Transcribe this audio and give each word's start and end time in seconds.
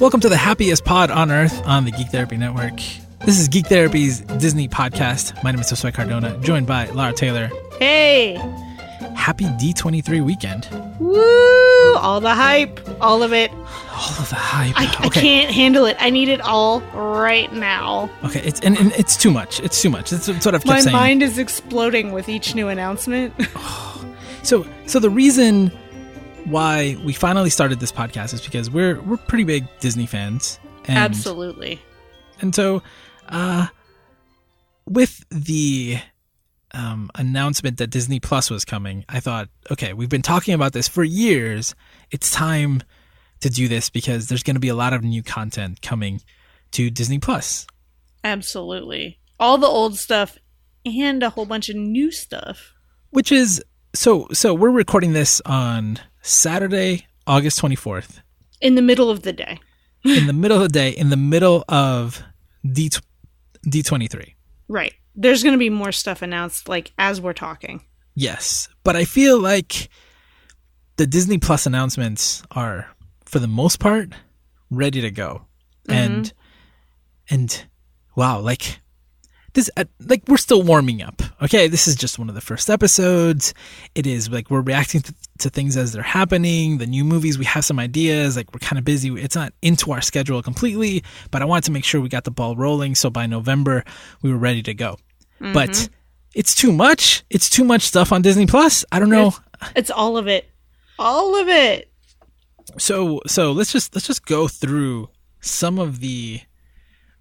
Welcome 0.00 0.20
to 0.20 0.30
the 0.30 0.36
happiest 0.38 0.86
pod 0.86 1.10
on 1.10 1.30
earth 1.30 1.62
on 1.66 1.84
the 1.84 1.90
Geek 1.90 2.08
Therapy 2.08 2.38
Network. 2.38 2.76
This 3.26 3.38
is 3.38 3.48
Geek 3.48 3.66
Therapy's 3.66 4.20
Disney 4.20 4.66
podcast. 4.66 5.44
My 5.44 5.50
name 5.50 5.60
is 5.60 5.70
Josue 5.70 5.92
Cardona, 5.92 6.38
joined 6.38 6.66
by 6.66 6.86
Lara 6.86 7.12
Taylor. 7.12 7.50
Hey! 7.78 8.36
Happy 9.14 9.44
D23 9.44 10.24
weekend. 10.24 10.66
Woo! 10.98 11.94
All 11.96 12.18
the 12.22 12.34
hype, 12.34 12.80
all 13.02 13.22
of 13.22 13.34
it. 13.34 13.50
All 13.50 14.16
of 14.18 14.30
the 14.30 14.36
hype. 14.36 14.74
I, 14.74 14.84
I 15.04 15.08
can't 15.10 15.50
handle 15.50 15.84
it. 15.84 15.98
I 16.00 16.08
need 16.08 16.30
it 16.30 16.40
all 16.40 16.80
right 16.94 17.52
now. 17.52 18.08
Okay, 18.24 18.40
it's 18.40 18.60
and, 18.60 18.78
and 18.78 18.92
it's 18.92 19.18
too 19.18 19.30
much. 19.30 19.60
It's 19.60 19.82
too 19.82 19.90
much. 19.90 20.08
That's 20.08 20.28
what 20.28 20.54
I've 20.54 20.64
kept 20.64 20.66
My 20.66 20.80
saying. 20.80 20.96
mind 20.96 21.22
is 21.22 21.36
exploding 21.36 22.12
with 22.12 22.30
each 22.30 22.54
new 22.54 22.68
announcement. 22.68 23.34
So, 24.42 24.66
so 24.86 24.98
the 24.98 25.10
reason 25.10 25.70
why 26.46 26.96
we 27.04 27.12
finally 27.12 27.50
started 27.50 27.80
this 27.80 27.92
podcast 27.92 28.34
is 28.34 28.40
because 28.40 28.70
we're 28.70 29.00
we're 29.02 29.16
pretty 29.16 29.44
big 29.44 29.66
Disney 29.80 30.06
fans. 30.06 30.58
And, 30.86 30.98
Absolutely. 30.98 31.80
And 32.40 32.54
so, 32.54 32.82
uh, 33.28 33.68
with 34.86 35.24
the 35.30 35.98
um, 36.72 37.10
announcement 37.14 37.78
that 37.78 37.88
Disney 37.88 38.20
Plus 38.20 38.50
was 38.50 38.64
coming, 38.64 39.04
I 39.08 39.20
thought, 39.20 39.48
okay, 39.70 39.92
we've 39.92 40.08
been 40.08 40.22
talking 40.22 40.54
about 40.54 40.72
this 40.72 40.88
for 40.88 41.04
years. 41.04 41.74
It's 42.10 42.30
time 42.30 42.82
to 43.40 43.50
do 43.50 43.68
this 43.68 43.90
because 43.90 44.28
there's 44.28 44.42
going 44.42 44.56
to 44.56 44.60
be 44.60 44.68
a 44.68 44.74
lot 44.74 44.92
of 44.92 45.02
new 45.02 45.22
content 45.22 45.82
coming 45.82 46.20
to 46.72 46.90
Disney 46.90 47.18
Plus. 47.18 47.66
Absolutely. 48.24 49.18
All 49.38 49.58
the 49.58 49.66
old 49.66 49.96
stuff 49.96 50.38
and 50.84 51.22
a 51.22 51.30
whole 51.30 51.46
bunch 51.46 51.68
of 51.68 51.76
new 51.76 52.10
stuff. 52.10 52.74
Which 53.10 53.32
is 53.32 53.62
so. 53.94 54.28
So 54.32 54.54
we're 54.54 54.70
recording 54.70 55.12
this 55.12 55.40
on 55.44 55.98
Saturday, 56.22 57.06
August 57.26 57.60
24th. 57.60 58.20
In 58.60 58.74
the 58.74 58.82
middle 58.82 59.10
of 59.10 59.22
the 59.22 59.32
day. 59.32 59.58
in 60.04 60.26
the 60.26 60.32
middle 60.32 60.56
of 60.56 60.62
the 60.64 60.68
day, 60.68 60.90
in 60.90 61.10
the 61.10 61.16
middle 61.16 61.64
of 61.68 62.22
D 62.64 62.90
D23. 63.66 64.34
Right. 64.68 64.94
There's 65.14 65.42
going 65.42 65.54
to 65.54 65.58
be 65.58 65.70
more 65.70 65.92
stuff 65.92 66.22
announced, 66.22 66.68
like, 66.68 66.92
as 66.98 67.20
we're 67.20 67.32
talking. 67.32 67.82
Yes, 68.14 68.68
but 68.84 68.96
I 68.96 69.04
feel 69.04 69.38
like 69.38 69.88
the 70.96 71.06
Disney 71.06 71.38
Plus 71.38 71.66
announcements 71.66 72.42
are, 72.50 72.88
for 73.24 73.38
the 73.38 73.48
most 73.48 73.78
part, 73.80 74.12
ready 74.70 75.00
to 75.00 75.10
go, 75.10 75.46
and 75.88 76.26
mm-hmm. 76.26 77.34
and 77.34 77.64
wow, 78.16 78.40
like 78.40 78.80
this, 79.54 79.70
uh, 79.76 79.84
like 80.06 80.22
we're 80.28 80.36
still 80.36 80.62
warming 80.62 81.02
up. 81.02 81.22
Okay, 81.42 81.68
this 81.68 81.88
is 81.88 81.96
just 81.96 82.18
one 82.18 82.28
of 82.28 82.34
the 82.34 82.40
first 82.40 82.70
episodes. 82.70 83.54
It 83.94 84.06
is 84.06 84.30
like 84.30 84.50
we're 84.50 84.60
reacting 84.60 85.02
to, 85.02 85.14
to 85.38 85.50
things 85.50 85.76
as 85.76 85.92
they're 85.92 86.02
happening. 86.02 86.78
The 86.78 86.86
new 86.86 87.04
movies, 87.04 87.38
we 87.38 87.44
have 87.46 87.64
some 87.64 87.78
ideas. 87.78 88.36
Like 88.36 88.52
we're 88.52 88.60
kind 88.60 88.78
of 88.78 88.84
busy. 88.84 89.08
It's 89.20 89.34
not 89.34 89.52
into 89.62 89.92
our 89.92 90.00
schedule 90.00 90.42
completely, 90.42 91.02
but 91.30 91.42
I 91.42 91.44
wanted 91.44 91.64
to 91.64 91.72
make 91.72 91.84
sure 91.84 92.00
we 92.00 92.08
got 92.08 92.24
the 92.24 92.30
ball 92.30 92.56
rolling. 92.56 92.94
So 92.94 93.10
by 93.10 93.26
November, 93.26 93.84
we 94.22 94.30
were 94.30 94.38
ready 94.38 94.62
to 94.62 94.74
go. 94.74 94.96
But 95.40 95.88
it's 96.34 96.54
too 96.54 96.72
much. 96.72 97.24
It's 97.30 97.48
too 97.48 97.64
much 97.64 97.82
stuff 97.82 98.12
on 98.12 98.22
Disney 98.22 98.46
Plus. 98.46 98.84
I 98.92 98.98
don't 98.98 99.08
know. 99.08 99.28
It's, 99.28 99.72
it's 99.74 99.90
all 99.90 100.16
of 100.16 100.28
it. 100.28 100.48
All 100.98 101.40
of 101.40 101.48
it. 101.48 101.90
So 102.78 103.20
so 103.26 103.52
let's 103.52 103.72
just 103.72 103.94
let's 103.94 104.06
just 104.06 104.26
go 104.26 104.46
through 104.46 105.08
some 105.40 105.78
of 105.78 106.00
the 106.00 106.42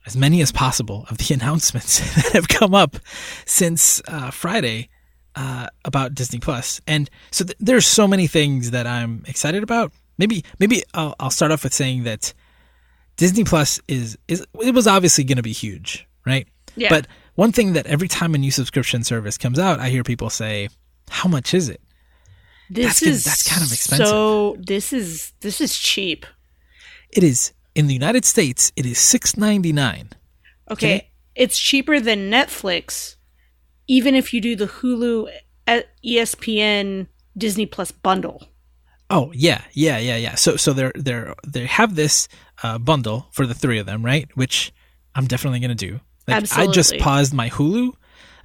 as 0.06 0.16
many 0.18 0.42
as 0.42 0.52
possible 0.52 1.06
of 1.10 1.18
the 1.18 1.34
announcements 1.40 2.00
that 2.16 2.34
have 2.34 2.48
come 2.48 2.74
up 2.74 2.98
since 3.46 4.02
uh, 4.08 4.32
Friday 4.32 4.90
uh, 5.36 5.68
about 5.86 6.14
Disney 6.16 6.40
Plus. 6.40 6.82
And 6.88 7.10
so 7.32 7.46
th- 7.46 7.58
there's 7.60 7.86
so 7.86 8.08
many 8.08 8.28
things 8.28 8.72
that 8.72 8.88
I'm 8.88 9.24
excited 9.28 9.64
about. 9.64 9.92
Maybe 10.18 10.44
maybe 10.60 10.84
I'll, 10.94 11.16
I'll 11.20 11.30
start 11.30 11.52
off 11.52 11.64
with 11.64 11.74
saying 11.74 12.04
that 12.04 12.34
Disney 13.16 13.44
Plus 13.44 13.80
is 13.88 14.18
is 14.28 14.46
it 14.62 14.74
was 14.74 14.88
obviously 14.88 15.24
going 15.24 15.38
to 15.38 15.44
be 15.44 15.54
huge, 15.54 16.08
right? 16.26 16.48
Yeah. 16.76 16.90
But 16.90 17.08
one 17.36 17.52
thing 17.54 17.74
that 17.74 17.86
every 17.88 18.08
time 18.10 18.36
a 18.36 18.38
new 18.38 18.52
subscription 18.52 19.04
service 19.04 19.38
comes 19.38 19.60
out, 19.60 19.80
I 19.80 19.90
hear 19.90 20.04
people 20.04 20.30
say, 20.30 20.68
"How 21.10 21.30
much 21.30 21.54
is 21.54 21.70
it?" 21.70 21.82
This 22.70 22.86
That's 22.86 23.00
gonna- 23.00 23.12
is 23.14 23.24
that's 23.24 23.48
kind 23.50 23.64
of 23.64 23.72
expensive. 23.72 24.08
So 24.08 24.58
this 24.60 24.92
is 24.92 25.32
this 25.40 25.62
is 25.62 25.78
cheap. 25.78 26.26
It 27.12 27.24
is 27.24 27.54
in 27.80 27.88
the 27.88 27.94
United 27.94 28.26
States. 28.26 28.74
It 28.76 28.86
is 28.86 29.00
six 29.00 29.38
ninety 29.38 29.72
nine. 29.72 30.10
Okay. 30.70 30.96
Okay. 30.96 31.12
It's 31.34 31.58
cheaper 31.58 32.02
than 32.02 32.30
Netflix, 32.30 33.16
even 33.88 34.14
if 34.16 34.34
you 34.34 34.42
do 34.42 34.58
the 34.58 34.68
Hulu, 34.68 35.30
uh, 35.66 35.82
ESPN, 36.06 37.08
Disney 37.38 37.66
Plus 37.66 37.92
bundle. 37.92 38.44
Oh 39.10 39.32
yeah, 39.34 39.64
yeah, 39.72 39.98
yeah, 39.98 40.18
yeah. 40.18 40.36
So 40.36 40.58
so 40.58 40.74
they're 40.74 40.92
they're 40.96 41.34
they 41.48 41.66
have 41.68 41.96
this 41.96 42.28
uh, 42.62 42.78
bundle 42.78 43.30
for 43.32 43.48
the 43.48 43.54
three 43.54 43.80
of 43.80 43.86
them, 43.86 44.04
right? 44.04 44.30
Which 44.36 44.74
I'm 45.16 45.26
definitely 45.26 45.62
gonna 45.62 45.76
do. 45.76 46.02
Like, 46.28 46.52
I 46.58 46.68
just 46.68 46.98
paused 47.00 47.34
my 47.34 47.50
Hulu 47.50 47.94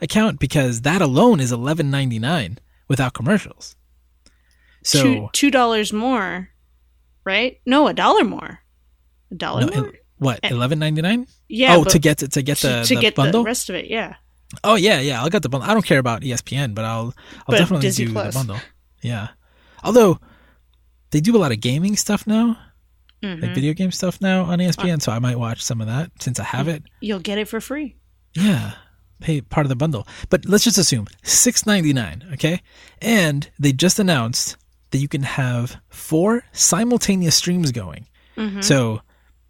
account 0.01 0.39
because 0.39 0.83
that 0.83 1.03
alone 1.03 1.41
is 1.41 1.51
eleven 1.51 1.91
ninety 1.91 2.21
nine 2.21 2.59
without 2.87 3.13
commercials. 3.13 3.75
So 4.85 5.03
two 5.03 5.29
two 5.33 5.51
dollars 5.51 5.93
more, 5.93 6.51
right? 7.25 7.61
No, 7.67 7.89
a 7.89 7.93
dollar 7.93 8.23
more. 8.25 8.61
Dollar 9.37 9.67
no, 9.67 9.93
what 10.19 10.41
eleven 10.43 10.79
ninety 10.79 11.03
nine? 11.03 11.27
yeah. 11.49 11.77
oh, 11.77 11.85
to 11.85 11.99
get 11.99 12.19
to, 12.19 12.29
to 12.29 12.43
get 12.43 12.59
the, 12.59 12.83
to 12.85 12.95
the 12.95 13.01
get 13.01 13.15
bundle. 13.15 13.43
the 13.43 13.47
rest 13.47 13.69
of 13.69 13.75
it. 13.77 13.87
Yeah. 13.91 14.15
oh 14.63 14.75
yeah, 14.77 15.01
yeah. 15.01 15.23
I'll 15.23 15.31
get 15.31 15.43
the 15.43 15.49
bundle. 15.49 15.69
I 15.69 15.75
don't 15.75 15.85
care 15.87 15.99
about 15.99 16.23
ESPN, 16.23 16.75
but 16.75 16.85
I'll 16.85 17.07
I'll 17.07 17.15
But 17.49 17.59
definitely 17.59 17.83
Disney 17.89 18.07
do 18.07 18.13
Plus. 18.13 18.33
the 18.35 18.39
bundle. 18.39 18.59
Yeah. 19.03 19.29
Although 19.83 20.19
they 21.11 21.21
do 21.21 21.37
a 21.37 21.39
lot 21.39 21.53
of 21.53 21.61
gaming 21.61 21.97
stuff 21.97 22.27
now, 22.27 22.57
Mhm. 23.23 23.43
like 23.43 23.55
video 23.55 23.73
game 23.75 23.91
stuff 23.91 24.21
now 24.21 24.45
on 24.45 24.59
ESPN, 24.61 25.01
so 25.01 25.11
I 25.13 25.19
might 25.19 25.39
watch 25.39 25.63
some 25.63 25.81
of 25.81 25.87
that 25.87 26.11
since 26.21 26.39
I 26.41 26.45
have 26.45 26.69
it. 26.69 26.83
You'll 27.01 27.21
get 27.21 27.39
it 27.39 27.49
for 27.49 27.61
free. 27.61 27.97
Yeah, 28.35 28.73
pay 29.21 29.41
part 29.41 29.65
of 29.65 29.69
the 29.69 29.77
bundle. 29.77 30.07
But 30.29 30.45
let's 30.45 30.65
just 30.65 30.79
assume 30.79 31.07
six 31.23 31.67
ninety 31.67 31.93
nine. 31.93 32.25
Okay, 32.35 32.61
and 33.01 33.49
they 33.59 33.73
just 33.73 33.99
announced 33.99 34.57
that 34.91 34.99
you 34.99 35.09
can 35.09 35.23
have 35.25 35.77
four 35.89 36.45
simultaneous 36.53 37.35
streams 37.37 37.73
going. 37.73 38.07
Mm-hmm. 38.37 38.61
So 38.61 39.01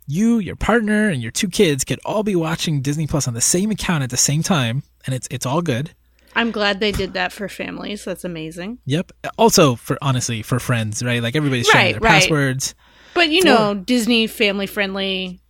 you, 0.07 0.39
your 0.39 0.57
partner, 0.57 1.09
and 1.09 1.23
your 1.23 1.31
two 1.33 1.49
kids 1.49 1.85
could 1.85 2.01
all 2.05 2.23
be 2.23 2.37
watching 2.37 2.83
Disney 2.83 3.07
Plus 3.07 3.27
on 3.29 3.35
the 3.35 3.41
same 3.41 3.71
account 3.71 4.03
at 4.05 4.11
the 4.11 4.17
same 4.17 4.43
time, 4.43 4.83
and 5.07 5.15
it's 5.15 5.27
it's 5.31 5.47
all 5.47 5.63
good. 5.63 5.91
I'm 6.37 6.51
glad 6.51 6.81
they 6.81 6.91
did 6.93 7.13
that 7.15 7.33
for 7.33 7.49
families. 7.49 8.05
That's 8.05 8.25
amazing. 8.25 8.79
Yep. 8.87 9.13
Also, 9.39 9.77
for 9.77 9.97
honestly, 10.03 10.43
for 10.43 10.59
friends, 10.59 11.03
right? 11.03 11.23
Like 11.23 11.37
everybody's 11.37 11.67
sharing 11.69 11.87
Right, 11.87 11.93
their 11.93 12.01
right. 12.01 12.21
passwords. 12.21 12.75
But 13.15 13.31
you 13.31 13.43
For- 13.43 13.47
know, 13.49 13.75
Disney 13.75 14.27
family 14.27 14.67
friendly. 14.67 15.41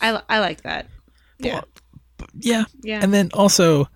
I 0.00 0.20
I 0.28 0.40
like 0.40 0.62
that. 0.62 0.86
Yeah. 1.38 1.62
Yeah. 2.34 2.64
Yeah. 2.82 3.00
And 3.02 3.14
then 3.14 3.30
also, 3.32 3.88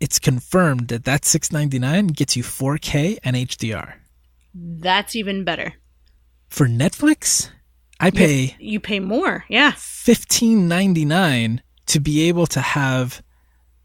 it's 0.00 0.18
confirmed 0.18 0.88
that 0.88 1.04
that 1.04 1.24
six 1.24 1.50
ninety 1.50 1.78
nine 1.80 2.06
gets 2.08 2.36
you 2.36 2.42
four 2.44 2.78
K 2.78 3.18
and 3.24 3.34
HDR. 3.36 3.94
That's 4.54 5.16
even 5.16 5.44
better. 5.44 5.74
For 6.48 6.66
Netflix, 6.68 7.48
I 8.02 8.10
pay 8.10 8.56
You 8.58 8.80
pay 8.80 9.00
more. 9.00 9.44
Yeah. 9.48 9.72
fifteen 9.76 10.68
ninety 10.68 11.04
nine 11.04 11.62
to 11.86 12.00
be 12.00 12.28
able 12.28 12.46
to 12.48 12.60
have 12.60 13.22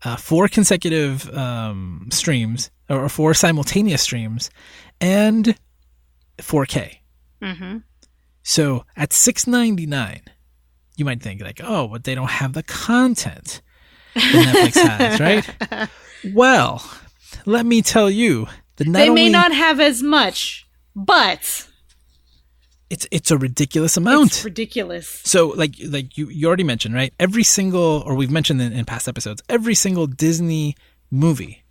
uh, 0.04 0.16
four 0.16 0.48
consecutive 0.48 1.30
um, 1.36 2.08
streams 2.12 2.70
or 2.90 3.10
four 3.10 3.34
simultaneous 3.34 4.02
streams 4.04 4.50
and 5.02 5.56
4K. 6.38 6.98
Mm-hmm. 7.42 7.78
So 8.44 8.86
at 8.96 9.12
six 9.14 9.46
ninety 9.48 9.86
nine, 9.86 10.22
you 10.96 11.06
might 11.06 11.22
think 11.22 11.42
like, 11.42 11.60
oh, 11.64 11.88
but 11.88 12.04
they 12.04 12.16
don't 12.16 12.30
have 12.30 12.54
the 12.54 12.64
content 12.64 13.62
that 14.16 14.72
Netflix 14.74 14.88
has, 14.88 15.20
right? 15.80 15.90
Well, 16.34 16.82
let 17.46 17.66
me 17.66 17.82
tell 17.82 18.10
you 18.10 18.48
that 18.78 18.86
They 18.86 18.92
may 18.92 19.10
only 19.10 19.30
not 19.30 19.52
have 19.52 19.80
as 19.80 20.02
much, 20.02 20.68
but 20.96 21.68
it's 22.90 23.08
it's 23.12 23.32
a 23.32 23.38
ridiculous 23.38 23.98
amount. 23.98 24.28
it's 24.32 24.46
ridiculous. 24.46 25.22
So 25.24 25.48
like 25.50 25.76
like 25.86 26.18
you 26.18 26.30
you 26.30 26.48
already 26.48 26.64
mentioned 26.64 26.96
right 26.96 27.14
every 27.20 27.44
single 27.44 28.04
or 28.06 28.16
we've 28.16 28.32
mentioned 28.32 28.62
in, 28.62 28.74
in 28.74 28.86
past 28.86 29.08
episodes 29.08 29.42
every 29.50 29.76
single 29.76 30.08
Disney 30.08 30.76
movie 31.12 31.64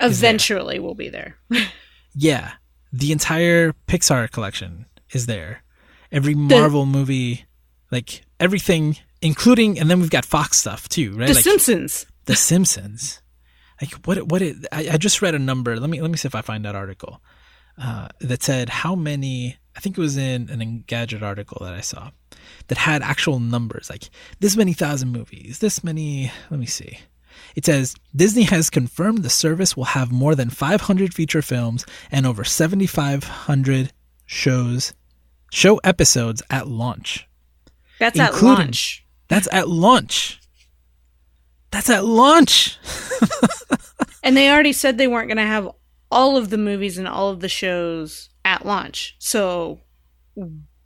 Eventually, 0.00 0.78
we'll 0.78 0.94
be 0.94 1.08
there. 1.08 1.36
yeah 2.14 2.52
the 2.92 3.12
entire 3.12 3.72
Pixar 3.88 4.30
collection 4.30 4.84
is 5.12 5.26
there 5.26 5.62
every 6.10 6.34
Marvel 6.34 6.84
movie 6.84 7.46
like 7.90 8.22
everything 8.38 8.98
including 9.22 9.78
and 9.78 9.90
then 9.90 10.00
we've 10.00 10.10
got 10.10 10.24
Fox 10.26 10.58
stuff 10.58 10.88
too 10.88 11.16
right 11.16 11.28
The 11.28 11.34
like 11.34 11.44
Simpsons. 11.44 12.06
The 12.26 12.36
Simpsons 12.36 13.22
like 13.80 13.92
what 14.06 14.22
what 14.24 14.42
it 14.42 14.56
I, 14.70 14.90
I 14.92 14.96
just 14.98 15.22
read 15.22 15.34
a 15.34 15.38
number 15.38 15.78
let 15.78 15.88
me 15.88 16.02
let 16.02 16.10
me 16.10 16.16
see 16.18 16.26
if 16.28 16.34
I 16.34 16.42
find 16.42 16.64
that 16.64 16.74
article 16.74 17.22
uh, 17.78 18.08
that 18.20 18.42
said 18.42 18.68
how 18.68 18.94
many 18.94 19.56
I 19.76 19.80
think 19.80 19.96
it 19.96 20.00
was 20.00 20.16
in 20.16 20.50
an 20.50 20.60
Engadget 20.60 21.22
article 21.22 21.64
that 21.64 21.74
I 21.74 21.80
saw 21.80 22.10
that 22.68 22.78
had 22.78 23.02
actual 23.02 23.40
numbers 23.40 23.88
like 23.90 24.10
this 24.40 24.56
many 24.56 24.72
thousand 24.72 25.12
movies, 25.12 25.58
this 25.60 25.82
many. 25.82 26.30
Let 26.50 26.60
me 26.60 26.66
see. 26.66 26.98
It 27.56 27.64
says 27.64 27.94
Disney 28.14 28.42
has 28.44 28.70
confirmed 28.70 29.22
the 29.22 29.30
service 29.30 29.76
will 29.76 29.84
have 29.84 30.12
more 30.12 30.34
than 30.34 30.50
500 30.50 31.14
feature 31.14 31.42
films 31.42 31.84
and 32.10 32.26
over 32.26 32.44
7,500 32.44 33.92
shows, 34.26 34.92
show 35.50 35.76
episodes 35.78 36.42
at 36.50 36.68
launch. 36.68 37.28
That's 37.98 38.18
at 38.18 38.42
launch. 38.42 39.04
That's 39.28 39.48
at 39.50 39.68
launch. 39.68 40.40
That's 41.70 41.88
at 41.88 42.04
launch. 42.04 42.78
And 44.22 44.36
they 44.36 44.50
already 44.50 44.72
said 44.72 44.96
they 44.98 45.08
weren't 45.08 45.28
going 45.28 45.36
to 45.38 45.42
have 45.42 45.68
all 46.10 46.36
of 46.36 46.50
the 46.50 46.58
movies 46.58 46.98
and 46.98 47.08
all 47.08 47.30
of 47.30 47.40
the 47.40 47.48
shows 47.48 48.28
at 48.44 48.64
launch. 48.66 49.14
So 49.18 49.80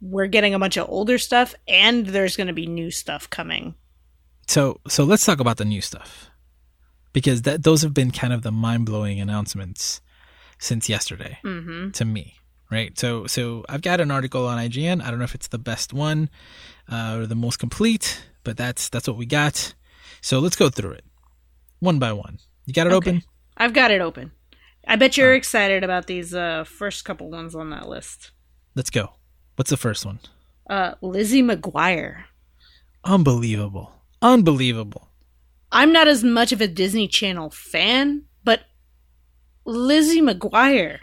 we're 0.00 0.26
getting 0.26 0.54
a 0.54 0.58
bunch 0.58 0.76
of 0.76 0.88
older 0.88 1.18
stuff 1.18 1.54
and 1.66 2.06
there's 2.06 2.36
going 2.36 2.48
to 2.48 2.52
be 2.52 2.66
new 2.66 2.90
stuff 2.90 3.28
coming. 3.30 3.74
So 4.48 4.80
so 4.88 5.04
let's 5.04 5.24
talk 5.24 5.40
about 5.40 5.56
the 5.56 5.64
new 5.64 5.80
stuff. 5.80 6.30
Because 7.12 7.42
that 7.42 7.62
those 7.62 7.82
have 7.82 7.94
been 7.94 8.10
kind 8.10 8.32
of 8.32 8.42
the 8.42 8.52
mind-blowing 8.52 9.20
announcements 9.20 10.00
since 10.58 10.88
yesterday 10.88 11.38
Mhm. 11.42 11.92
to 11.94 12.04
me, 12.04 12.34
right? 12.70 12.98
So 12.98 13.26
so 13.26 13.64
I've 13.68 13.82
got 13.82 14.00
an 14.00 14.10
article 14.10 14.46
on 14.46 14.58
IGN. 14.58 15.02
I 15.02 15.10
don't 15.10 15.18
know 15.18 15.24
if 15.24 15.34
it's 15.34 15.48
the 15.48 15.58
best 15.58 15.92
one 15.94 16.28
uh, 16.90 17.16
or 17.18 17.26
the 17.26 17.34
most 17.34 17.58
complete, 17.58 18.22
but 18.44 18.56
that's 18.56 18.88
that's 18.90 19.08
what 19.08 19.16
we 19.16 19.24
got. 19.26 19.74
So 20.20 20.38
let's 20.40 20.56
go 20.56 20.68
through 20.68 20.92
it 20.92 21.04
one 21.80 21.98
by 21.98 22.12
one. 22.12 22.38
You 22.66 22.72
got 22.74 22.86
it 22.86 22.92
Okay. 22.92 23.10
open? 23.10 23.22
I've 23.56 23.72
got 23.72 23.90
it 23.90 24.00
open. 24.02 24.32
I 24.86 24.96
bet 24.96 25.16
you're 25.16 25.34
excited 25.34 25.82
about 25.82 26.06
these 26.06 26.34
uh, 26.34 26.64
first 26.64 27.04
couple 27.04 27.30
ones 27.30 27.54
on 27.54 27.70
that 27.70 27.88
list. 27.88 28.30
Let's 28.74 28.90
go. 28.90 29.14
What's 29.56 29.70
the 29.70 29.76
first 29.76 30.06
one? 30.06 30.20
Uh, 30.68 30.94
Lizzie 31.00 31.42
McGuire. 31.42 32.24
Unbelievable. 33.04 33.92
Unbelievable. 34.22 35.08
I'm 35.72 35.92
not 35.92 36.08
as 36.08 36.22
much 36.22 36.52
of 36.52 36.60
a 36.60 36.68
Disney 36.68 37.08
Channel 37.08 37.50
fan, 37.50 38.24
but 38.44 38.62
Lizzie 39.64 40.20
McGuire. 40.20 40.98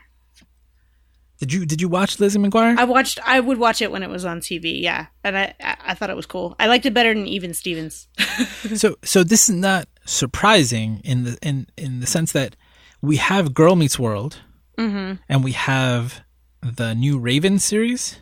Did 1.39 1.51
you 1.51 1.65
did 1.65 1.81
you 1.81 1.89
watch 1.89 2.21
Lizzie 2.21 2.39
McGuire? 2.39 2.77
I 2.77 2.85
watched. 2.85 3.19
I 3.27 3.41
would 3.41 3.57
watch 3.57 3.81
it 3.81 3.91
when 3.91 4.01
it 4.01 4.09
was 4.09 4.23
on 4.23 4.39
TV. 4.39 4.81
Yeah, 4.81 5.07
and 5.25 5.37
I 5.37 5.53
I, 5.59 5.77
I 5.87 5.93
thought 5.93 6.09
it 6.09 6.15
was 6.15 6.25
cool. 6.25 6.55
I 6.57 6.67
liked 6.67 6.85
it 6.85 6.93
better 6.93 7.13
than 7.13 7.27
Even 7.27 7.53
Stevens. 7.53 8.07
so 8.75 8.95
so 9.03 9.25
this 9.25 9.49
is 9.49 9.55
not 9.55 9.89
surprising 10.05 11.01
in 11.03 11.25
the 11.25 11.37
in 11.41 11.67
in 11.77 11.99
the 11.99 12.07
sense 12.07 12.31
that 12.31 12.55
we 13.03 13.17
have 13.17 13.53
Girl 13.53 13.75
Meets 13.75 13.99
World 13.99 14.39
mm-hmm. 14.79 15.21
and 15.29 15.43
we 15.43 15.51
have 15.51 16.23
the 16.63 16.95
new 16.95 17.19
Raven 17.19 17.59
series, 17.59 18.17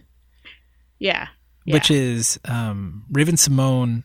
Yeah. 1.00 1.28
yeah. 1.66 1.74
which 1.75 1.89
is 1.92 2.39
um, 2.45 3.06
Raven-Symoné 3.12 4.04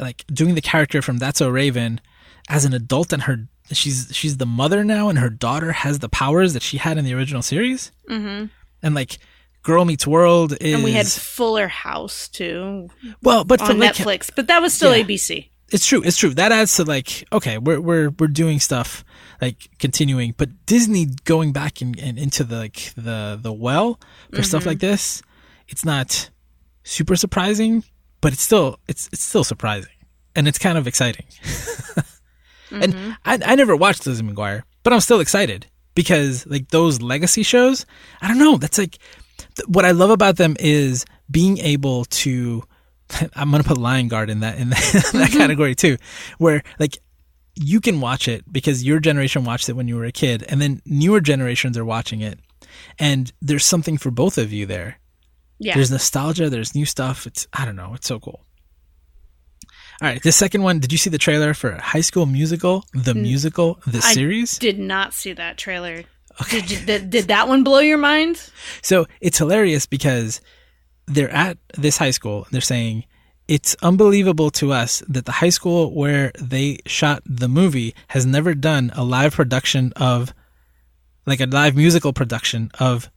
like 0.00 0.24
doing 0.28 0.54
the 0.54 0.60
character 0.62 1.02
from 1.02 1.18
That's 1.18 1.38
So 1.38 1.48
Raven 1.50 2.00
as 2.48 2.64
an 2.64 2.72
adult 2.72 3.12
and 3.12 3.22
her 3.24 3.46
she's 3.70 4.08
she's 4.12 4.36
the 4.38 4.46
mother 4.46 4.82
now 4.84 5.08
and 5.08 5.18
her 5.18 5.30
daughter 5.30 5.70
has 5.72 6.00
the 6.00 6.08
powers 6.08 6.52
that 6.54 6.62
she 6.62 6.76
had 6.78 6.98
in 6.98 7.04
the 7.04 7.14
original 7.14 7.42
series 7.42 7.92
Mm-hmm. 8.10 8.46
and 8.82 8.94
like 8.94 9.18
Girl 9.62 9.84
Meets 9.84 10.06
World 10.08 10.54
is 10.60 10.74
And 10.74 10.82
we 10.84 10.90
had 10.92 11.06
Fuller 11.06 11.68
House 11.68 12.28
too 12.28 12.88
well 13.22 13.44
but 13.44 13.60
for 13.60 13.70
on 13.72 13.78
like 13.78 13.94
Netflix, 13.94 14.30
but 14.34 14.48
that 14.48 14.60
was 14.60 14.72
still 14.74 14.94
Yeah. 14.96 15.04
ABC. 15.04 15.50
It's 15.72 15.86
true 15.86 16.02
it's 16.04 16.16
true. 16.16 16.34
That 16.34 16.52
adds 16.52 16.76
to 16.76 16.84
like 16.84 17.26
okay 17.32 17.58
we're 17.58 17.80
we're 17.80 18.10
we're 18.10 18.28
doing 18.28 18.60
stuff 18.60 19.04
like 19.40 19.68
continuing. 19.78 20.34
But 20.36 20.66
disney 20.66 21.06
going 21.24 21.52
back 21.52 21.80
and, 21.80 21.98
and 21.98 22.18
into 22.18 22.44
the 22.44 22.56
like 22.56 22.92
the 22.96 23.38
the 23.40 23.52
well 23.52 23.98
for 24.34 24.42
stuff 24.42 24.66
like 24.66 24.78
mm-hmm. 24.78 24.86
this 24.86 25.22
it's 25.68 25.84
not 25.84 26.30
super 26.84 27.16
surprising 27.16 27.84
but 28.20 28.32
it's 28.32 28.42
still 28.42 28.78
it's 28.88 29.08
it's 29.12 29.22
still 29.22 29.44
surprising. 29.44 29.92
And 30.34 30.48
it's 30.48 30.58
kind 30.58 30.78
of 30.78 30.86
exciting. 30.86 31.26
And 32.72 32.94
mm-hmm. 32.94 33.10
I, 33.24 33.38
I 33.44 33.54
never 33.54 33.76
watched 33.76 34.06
lizzie 34.06 34.24
mcguire 34.24 34.62
but 34.82 34.92
i'm 34.92 35.00
still 35.00 35.20
excited 35.20 35.66
because 35.94 36.46
like 36.46 36.68
those 36.68 37.02
legacy 37.02 37.42
shows 37.42 37.84
i 38.20 38.28
don't 38.28 38.38
know 38.38 38.56
that's 38.56 38.78
like 38.78 38.98
th- 39.56 39.68
what 39.68 39.84
i 39.84 39.90
love 39.90 40.10
about 40.10 40.36
them 40.36 40.56
is 40.58 41.04
being 41.30 41.58
able 41.58 42.04
to 42.06 42.62
I'm 43.34 43.50
gonna 43.50 43.64
put 43.64 43.78
Lion 43.78 44.08
Guard 44.08 44.30
in 44.30 44.40
that 44.40 44.58
in 44.58 44.68
that, 44.70 44.78
that 44.78 45.04
mm-hmm. 45.04 45.38
category 45.38 45.74
too, 45.74 45.96
where 46.38 46.62
like 46.78 46.98
you 47.54 47.80
can 47.80 48.00
watch 48.00 48.28
it 48.28 48.50
because 48.50 48.82
your 48.82 48.98
generation 48.98 49.44
watched 49.44 49.68
it 49.68 49.74
when 49.74 49.88
you 49.88 49.96
were 49.96 50.04
a 50.04 50.12
kid, 50.12 50.44
and 50.48 50.60
then 50.60 50.80
newer 50.86 51.20
generations 51.20 51.76
are 51.76 51.84
watching 51.84 52.20
it, 52.20 52.38
and 52.98 53.32
there's 53.40 53.64
something 53.64 53.98
for 53.98 54.10
both 54.10 54.38
of 54.38 54.52
you 54.52 54.66
there. 54.66 54.98
Yeah. 55.58 55.74
There's 55.74 55.90
nostalgia, 55.90 56.50
there's 56.50 56.74
new 56.74 56.86
stuff. 56.86 57.26
It's 57.26 57.46
I 57.52 57.64
don't 57.64 57.76
know, 57.76 57.94
it's 57.94 58.06
so 58.06 58.18
cool. 58.18 58.44
All 60.00 60.08
right, 60.08 60.22
the 60.22 60.32
second 60.32 60.62
one. 60.62 60.80
Did 60.80 60.90
you 60.90 60.98
see 60.98 61.10
the 61.10 61.18
trailer 61.18 61.54
for 61.54 61.72
High 61.72 62.00
School 62.00 62.26
Musical, 62.26 62.84
the 62.92 63.12
mm. 63.12 63.22
musical, 63.22 63.78
the 63.86 63.98
I 63.98 64.14
series? 64.14 64.58
did 64.58 64.78
not 64.78 65.14
see 65.14 65.32
that 65.32 65.58
trailer. 65.58 66.02
Did, 66.50 66.70
you, 66.70 66.78
did 66.84 67.10
did 67.10 67.28
that 67.28 67.46
one 67.46 67.62
blow 67.62 67.78
your 67.78 67.98
mind? 67.98 68.50
So 68.80 69.06
it's 69.20 69.38
hilarious 69.38 69.86
because 69.86 70.40
they're 71.06 71.30
at 71.30 71.58
this 71.76 71.98
high 71.98 72.10
school. 72.10 72.46
They're 72.50 72.60
saying 72.60 73.04
it's 73.48 73.76
unbelievable 73.82 74.50
to 74.52 74.72
us 74.72 75.02
that 75.08 75.24
the 75.24 75.32
high 75.32 75.50
school 75.50 75.92
where 75.94 76.32
they 76.40 76.78
shot 76.86 77.22
the 77.26 77.48
movie 77.48 77.94
has 78.08 78.24
never 78.24 78.54
done 78.54 78.92
a 78.94 79.04
live 79.04 79.34
production 79.34 79.92
of, 79.96 80.32
like 81.26 81.40
a 81.40 81.46
live 81.46 81.76
musical 81.76 82.12
production 82.12 82.70
of 82.78 83.10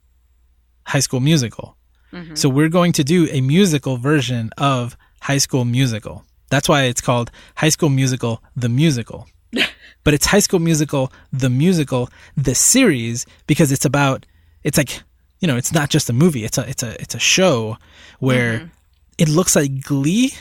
High 0.87 0.99
School 0.99 1.19
Musical. 1.19 1.77
Mm-hmm. 2.11 2.35
So 2.35 2.49
we're 2.49 2.69
going 2.69 2.91
to 2.93 3.03
do 3.03 3.27
a 3.31 3.41
musical 3.41 3.97
version 3.97 4.49
of 4.57 4.97
High 5.21 5.37
School 5.37 5.65
Musical. 5.65 6.23
That's 6.49 6.69
why 6.69 6.83
it's 6.83 7.01
called 7.01 7.31
High 7.55 7.69
School 7.69 7.89
Musical, 7.89 8.41
the 8.55 8.69
musical. 8.69 9.27
but 10.03 10.13
it's 10.13 10.27
High 10.27 10.39
School 10.39 10.59
Musical, 10.59 11.11
the 11.31 11.49
musical, 11.49 12.09
the 12.37 12.55
series, 12.55 13.25
because 13.47 13.71
it's 13.71 13.85
about, 13.85 14.25
it's 14.63 14.77
like, 14.77 15.01
you 15.39 15.47
know, 15.47 15.57
it's 15.57 15.71
not 15.73 15.89
just 15.89 16.09
a 16.09 16.13
movie. 16.13 16.43
It's 16.45 16.57
a, 16.57 16.67
it's 16.69 16.83
a, 16.83 16.99
it's 17.01 17.15
a 17.15 17.19
show 17.19 17.77
where 18.19 18.71
it 19.17 19.29
looks 19.29 19.55
like 19.55 19.81
Glee 19.83 20.33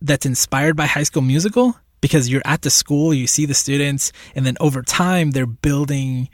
that's 0.00 0.26
inspired 0.26 0.76
by 0.76 0.86
High 0.86 1.02
School 1.04 1.22
Musical 1.22 1.76
because 2.00 2.28
you're 2.28 2.42
at 2.44 2.62
the 2.62 2.70
school, 2.70 3.14
you 3.14 3.26
see 3.26 3.46
the 3.46 3.54
students, 3.54 4.12
and 4.34 4.44
then 4.44 4.56
over 4.60 4.82
time 4.82 5.30
they're 5.30 5.46
building, 5.46 6.28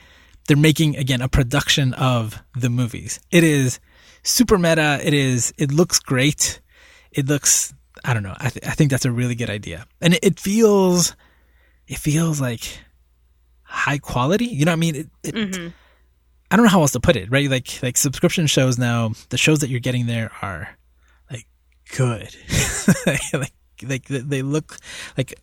they're 0.49 0.57
making 0.57 0.97
again 0.97 1.23
a 1.23 1.29
production 1.29 1.95
of 1.95 2.43
the 2.57 2.69
movies. 2.69 3.21
It 3.31 3.45
is 3.45 3.79
super 4.25 4.59
meta. 4.59 5.01
It 5.03 5.15
is. 5.15 5.53
It 5.59 5.71
looks 5.71 6.01
great. 6.01 6.61
It 7.13 7.29
looks. 7.29 7.73
I 8.05 8.15
don't 8.15 8.23
know. 8.25 8.35
I, 8.39 8.49
th- 8.51 8.67
I 8.67 8.71
think 8.73 8.91
that's 8.91 9.05
a 9.05 9.13
really 9.13 9.35
good 9.37 9.51
idea, 9.51 9.87
and 10.01 10.15
it, 10.15 10.21
it 10.25 10.41
feels, 10.41 11.15
it 11.87 11.99
feels 11.99 12.41
like 12.41 12.63
high 13.63 13.99
quality. 13.99 14.47
You 14.47 14.65
know 14.65 14.73
what 14.73 14.77
I 14.77 14.81
mean? 14.81 14.97
It, 14.97 15.09
it, 15.23 15.35
Mhm. 15.35 15.73
I 16.51 16.57
don't 16.57 16.65
know 16.65 16.71
how 16.71 16.81
else 16.81 16.93
to 16.93 17.01
put 17.01 17.17
it. 17.17 17.31
Right? 17.31 17.49
Like 17.51 17.83
like 17.83 17.97
subscription 17.97 18.47
shows 18.47 18.79
now. 18.79 19.13
The 19.29 19.39
shows 19.39 19.61
that 19.61 19.71
you're 19.71 19.81
getting 19.81 20.07
there 20.07 20.31
are 20.43 20.77
like 21.31 21.47
good. 21.97 22.35
like 23.07 23.21
like 23.83 24.05
they- 24.09 24.19
they 24.19 24.43
look 24.43 24.77
like 25.17 25.35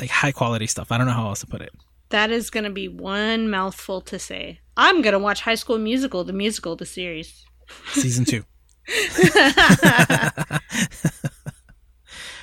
like 0.00 0.10
high 0.10 0.32
quality 0.32 0.66
stuff. 0.66 0.90
I 0.92 0.98
don't 0.98 1.06
know 1.06 1.12
how 1.12 1.28
else 1.28 1.40
to 1.40 1.46
put 1.46 1.60
it. 1.62 1.72
That 2.10 2.30
is 2.30 2.50
going 2.50 2.64
to 2.64 2.70
be 2.70 2.86
one 2.88 3.50
mouthful 3.50 4.00
to 4.02 4.18
say. 4.18 4.60
I'm 4.76 5.02
going 5.02 5.12
to 5.14 5.18
watch 5.18 5.40
High 5.40 5.56
School 5.56 5.78
Musical, 5.78 6.22
the 6.22 6.32
musical, 6.32 6.76
the 6.76 6.86
series. 6.86 7.44
Season 7.92 8.24
two. 8.24 8.44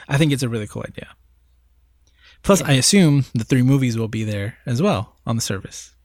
I 0.09 0.17
think 0.17 0.33
it's 0.33 0.43
a 0.43 0.49
really 0.49 0.67
cool 0.67 0.83
idea. 0.87 1.07
Plus, 2.41 2.61
I 2.61 2.73
assume 2.73 3.23
the 3.33 3.45
three 3.45 3.61
movies 3.63 3.97
will 3.97 4.09
be 4.09 4.25
there 4.25 4.57
as 4.65 4.81
well 4.81 5.15
on 5.25 5.37
the 5.37 5.41
service. 5.41 5.95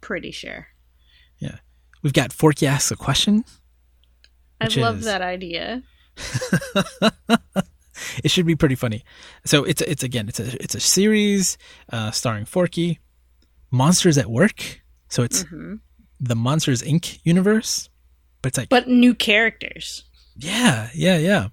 Pretty 0.00 0.32
sure. 0.32 0.66
We've 2.02 2.12
got 2.12 2.32
Forky 2.32 2.66
Asks 2.66 2.90
a 2.90 2.96
Question. 2.96 3.44
I 4.60 4.68
love 4.68 4.98
is- 5.00 5.04
that 5.04 5.22
idea. 5.22 5.82
It 8.24 8.30
should 8.30 8.46
be 8.46 8.56
pretty 8.56 8.76
funny. 8.76 9.04
So 9.44 9.64
it's 9.64 9.82
it's 9.82 10.02
again 10.02 10.28
it's 10.28 10.40
a 10.40 10.54
it's 10.62 10.74
a 10.74 10.80
series 10.80 11.58
uh, 11.92 12.10
starring 12.12 12.46
Forky, 12.46 12.98
Monsters 13.70 14.16
at 14.16 14.30
Work. 14.30 14.80
So 15.08 15.22
it's 15.22 15.42
hmm 15.42 15.74
the 16.18 16.34
Monsters 16.36 16.82
Inc. 16.82 17.18
universe, 17.24 17.88
but 18.42 18.48
it's 18.48 18.58
like 18.58 18.68
But 18.70 18.88
new 18.88 19.14
characters. 19.14 20.04
yeah 20.36 20.88
yeah 20.94 21.16
yeah 21.18 21.48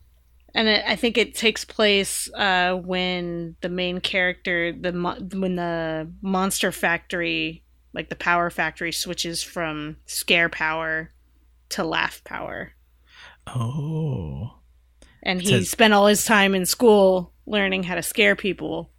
And 0.56 0.68
it, 0.68 0.84
I 0.88 0.96
think 0.98 1.18
it 1.18 1.36
takes 1.36 1.64
place 1.66 2.30
uh, 2.34 2.76
when 2.76 3.56
the 3.62 3.70
main 3.70 4.00
character, 4.02 4.72
the 4.74 4.92
mo- 4.94 5.20
when 5.34 5.56
the 5.56 6.12
monster 6.22 6.72
factory, 6.72 7.64
like 7.98 8.10
the 8.10 8.16
power 8.16 8.50
factory, 8.52 8.92
switches 8.92 9.42
from 9.42 9.98
scare 10.06 10.50
power 10.50 11.12
to 11.70 11.84
laugh 11.84 12.24
power, 12.24 12.74
oh 13.48 14.54
and 15.24 15.42
he 15.42 15.48
Says- 15.48 15.70
spent 15.70 15.94
all 15.94 16.06
his 16.08 16.24
time 16.24 16.54
in 16.56 16.66
school 16.66 17.34
learning 17.46 17.84
how 17.84 17.96
to 17.96 18.04
scare 18.04 18.36
people. 18.36 18.92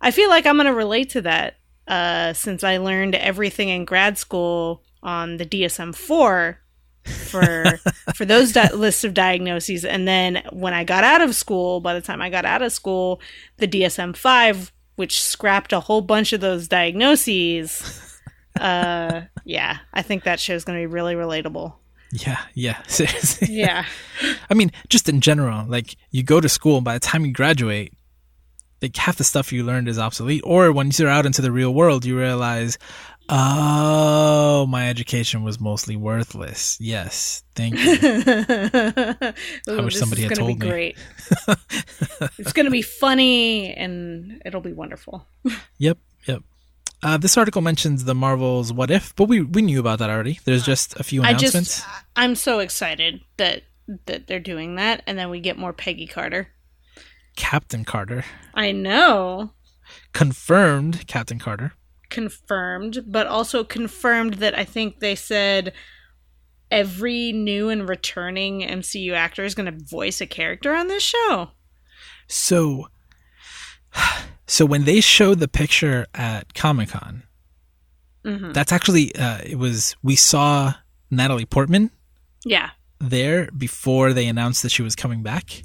I 0.00 0.10
feel 0.10 0.28
like 0.30 0.46
I'm 0.46 0.56
going 0.56 0.66
to 0.66 0.74
relate 0.74 1.10
to 1.10 1.22
that 1.22 1.56
uh, 1.86 2.32
since 2.32 2.64
I 2.64 2.78
learned 2.78 3.14
everything 3.14 3.68
in 3.68 3.84
grad 3.84 4.18
school 4.18 4.82
on 5.02 5.36
the 5.36 5.46
DSM 5.46 5.94
four 5.94 6.58
for 7.04 7.78
for 8.14 8.24
those 8.24 8.52
di- 8.52 8.72
lists 8.72 9.04
of 9.04 9.14
diagnoses, 9.14 9.84
and 9.84 10.08
then 10.08 10.42
when 10.50 10.74
I 10.74 10.84
got 10.84 11.04
out 11.04 11.20
of 11.20 11.34
school, 11.34 11.80
by 11.80 11.94
the 11.94 12.00
time 12.00 12.20
I 12.22 12.30
got 12.30 12.44
out 12.44 12.62
of 12.62 12.72
school, 12.72 13.20
the 13.58 13.68
DSM 13.68 14.16
five, 14.16 14.72
which 14.96 15.20
scrapped 15.22 15.72
a 15.72 15.80
whole 15.80 16.00
bunch 16.00 16.32
of 16.32 16.40
those 16.40 16.66
diagnoses. 16.68 18.02
Uh, 18.60 19.22
yeah, 19.44 19.78
I 19.92 20.02
think 20.02 20.24
that 20.24 20.40
show's 20.40 20.64
going 20.64 20.80
to 20.80 20.82
be 20.82 20.92
really 20.92 21.14
relatable. 21.14 21.74
yeah 22.12 22.40
yeah 22.54 22.82
seriously. 22.86 23.48
Yeah. 23.50 23.84
I 24.48 24.54
mean, 24.54 24.70
just 24.88 25.08
in 25.08 25.20
general, 25.20 25.66
like 25.66 25.96
you 26.10 26.22
go 26.22 26.40
to 26.40 26.48
school, 26.48 26.76
and 26.76 26.84
by 26.84 26.94
the 26.94 27.00
time 27.00 27.24
you 27.24 27.32
graduate, 27.32 27.92
like 28.82 28.96
half 28.96 29.16
the 29.16 29.24
stuff 29.24 29.52
you 29.52 29.64
learned 29.64 29.88
is 29.88 29.98
obsolete. 29.98 30.42
Or 30.44 30.72
once 30.72 30.98
you're 30.98 31.08
out 31.08 31.26
into 31.26 31.42
the 31.42 31.52
real 31.52 31.72
world, 31.72 32.04
you 32.04 32.18
realize, 32.18 32.78
oh, 33.28 34.66
my 34.66 34.88
education 34.88 35.42
was 35.42 35.58
mostly 35.60 35.96
worthless. 35.96 36.78
Yes, 36.80 37.42
thank 37.54 37.74
you. 37.78 37.92
Ooh, 39.68 39.84
wish 39.84 39.94
this 39.94 40.00
somebody 40.00 40.22
had 40.22 40.34
told 40.34 40.58
be 40.58 40.66
me. 40.66 40.70
Great. 40.70 40.98
it's 42.38 42.52
gonna 42.52 42.70
be 42.70 42.82
funny 42.82 43.72
and 43.74 44.42
it'll 44.44 44.60
be 44.60 44.72
wonderful. 44.72 45.26
Yep, 45.78 45.98
yep. 46.26 46.42
Uh, 47.02 47.16
this 47.16 47.36
article 47.36 47.60
mentions 47.62 48.04
the 48.04 48.14
Marvels 48.14 48.72
What 48.72 48.90
If, 48.90 49.14
but 49.16 49.24
we 49.24 49.42
we 49.42 49.62
knew 49.62 49.80
about 49.80 49.98
that 49.98 50.10
already. 50.10 50.40
There's 50.44 50.64
just 50.64 50.98
a 50.98 51.04
few 51.04 51.20
announcements. 51.22 51.82
I 51.82 51.84
just, 51.84 52.04
I'm 52.16 52.34
so 52.34 52.58
excited 52.60 53.20
that 53.36 53.62
that 54.06 54.26
they're 54.26 54.40
doing 54.40 54.76
that, 54.76 55.02
and 55.06 55.18
then 55.18 55.30
we 55.30 55.40
get 55.40 55.58
more 55.58 55.72
Peggy 55.72 56.06
Carter. 56.06 56.48
Captain 57.36 57.84
Carter 57.84 58.24
I 58.54 58.72
know, 58.72 59.50
confirmed. 60.14 61.06
Captain 61.06 61.38
Carter. 61.38 61.72
confirmed, 62.08 63.04
but 63.06 63.26
also 63.26 63.62
confirmed 63.62 64.34
that 64.34 64.58
I 64.58 64.64
think 64.64 65.00
they 65.00 65.14
said 65.14 65.74
every 66.70 67.30
new 67.32 67.68
and 67.68 67.86
returning 67.88 68.62
MCU 68.62 69.12
actor 69.12 69.44
is 69.44 69.54
going 69.54 69.66
to 69.72 69.84
voice 69.84 70.20
a 70.22 70.26
character 70.26 70.74
on 70.74 70.88
this 70.88 71.02
show. 71.02 71.50
So, 72.26 72.88
so 74.46 74.64
when 74.66 74.84
they 74.84 75.00
showed 75.00 75.38
the 75.40 75.48
picture 75.48 76.06
at 76.14 76.54
Comic 76.54 76.90
Con, 76.90 77.22
hmm 78.24 78.52
that's 78.52 78.72
actually 78.72 79.14
uh, 79.16 79.38
it 79.44 79.56
was 79.58 79.96
we 80.02 80.16
saw 80.16 80.74
Natalie 81.10 81.46
Portman 81.46 81.90
Yeah, 82.44 82.70
there 82.98 83.50
before 83.56 84.12
they 84.12 84.26
announced 84.26 84.62
that 84.62 84.70
she 84.72 84.82
was 84.82 84.96
coming 84.96 85.22
back, 85.22 85.62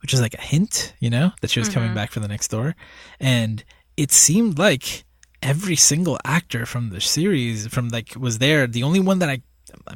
which 0.00 0.12
is 0.14 0.20
like 0.20 0.34
a 0.34 0.40
hint, 0.40 0.94
you 1.00 1.10
know, 1.10 1.32
that 1.40 1.50
she 1.50 1.60
was 1.60 1.68
coming 1.68 1.90
Mhm. 1.90 1.94
back 1.94 2.10
for 2.10 2.20
the 2.20 2.28
next 2.28 2.48
Thor. 2.48 2.74
And 3.20 3.62
it 3.96 4.10
seemed 4.10 4.58
like 4.58 5.04
every 5.42 5.76
single 5.76 6.18
actor 6.24 6.66
from 6.66 6.90
the 6.90 7.00
series 7.00 7.66
from 7.68 7.88
like 7.88 8.14
was 8.18 8.38
there. 8.38 8.66
The 8.66 8.82
only 8.82 9.00
one 9.00 9.18
that 9.20 9.28
I 9.30 9.42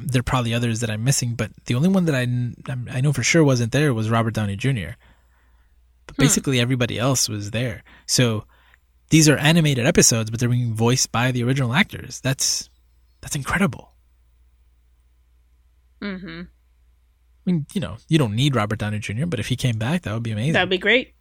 there 0.01 0.21
are 0.21 0.23
probably 0.23 0.53
others 0.53 0.79
that 0.79 0.89
I'm 0.89 1.03
missing, 1.03 1.35
but 1.35 1.51
the 1.65 1.75
only 1.75 1.89
one 1.89 2.05
that 2.05 2.15
I 2.15 2.23
I 2.97 3.01
know 3.01 3.13
for 3.13 3.23
sure 3.23 3.43
wasn't 3.43 3.71
there 3.73 3.93
was 3.93 4.09
Robert 4.09 4.33
Downey 4.33 4.55
Jr. 4.55 4.91
Hmm. 6.17 6.23
basically 6.23 6.59
everybody 6.59 6.97
else 6.99 7.29
was 7.29 7.51
there. 7.51 7.83
So 8.05 8.45
these 9.09 9.29
are 9.29 9.37
animated 9.37 9.85
episodes, 9.85 10.29
but 10.29 10.39
they're 10.39 10.49
being 10.49 10.73
voiced 10.73 11.11
by 11.11 11.31
the 11.31 11.43
original 11.43 11.73
actors. 11.73 12.19
That's 12.21 12.69
that's 13.21 13.35
incredible. 13.35 13.93
Mm-hmm. 16.01 16.41
I 16.41 17.51
mean, 17.51 17.65
you 17.73 17.81
know, 17.81 17.97
you 18.07 18.17
don't 18.17 18.35
need 18.35 18.55
Robert 18.55 18.79
Downey 18.79 18.99
Jr., 18.99 19.25
but 19.25 19.39
if 19.39 19.47
he 19.47 19.55
came 19.55 19.77
back, 19.77 20.01
that 20.03 20.13
would 20.13 20.23
be 20.23 20.31
amazing. 20.31 20.53
that'd 20.53 20.69
be 20.69 20.77
great. 20.77 21.13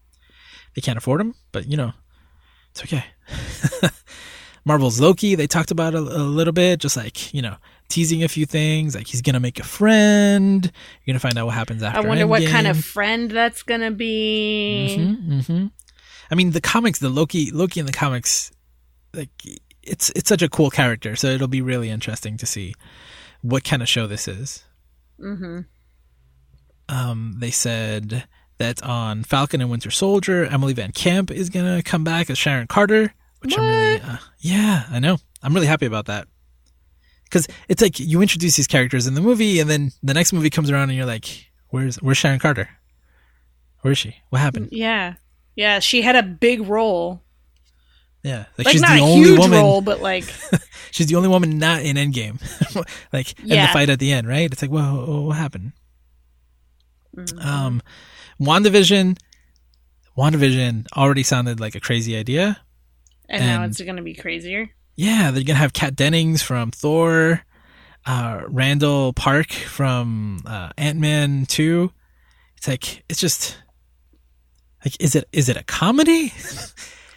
they 0.75 0.81
can't 0.81 0.99
afford 0.99 1.21
him, 1.21 1.35
but 1.53 1.67
you 1.67 1.77
know, 1.77 1.93
it's 2.73 2.83
okay. 2.83 3.05
Marvel's 4.65 4.99
Loki, 5.01 5.37
they 5.37 5.47
talked 5.47 5.71
about 5.71 5.95
a, 5.95 5.99
a 5.99 6.27
little 6.27 6.53
bit, 6.53 6.81
just 6.81 6.97
like, 6.97 7.33
you 7.33 7.41
know, 7.41 7.57
teasing 7.89 8.23
a 8.23 8.29
few 8.29 8.47
things, 8.47 8.95
like 8.95 9.07
he's 9.07 9.23
to 9.35 9.41
make 9.41 9.59
a 9.59 9.65
friend. 9.65 10.65
You're 10.65 11.13
to 11.17 11.21
find 11.21 11.39
out 11.39 11.47
what 11.47 11.55
happens 11.55 11.83
after 11.83 11.99
I 11.99 12.09
wonder 12.09 12.27
what 12.27 12.45
kind 12.47 12.67
of 12.67 12.85
friend 12.85 13.31
that's 13.31 13.63
to 13.81 13.91
be. 13.91 14.97
Mhm, 14.99 15.43
mhm. 15.43 15.71
I 16.31 16.35
mean, 16.35 16.51
the 16.51 16.61
comics, 16.61 16.99
the 16.99 17.09
Loki, 17.09 17.51
Loki 17.51 17.81
in 17.81 17.87
the 17.87 17.93
comics, 17.93 18.51
like 19.15 19.31
it's 19.83 20.11
it's 20.17 20.29
such 20.29 20.43
a 20.43 20.49
cool 20.49 20.71
character, 20.71 21.17
so 21.17 21.29
it'll 21.29 21.47
be 21.49 21.63
really 21.63 21.91
interesting 21.91 22.37
to 22.39 22.47
see 22.47 22.75
what 23.43 23.63
kind 23.65 23.83
of 23.83 23.89
show 23.89 24.07
this 24.07 24.27
is. 24.29 24.65
Mm-hmm. 25.21 25.61
um, 26.89 27.37
they 27.39 27.51
said 27.51 28.25
that 28.59 28.83
on 28.83 29.25
Falcon 29.25 29.61
and 29.61 29.71
Winter 29.71 29.91
Soldier, 29.91 30.45
Emily 30.45 30.75
VanCamp 30.75 31.31
is 31.31 31.49
gonna 31.51 31.83
come 31.83 32.05
back 32.05 32.29
as 32.31 32.39
Sharon 32.39 32.67
Carter, 32.67 33.15
which 33.41 33.57
I'm 33.57 33.67
really, 33.67 34.01
uh, 34.01 34.17
yeah, 34.41 34.85
I 34.91 34.99
know, 34.99 35.19
I'm 35.43 35.55
really 35.55 35.67
happy 35.67 35.87
about 35.87 36.07
that. 36.07 36.29
Because 37.27 37.47
it's 37.69 37.83
like 37.83 37.99
you 38.01 38.23
introduce 38.23 38.57
these 38.57 38.67
characters 38.67 39.07
in 39.07 39.15
the 39.15 39.21
movie, 39.21 39.61
and 39.61 39.69
then 39.69 39.91
the 40.03 40.15
next 40.15 40.33
movie 40.33 40.51
comes 40.51 40.71
around, 40.71 40.89
and 40.91 40.97
you're 40.97 41.07
like, 41.07 41.51
"Where's 41.69 41.97
Where's 41.97 42.17
Sharon 42.19 42.39
Carter? 42.39 42.69
Where 43.83 43.93
is 43.93 43.99
she? 43.99 44.17
What 44.31 44.41
happened?" 44.41 44.69
Yeah. 44.73 45.15
Yeah, 45.57 45.79
she 45.81 46.03
had 46.03 46.17
a 46.17 46.23
big 46.23 46.61
role. 46.69 47.23
Yeah, 48.23 48.45
like, 48.59 48.67
Like, 48.67 48.73
she's 48.73 48.83
not 48.83 48.91
the 48.97 48.99
a 49.01 49.03
only 49.03 49.29
huge 49.29 49.39
woman. 49.39 49.59
role, 49.61 49.81
but 49.81 50.01
like, 50.01 50.25
She's 50.91 51.07
the 51.07 51.15
only 51.15 51.29
woman 51.29 51.59
not 51.59 51.83
in 51.83 51.97
Endgame, 51.97 52.41
like 53.13 53.39
in 53.41 53.49
the 53.51 53.69
fight 53.73 53.89
at 53.89 53.99
the 54.01 54.13
end, 54.13 54.27
right? 54.29 54.51
It's 54.53 54.61
like, 54.63 54.71
whoa, 54.71 55.23
what 55.29 55.37
happened? 55.37 55.73
Mhm. 57.17 57.45
Um, 57.45 57.83
WandaVision, 58.41 59.17
WandaVision 60.19 60.87
already 60.97 61.23
sounded 61.23 61.61
like 61.61 61.75
a 61.75 61.81
crazy 61.81 62.17
idea. 62.17 62.61
and 63.29 63.45
now 63.45 63.63
it's 63.65 63.81
going 63.81 63.97
to 63.97 64.03
be 64.03 64.15
crazier. 64.15 64.71
Yeah, 64.97 65.31
they're 65.31 65.45
gonna 65.45 65.59
have 65.59 65.73
Kat 65.73 65.95
Dennings 65.95 66.43
from 66.43 66.71
Thor, 66.71 67.43
uh, 68.07 68.43
Randall 68.49 69.13
Park 69.13 69.53
from 69.53 70.43
uh, 70.47 70.71
Ant 70.79 70.99
Man 70.99 71.45
Two. 71.47 71.93
It's 72.57 72.67
like 72.67 73.05
it's 73.09 73.21
just 73.21 73.59
like 74.85 74.97
is 75.01 75.15
it 75.15 75.29
is 75.33 75.49
it 75.49 75.57
a 75.57 75.65
comedy? 75.65 76.33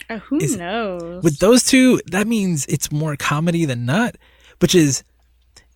Uh, 0.10 0.18
who 0.20 0.38
Is- 0.40 0.58
knows? 0.58 1.24
With 1.24 1.38
those 1.40 1.64
two, 1.64 2.02
that 2.08 2.26
means 2.28 2.66
it's 2.66 2.92
more 2.92 3.16
comedy 3.16 3.66
than 3.66 3.86
not, 3.86 4.16
which 4.60 4.74
is 4.76 5.04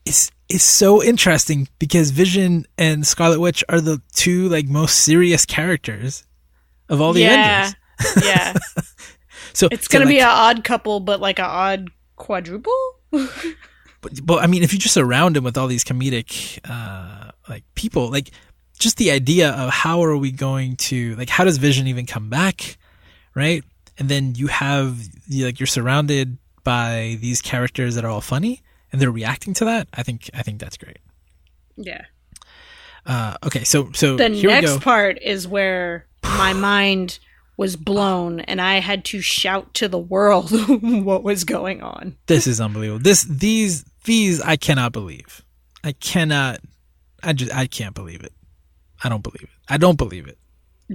is 0.05 0.31
is 0.49 0.63
so 0.63 1.01
interesting 1.01 1.67
because 1.79 2.09
Vision 2.11 2.65
and 2.77 3.07
Scarlet 3.07 3.39
Witch 3.39 3.63
are 3.69 3.79
the 3.79 4.01
two 4.13 4.49
like 4.49 4.67
most 4.67 4.99
serious 4.99 5.45
characters 5.45 6.25
of 6.89 6.99
all 6.99 7.13
the 7.13 7.21
Yeah. 7.21 7.71
Avengers. 7.99 8.23
yeah, 8.25 8.53
So 9.53 9.67
it's 9.71 9.87
going 9.87 10.01
to 10.01 10.07
be 10.07 10.19
like, 10.19 10.23
an 10.23 10.29
odd 10.29 10.63
couple, 10.63 10.99
but 10.99 11.19
like 11.19 11.39
an 11.39 11.45
odd 11.45 11.89
quadruple. 12.15 12.73
but, 13.11 14.25
but 14.25 14.43
I 14.43 14.47
mean, 14.47 14.63
if 14.63 14.73
you 14.73 14.79
just 14.79 14.93
surround 14.93 15.37
him 15.37 15.43
with 15.43 15.57
all 15.57 15.67
these 15.67 15.83
comedic, 15.83 16.59
uh, 16.69 17.31
like 17.47 17.63
people, 17.75 18.09
like 18.09 18.31
just 18.79 18.97
the 18.97 19.11
idea 19.11 19.51
of 19.51 19.69
how 19.69 20.03
are 20.03 20.17
we 20.17 20.31
going 20.31 20.75
to, 20.75 21.15
like, 21.15 21.29
how 21.29 21.43
does 21.43 21.57
Vision 21.57 21.87
even 21.87 22.05
come 22.05 22.29
back, 22.29 22.77
right? 23.35 23.63
And 23.97 24.09
then 24.09 24.35
you 24.35 24.47
have, 24.47 24.99
like, 25.29 25.59
you're 25.59 25.67
surrounded 25.67 26.37
by 26.63 27.17
these 27.21 27.41
characters 27.41 27.95
that 27.95 28.03
are 28.03 28.09
all 28.09 28.21
funny, 28.21 28.61
and 28.91 28.99
they're 28.99 29.11
reacting 29.11 29.53
to 29.55 29.65
that. 29.65 29.87
I 29.93 30.03
think, 30.03 30.29
I 30.33 30.41
think 30.41 30.59
that's 30.59 30.77
great. 30.77 30.97
Yeah. 31.77 32.05
Uh, 33.05 33.35
okay, 33.45 33.63
so 33.63 33.91
so 33.93 34.15
The 34.15 34.29
next 34.29 34.81
part 34.81 35.21
is 35.21 35.47
where 35.47 36.07
my 36.23 36.53
mind 36.53 37.19
was 37.57 37.75
blown, 37.75 38.39
and 38.41 38.59
I 38.61 38.79
had 38.79 39.05
to 39.05 39.21
shout 39.21 39.73
to 39.75 39.87
the 39.87 39.99
world 39.99 40.49
what 40.81 41.23
was 41.23 41.43
going 41.43 41.81
on. 41.81 42.17
This 42.27 42.47
is 42.47 42.59
unbelievable. 42.59 42.99
This, 43.03 43.23
these, 43.23 43.83
these, 44.05 44.41
I 44.41 44.55
cannot 44.55 44.91
believe. 44.91 45.43
I 45.83 45.91
cannot. 45.91 46.59
I 47.21 47.33
just, 47.33 47.53
I 47.55 47.67
can't 47.67 47.95
believe 47.95 48.23
it. 48.23 48.33
I 49.03 49.09
don't 49.09 49.23
believe 49.23 49.43
it. 49.43 49.49
I 49.69 49.77
don't 49.77 49.97
believe 49.97 50.27
it. 50.27 50.37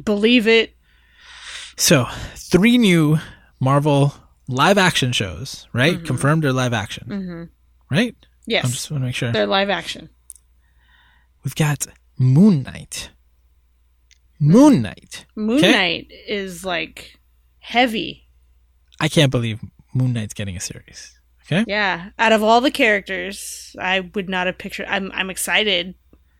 Believe 0.05 0.47
it. 0.47 0.75
So, 1.77 2.07
three 2.35 2.77
new 2.77 3.19
Marvel 3.61 4.13
live 4.49 4.79
action 4.79 5.13
shows, 5.13 5.67
right? 5.73 6.05
Confirmed 6.05 6.45
or 6.45 6.53
live 6.53 6.73
action, 6.73 7.07
hmm 7.07 7.45
right? 7.91 8.15
Yes, 8.47 8.65
I 8.65 8.69
just 8.69 8.91
want 8.91 9.03
to 9.03 9.07
make 9.07 9.15
sure. 9.15 9.33
they're 9.33 9.47
live 9.47 9.71
action. 9.71 10.09
We've 11.45 11.55
got 11.55 11.87
Moon 12.19 12.63
Knight. 12.63 13.11
Moon 14.41 14.83
Knight. 14.83 15.27
Moon 15.35 15.59
Okay. 15.59 15.73
Knight 15.73 16.13
is 16.27 16.65
like 16.65 17.19
heavy. 17.59 18.29
I 19.01 19.09
can't 19.09 19.31
believe 19.31 19.61
Moon 19.95 20.13
Knight's 20.13 20.35
getting 20.35 20.57
a 20.57 20.61
series. 20.61 21.19
Okay? 21.51 21.65
Yeah, 21.67 22.11
out 22.19 22.33
of 22.33 22.43
all 22.43 22.61
the 22.61 22.71
characters, 22.71 23.75
I 23.81 24.01
would 24.01 24.29
not 24.29 24.47
have 24.47 24.59
pictured. 24.59 24.87
I'm 24.89 25.11
I'm 25.13 25.31
excited. 25.31 25.95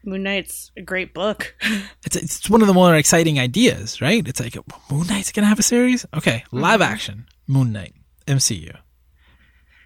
Moon 0.05 0.23
Knight's 0.23 0.71
a 0.77 0.83
great 0.83 1.15
book. 1.15 1.55
It's 2.05 2.17
it's 2.17 2.49
one 2.49 2.63
of 2.63 2.69
the 2.69 2.75
more 2.75 2.95
exciting 2.95 3.39
ideas, 3.39 4.01
right? 4.01 4.27
It's 4.27 4.41
like 4.41 4.57
Moon 4.91 5.07
Knight's 5.07 5.33
going 5.33 5.43
to 5.43 5.49
have 5.49 5.59
a 5.59 5.63
series? 5.63 6.07
Okay, 6.15 6.45
mm-hmm. 6.47 6.61
live 6.61 6.81
action 6.81 7.27
Moon 7.47 7.73
Knight 7.73 7.95
MCU. 8.27 8.77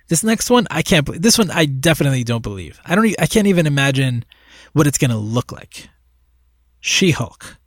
This 0.08 0.22
next 0.22 0.50
one, 0.50 0.66
I 0.70 0.82
can't 0.82 1.06
believe. 1.06 1.22
This 1.22 1.38
one 1.38 1.50
I 1.50 1.64
definitely 1.64 2.22
don't 2.22 2.42
believe. 2.42 2.80
I 2.84 2.94
don't 2.94 3.14
I 3.18 3.26
can't 3.26 3.46
even 3.46 3.66
imagine 3.66 4.24
what 4.72 4.86
it's 4.86 4.98
going 4.98 5.10
to 5.10 5.16
look 5.16 5.50
like. 5.52 5.88
She-Hulk. 6.80 7.58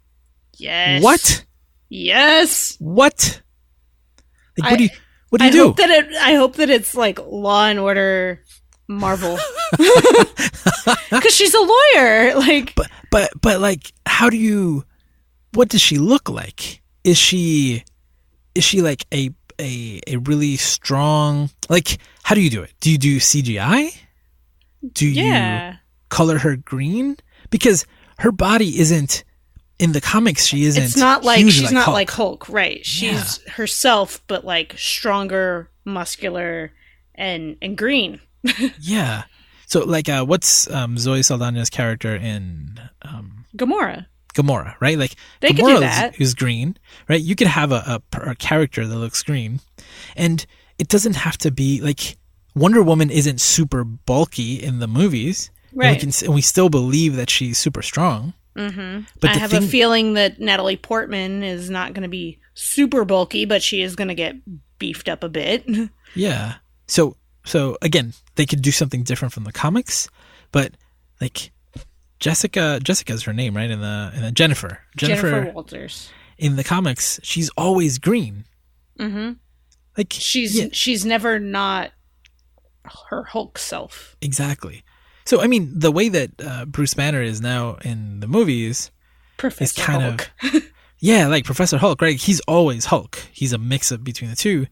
Yes. 0.58 1.04
What? 1.04 1.46
Yes. 1.90 2.76
What? 2.80 3.42
Like, 4.58 4.64
what 4.70 4.74
I- 4.74 4.76
do 4.78 4.84
you 4.84 4.90
what 5.30 5.40
do 5.40 5.46
I 5.46 5.48
you 5.48 5.54
do? 5.54 5.64
hope 5.66 5.78
that 5.78 5.90
it. 5.90 6.16
I 6.16 6.36
hope 6.36 6.56
that 6.58 6.70
it's 6.70 6.96
like 6.96 7.20
Law 7.20 7.66
and 7.66 7.80
Order, 7.80 8.42
Marvel, 8.88 9.38
because 11.12 11.34
she's 11.36 11.54
a 11.54 11.60
lawyer. 11.60 12.36
Like, 12.36 12.74
but 12.76 12.90
but 13.12 13.32
but 13.42 13.60
like 13.60 13.92
how 14.06 14.30
do 14.30 14.38
you 14.38 14.86
what 15.54 15.70
does 15.70 15.82
she 15.82 15.98
look 15.98 16.30
like? 16.30 16.82
Is 17.04 17.18
she 17.18 17.84
is 18.54 18.64
she 18.64 18.82
like 18.82 19.06
a 19.14 19.32
a 19.60 20.00
a 20.08 20.18
really 20.18 20.56
strong 20.58 21.50
like 21.70 21.98
how 22.24 22.36
do 22.36 22.42
you 22.42 22.50
do 22.50 22.62
it? 22.62 22.74
Do 22.80 22.92
you 22.92 22.98
do 22.98 23.18
CGI? 23.20 23.96
Do 24.94 25.06
you 25.08 25.24
yeah, 25.24 25.78
color 26.10 26.38
her 26.40 26.56
green? 26.56 27.18
Because 27.50 27.86
her 28.20 28.32
body 28.32 28.80
isn't 28.80 29.24
in 29.80 29.92
the 29.92 30.02
comics. 30.02 30.46
She 30.46 30.64
isn't. 30.66 30.82
It's 30.84 30.98
not 30.98 31.24
like 31.24 31.46
she's 31.50 31.72
not 31.72 31.86
Hulk. 31.86 31.94
like 31.94 32.10
Hulk, 32.10 32.50
right? 32.50 32.86
She's 32.86 33.42
herself, 33.50 34.22
but 34.28 34.46
like 34.46 34.76
stronger, 34.78 35.70
muscular, 35.86 36.72
and 37.14 37.58
and 37.62 37.78
green. 37.78 38.20
Yeah. 38.80 39.24
So 39.68 39.84
like, 39.84 40.08
uh, 40.08 40.24
what's 40.26 40.70
um, 40.70 40.98
Zoe 40.98 41.22
Saldana's 41.22 41.70
character 41.72 42.16
in 42.16 42.80
um, 43.02 43.46
Gamora. 43.58 44.06
Gamora, 44.36 44.76
right? 44.80 44.98
Like 45.00 45.16
They 45.40 45.50
Gamora 45.50 46.14
is- 46.14 46.20
is 46.30 46.34
green, 46.36 46.78
right? 47.10 47.20
You 47.22 47.36
could 47.36 47.48
have 47.48 47.72
a, 47.72 48.02
a, 48.14 48.30
a 48.32 48.36
character 48.36 48.86
that 48.86 48.96
looks 48.96 49.24
green, 49.24 49.62
and 50.16 50.46
it 50.78 50.88
doesn't 50.90 51.16
have 51.16 51.38
to 51.40 51.52
be 51.52 51.82
like 51.82 52.18
Wonder 52.54 52.84
Woman 52.84 53.10
isn't 53.10 53.42
super 53.42 53.84
bulky 53.84 54.56
in 54.62 54.80
the 54.80 54.88
movies, 54.88 55.50
and 55.72 55.80
we 55.80 55.86
Right. 55.86 56.00
can 56.00 56.12
and 56.24 56.34
we 56.36 56.42
still 56.42 56.70
believe 56.70 57.16
that 57.16 57.30
she's 57.30 57.58
super 57.58 57.82
strong. 57.82 58.34
Mm-hmm. 58.56 59.02
But 59.20 59.32
I 59.32 59.38
have 59.38 59.52
thing- 59.52 59.64
a 59.64 59.68
feeling 59.68 60.14
that 60.14 60.40
Natalie 60.40 60.78
Portman 60.78 61.44
is 61.44 61.70
not 61.70 61.94
going 61.94 62.04
to 62.04 62.10
be 62.10 62.40
super 62.54 63.04
bulky, 63.06 63.46
but 63.46 63.62
she 63.62 63.82
is 63.82 63.96
going 63.96 64.08
to 64.08 64.16
get 64.16 64.36
beefed 64.80 65.10
up 65.10 65.24
a 65.24 65.30
bit. 65.30 65.66
Yeah. 66.18 66.56
So 66.88 67.18
so 67.44 67.78
again, 67.82 68.14
they 68.36 68.46
could 68.46 68.62
do 68.62 68.72
something 68.72 69.04
different 69.04 69.34
from 69.34 69.44
the 69.44 69.52
comics, 69.52 70.08
but 70.54 70.72
like 71.20 71.52
Jessica 72.22 72.80
Jessica's 72.82 73.24
her 73.24 73.34
name, 73.34 73.54
right? 73.56 73.70
In 73.70 73.82
the 73.82 74.12
in 74.16 74.22
the 74.22 74.32
Jennifer. 74.32 74.80
Jennifer, 74.96 75.30
Jennifer 75.32 75.52
Walters. 75.52 76.10
in 76.38 76.56
the 76.56 76.64
comics, 76.64 77.20
she's 77.22 77.50
always 77.58 77.98
green. 77.98 78.46
Mm-hmm. 78.98 79.34
Like 79.98 80.14
She's 80.14 80.58
yeah, 80.58 80.68
she's 80.72 81.06
never 81.06 81.38
not 81.40 81.92
her 83.10 83.24
Hulk 83.24 83.58
self. 83.58 84.16
exactly. 84.22 84.84
So 85.26 85.42
I 85.42 85.48
mean, 85.48 85.72
the 85.78 85.92
way 85.92 86.10
that 86.10 86.32
uh, 86.44 86.66
Bruce 86.66 86.94
Banner 86.94 87.22
is 87.22 87.42
now 87.42 87.76
in 87.84 88.20
the 88.20 88.28
movies, 88.28 88.92
Professor 89.38 89.82
kind 89.82 90.02
Hulk. 90.04 90.32
of 90.54 90.64
yeah, 91.00 91.28
like 91.28 91.46
Professor 91.46 91.78
Hulk, 91.78 92.02
right? 92.02 92.16
He's 92.16 92.40
always 92.42 92.86
Hulk. 92.86 93.18
He's 93.32 93.54
a 93.54 93.58
mix 93.58 93.92
up 93.92 94.04
between 94.04 94.30
the 94.30 94.36
two, 94.36 94.68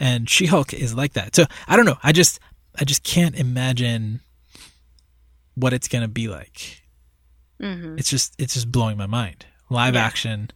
and 0.00 0.28
She 0.28 0.46
Hulk 0.46 0.74
is 0.74 0.94
like 0.94 1.12
that. 1.12 1.36
So 1.36 1.44
I 1.68 1.76
don't 1.76 1.86
know. 1.86 1.98
I 2.02 2.12
just 2.12 2.40
I 2.78 2.84
just 2.84 3.04
can't 3.04 3.36
imagine 3.36 4.20
what 5.54 5.72
it's 5.72 5.88
gonna 5.88 6.08
be 6.08 6.28
like. 6.28 6.82
hmm 7.60 7.96
It's 7.98 8.10
just 8.10 8.34
it's 8.38 8.54
just 8.54 8.72
blowing 8.72 8.96
my 8.96 9.06
mind. 9.06 9.46
Live 9.70 9.94
Yeah. 9.94 10.04
action, 10.04 10.50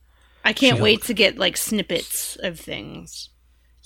I 0.45 0.53
can't 0.53 0.77
She-Hulk. 0.77 0.83
wait 0.83 1.03
to 1.05 1.15
get 1.15 1.39
like 1.39 1.57
snippets 1.57 2.37
of 2.43 2.59
things. 2.61 3.31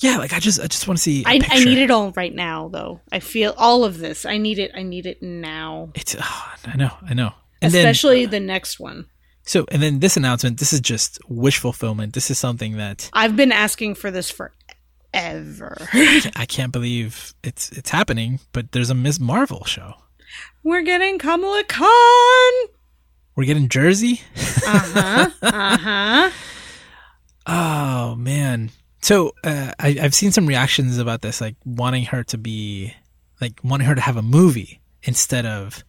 Yeah. 0.01 0.19
Like 0.19 0.33
I 0.33 0.39
just 0.41 0.61
I 0.61 0.67
just 0.67 0.87
want 0.89 0.99
to 0.99 1.03
see. 1.03 1.23
I 1.27 1.39
need 1.39 1.79
it 1.79 1.91
all 1.91 2.13
right 2.13 2.35
now, 2.35 2.69
though. 2.69 3.01
I 3.13 3.21
feel 3.21 3.55
all 3.57 3.85
of 3.85 3.99
this. 3.99 4.27
I 4.27 4.37
need 4.39 4.59
it. 4.59 4.71
I 4.75 4.83
need 4.83 5.07
it 5.07 5.23
now. 5.23 5.91
It's 5.95 6.17
oh, 6.19 6.53
I 6.67 6.77
know 6.77 6.91
I 7.09 7.15
know. 7.15 7.33
And 7.63 7.73
then 7.73 7.87
Especially 7.87 8.27
the 8.27 8.41
next 8.41 8.81
one. 8.81 9.07
so 9.45 9.67
and 9.71 9.83
then 9.83 10.01
this 10.01 10.17
announcement. 10.17 10.59
This 10.59 10.73
is 10.73 10.81
just 10.81 11.19
wish 11.29 11.59
fulfillment. 11.59 12.15
This 12.15 12.31
is 12.31 12.39
something 12.39 12.77
that 12.79 13.11
I've 13.13 13.37
been 13.37 13.53
asking 13.53 13.95
for 13.97 14.11
this 14.11 14.31
forever. 14.31 15.77
I 16.35 16.47
can't 16.49 16.73
believe 16.73 17.35
it's 17.43 17.71
it's 17.73 17.91
happening. 17.91 18.41
But 18.53 18.73
there's 18.73 18.91
a 18.91 18.95
Ms. 18.95 19.21
Marvel 19.21 19.65
show. 19.65 19.95
We're 20.63 20.83
getting 20.83 21.19
Kamala 21.19 21.65
Khan. 21.65 22.53
We're 23.37 23.45
getting 23.45 23.69
Jersey. 23.69 24.21
Uh 24.67 24.79
huh. 24.95 25.31
Uh 25.43 25.79
huh. 25.79 26.31
Oh 27.47 28.15
man. 28.17 28.71
So 29.03 29.33
uh, 29.45 29.73
I, 29.79 29.97
I've 30.01 30.15
seen 30.15 30.33
some 30.33 30.47
reactions 30.47 30.99
about 30.99 31.23
this, 31.23 31.41
like 31.41 31.57
wanting 31.65 32.05
her 32.07 32.23
to 32.25 32.39
be, 32.39 32.95
like 33.41 33.59
wanting 33.65 33.87
her 33.87 33.95
to 33.95 34.01
have 34.01 34.17
a 34.17 34.23
movie 34.23 34.81
instead 35.03 35.47
of, 35.47 35.83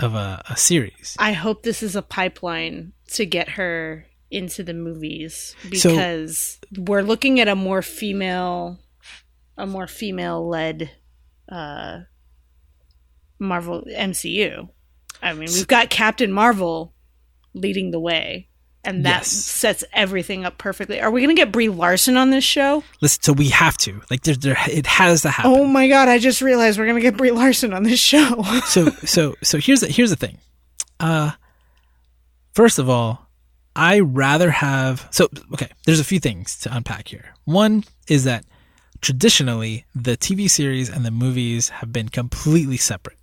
of 0.00 0.14
a, 0.14 0.42
a 0.48 0.56
series. 0.56 1.16
I 1.18 1.32
hope 1.32 1.62
this 1.62 1.82
is 1.82 1.94
a 1.96 2.02
pipeline 2.02 2.92
to 3.12 3.26
get 3.26 3.50
her 3.50 4.06
into 4.30 4.62
the 4.62 4.74
movies 4.74 5.54
So- 5.74 5.90
because 5.90 6.58
we're 6.76 7.02
looking 7.02 7.40
at 7.40 7.48
a 7.48 7.54
more 7.54 7.82
female, 7.82 8.78
a 9.56 9.66
more 9.66 9.86
female 9.86 10.48
led, 10.48 10.90
uh, 11.48 12.00
Marvel 13.38 13.82
MCU. 13.86 14.68
I 15.22 15.32
mean, 15.34 15.48
we've 15.52 15.66
got 15.68 15.90
Captain 15.90 16.32
Marvel 16.32 16.94
leading 17.52 17.90
the 17.90 18.00
way, 18.00 18.48
and 18.84 19.04
that 19.06 19.20
Yes. 19.20 19.28
sets 19.32 19.84
everything 19.92 20.44
up 20.44 20.58
perfectly. 20.58 21.00
Are 21.00 21.10
we 21.10 21.20
going 21.20 21.34
to 21.34 21.40
get 21.40 21.50
Brie 21.52 21.68
Larson 21.68 22.16
on 22.16 22.30
this 22.30 22.44
show? 22.44 22.84
Listen, 23.00 23.22
so 23.22 23.32
we 23.32 23.48
have 23.50 23.76
to, 23.78 24.00
like, 24.10 24.22
there, 24.22 24.34
there, 24.34 24.56
it 24.68 24.86
has 24.86 25.22
to 25.22 25.30
happen. 25.30 25.52
Oh 25.54 25.64
my 25.64 25.88
god! 25.88 26.08
I 26.08 26.18
just 26.18 26.40
realized 26.42 26.78
we're 26.78 26.86
going 26.86 26.96
to 26.96 27.02
get 27.02 27.16
Brie 27.16 27.30
Larson 27.30 27.72
on 27.72 27.82
this 27.82 28.00
show. 28.00 28.42
so 28.66 28.90
so 29.04 29.34
so 29.42 29.58
here's 29.58 29.80
the 29.80 29.88
here's 29.88 30.10
the 30.10 30.16
thing 30.16 30.38
uh 31.00 31.32
first 32.52 32.78
of 32.78 32.88
all 32.88 33.26
i 33.74 33.98
rather 33.98 34.50
have 34.52 35.08
so 35.10 35.28
okay 35.52 35.68
there's 35.86 35.98
a 35.98 36.04
few 36.04 36.20
things 36.20 36.56
to 36.56 36.74
unpack 36.74 37.08
here 37.08 37.34
one 37.44 37.82
is 38.08 38.22
that 38.22 38.44
traditionally 39.00 39.84
the 39.94 40.16
tv 40.16 40.48
series 40.48 40.88
and 40.88 41.04
the 41.04 41.10
movies 41.10 41.68
have 41.70 41.92
been 41.92 42.08
completely 42.08 42.76
separate 42.76 43.18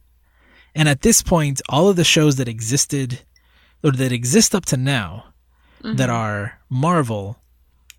and 0.75 0.89
at 0.89 1.01
this 1.01 1.21
point 1.23 1.61
all 1.69 1.87
of 1.87 1.95
the 1.95 2.03
shows 2.03 2.35
that 2.35 2.49
existed 2.49 3.21
or 3.83 3.91
that 3.91 4.11
exist 4.11 4.53
up 4.53 4.65
to 4.65 4.75
now 4.75 5.25
that 5.83 6.09
are 6.09 6.59
marvel 6.69 7.37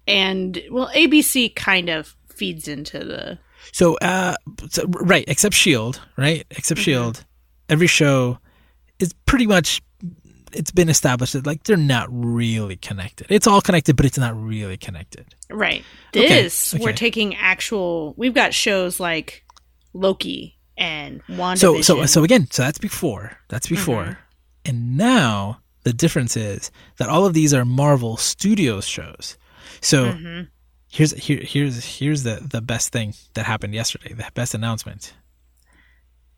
and 0.06 0.60
well, 0.70 0.88
ABC 0.94 1.54
kind 1.54 1.88
of 1.88 2.14
feeds 2.28 2.66
into 2.68 2.98
the 2.98 3.38
So, 3.72 3.96
uh, 3.98 4.34
so, 4.70 4.84
right, 4.88 5.24
except 5.28 5.54
Shield, 5.54 6.00
right? 6.16 6.44
Except 6.50 6.80
Mm-hmm. 6.80 6.84
Shield, 6.84 7.24
every 7.68 7.86
show 7.86 8.38
is 8.98 9.12
pretty 9.26 9.46
much 9.46 9.80
it's 10.52 10.70
been 10.70 10.90
established 10.90 11.32
that 11.32 11.46
like 11.46 11.62
they're 11.64 11.76
not 11.78 12.08
really 12.10 12.76
connected. 12.76 13.26
It's 13.30 13.46
all 13.46 13.62
connected, 13.62 13.96
but 13.96 14.04
it's 14.04 14.18
not 14.18 14.36
really 14.38 14.76
connected. 14.76 15.34
Right. 15.50 15.82
This, 16.12 16.74
okay. 16.74 16.82
we're 16.84 16.92
taking 16.92 17.34
actual. 17.36 18.12
We've 18.18 18.34
got 18.34 18.52
shows 18.52 19.00
like 19.00 19.44
Loki 19.94 20.58
and 20.76 21.22
WandaVision. 21.26 21.58
So, 21.58 21.80
so, 21.80 22.06
so 22.06 22.22
again, 22.24 22.48
so 22.50 22.62
that's 22.64 22.78
before. 22.78 23.38
That's 23.48 23.66
before, 23.66 24.04
Mhm. 24.04 24.16
and 24.66 24.96
now 24.98 25.61
the 25.84 25.92
difference 25.92 26.36
is 26.36 26.70
that 26.98 27.08
all 27.08 27.26
of 27.26 27.34
these 27.34 27.52
are 27.52 27.64
Marvel 27.64 28.16
Studios 28.16 28.86
shows. 28.86 29.36
So 29.80 30.12
Mhm. 30.12 30.48
here's 30.90 31.12
here 31.12 31.40
here's 31.42 31.84
here's 31.98 32.22
the 32.22 32.36
the 32.40 32.60
best 32.60 32.90
thing 32.92 33.14
that 33.34 33.46
happened 33.46 33.74
yesterday. 33.74 34.12
The 34.14 34.30
best 34.34 34.54
announcement. 34.54 35.14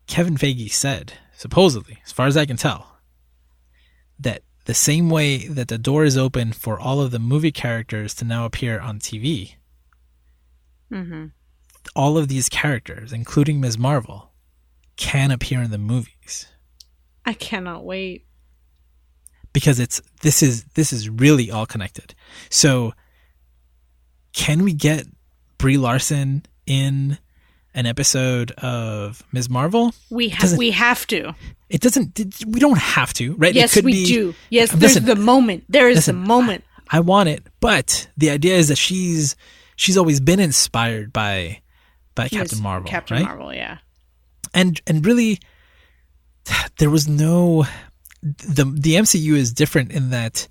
Kevin 0.07 0.37
Feige 0.37 0.71
said, 0.71 1.13
supposedly, 1.35 1.97
as 2.05 2.11
far 2.11 2.27
as 2.27 2.37
I 2.37 2.45
can 2.45 2.57
tell, 2.57 2.97
that 4.19 4.43
the 4.65 4.73
same 4.73 5.09
way 5.09 5.47
that 5.47 5.67
the 5.67 5.77
door 5.77 6.05
is 6.05 6.17
open 6.17 6.53
for 6.53 6.79
all 6.79 7.01
of 7.01 7.11
the 7.11 7.19
movie 7.19 7.51
characters 7.51 8.13
to 8.15 8.25
now 8.25 8.45
appear 8.45 8.79
on 8.79 8.99
TV, 8.99 9.55
Mhm. 10.91 11.31
all 11.95 12.17
of 12.17 12.27
these 12.27 12.49
characters, 12.49 13.11
including 13.13 13.59
Ms. 13.59 13.77
Marvel, 13.77 14.31
can 14.97 15.31
appear 15.31 15.61
in 15.61 15.71
the 15.71 15.77
movies 15.77 16.47
I 17.25 17.33
cannot 17.33 17.83
wait. 17.83 18.25
Because 19.55 19.79
it's 19.79 20.01
this 20.21 20.43
is 20.43 20.65
this 20.75 20.91
is 20.91 21.09
really 21.09 21.49
all 21.49 21.65
connected. 21.65 22.13
So, 22.49 22.93
can 24.33 24.63
we 24.63 24.73
get 24.73 25.07
Brie 25.57 25.77
Larson 25.77 26.45
in 26.67 27.17
an 27.73 27.85
episode 27.85 28.51
of 28.51 29.23
Ms. 29.31 29.49
Marvel? 29.49 29.93
We 30.09 30.27
have. 30.29 30.57
We 30.57 30.71
have 30.71 31.07
to. 31.07 31.33
It 31.69 31.79
doesn't. 31.79 32.19
We 32.45 32.59
don't 32.59 32.77
have 32.77 33.13
to, 33.13 33.33
right? 33.35 33.51
it 33.51 33.55
Yes, 33.55 33.81
we 33.81 33.93
be, 33.93 34.05
do. 34.05 34.35
Yes, 34.49 34.73
um, 34.73 34.79
Listen, 34.81 35.05
there's 35.05 35.17
the 35.17 35.23
moment. 35.23 35.63
There 35.69 35.87
is 35.87 35.99
listen, 35.99 36.21
the 36.21 36.27
moment. 36.27 36.65
I 36.89 36.99
want 36.99 37.29
it, 37.29 37.47
but 37.61 38.09
the 38.17 38.31
idea 38.31 38.57
is 38.57 38.67
that 38.67 38.77
she's 38.77 39.37
she's 39.77 39.97
always 39.97 40.19
been 40.19 40.41
inspired 40.41 41.13
by 41.13 41.61
by 42.13 42.27
Captain 42.27 42.61
Marvel, 42.61 42.89
Captain 42.89 43.17
right? 43.17 43.25
Marvel. 43.25 43.53
Yeah. 43.53 43.77
And 44.53 44.81
and 44.85 45.05
really, 45.05 45.39
there 46.77 46.89
was 46.89 47.07
no 47.07 47.65
the 48.25 48.65
the 48.65 48.95
MCU 48.95 49.35
is 49.35 49.53
different 49.53 49.91
in 49.91 50.09
that 50.09 50.47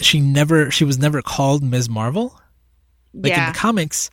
she 0.00 0.20
never 0.20 0.70
she 0.70 0.84
was 0.84 0.98
never 0.98 1.22
called 1.22 1.62
Ms. 1.62 1.88
Marvel. 1.88 2.38
Like 3.14 3.30
yeah. 3.30 3.48
in 3.48 3.52
the 3.52 3.58
comics, 3.58 4.10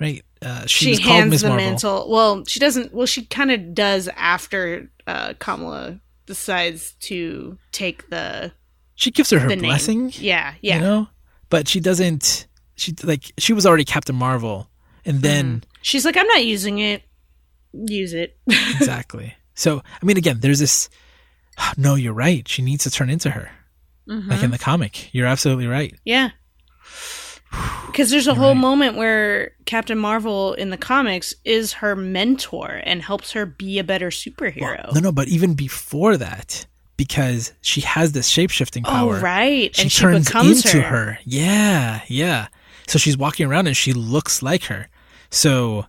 right? 0.00 0.24
Uh, 0.40 0.66
she, 0.66 0.86
she 0.86 0.90
was 0.90 0.98
called 1.00 1.10
hands 1.10 1.30
Ms. 1.30 1.42
the 1.42 1.48
Marvel. 1.48 1.66
mantle. 1.66 2.10
Well, 2.10 2.44
she 2.46 2.58
doesn't. 2.58 2.92
Well, 2.94 3.06
she 3.06 3.26
kind 3.26 3.50
of 3.50 3.74
does 3.74 4.08
after 4.16 4.90
uh, 5.06 5.34
Kamala 5.38 6.00
decides 6.26 6.92
to 7.00 7.58
take 7.70 8.08
the 8.08 8.52
She 8.94 9.10
gives 9.10 9.28
her 9.30 9.38
her 9.38 9.48
name. 9.48 9.60
blessing. 9.60 10.10
Yeah, 10.14 10.54
yeah. 10.62 10.76
you 10.76 10.80
know 10.80 11.08
but 11.54 11.68
she 11.68 11.78
doesn't 11.78 12.48
she 12.74 12.92
like 13.04 13.32
she 13.38 13.52
was 13.52 13.64
already 13.64 13.84
captain 13.84 14.16
marvel 14.16 14.68
and 15.04 15.20
then 15.20 15.62
She's 15.82 16.04
like, 16.04 16.16
I'm 16.16 16.26
not 16.26 16.44
using 16.44 16.78
it. 16.78 17.02
Use 17.72 18.12
it. 18.12 18.36
exactly 18.48 19.34
so 19.54 19.82
i 20.02 20.04
mean 20.04 20.16
again 20.16 20.40
there's 20.40 20.58
this 20.58 20.88
no 21.76 21.94
you're 21.94 22.12
right 22.12 22.46
she 22.48 22.62
needs 22.62 22.84
to 22.84 22.90
turn 22.90 23.10
into 23.10 23.30
her 23.30 23.50
Mhm. 24.08 24.28
like 24.28 24.42
in 24.42 24.50
the 24.50 24.58
comic 24.58 25.08
you're 25.14 25.26
absolutely 25.26 25.66
right 25.66 25.94
Yeah. 26.04 26.30
Because 27.86 28.10
there's 28.10 28.26
a 28.26 28.30
You're 28.30 28.36
whole 28.36 28.54
right. 28.54 28.60
moment 28.60 28.96
where 28.96 29.52
Captain 29.66 29.96
Marvel 29.96 30.54
in 30.54 30.70
the 30.70 30.76
comics 30.76 31.32
is 31.44 31.74
her 31.74 31.94
mentor 31.94 32.80
and 32.84 33.00
helps 33.00 33.30
her 33.32 33.46
be 33.46 33.78
a 33.78 33.84
better 33.84 34.10
superhero. 34.10 34.82
Well, 34.86 34.94
no 34.94 35.00
no 35.00 35.12
but 35.12 35.28
even 35.28 35.54
before 35.54 36.16
that 36.16 36.66
because 36.96 37.52
she 37.60 37.82
has 37.82 38.10
this 38.12 38.26
shape 38.26 38.50
shifting 38.50 38.82
power. 38.82 39.16
Oh, 39.16 39.20
right. 39.20 39.74
She 39.76 39.82
and 39.82 39.92
she 39.92 40.00
turns 40.02 40.26
becomes 40.26 40.64
into 40.64 40.82
her. 40.82 40.88
her. 41.12 41.18
Yeah, 41.24 42.00
yeah. 42.08 42.48
So 42.88 42.98
she's 42.98 43.16
walking 43.16 43.46
around 43.46 43.68
and 43.68 43.76
she 43.76 43.92
looks 43.92 44.42
like 44.42 44.64
her. 44.64 44.88
So, 45.30 45.86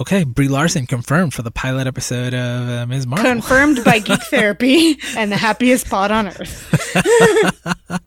okay, 0.00 0.24
Brie 0.24 0.48
Larson 0.48 0.86
confirmed 0.86 1.34
for 1.34 1.42
the 1.42 1.50
pilot 1.50 1.86
episode 1.86 2.34
of 2.34 2.68
uh, 2.68 2.86
Ms. 2.86 3.06
Marvel. 3.06 3.24
Confirmed 3.30 3.84
by 3.84 3.98
Geek 4.00 4.22
Therapy 4.24 4.98
and 5.16 5.30
the 5.30 5.36
happiest 5.36 5.88
pod 5.88 6.10
on 6.10 6.28
earth. 6.28 7.90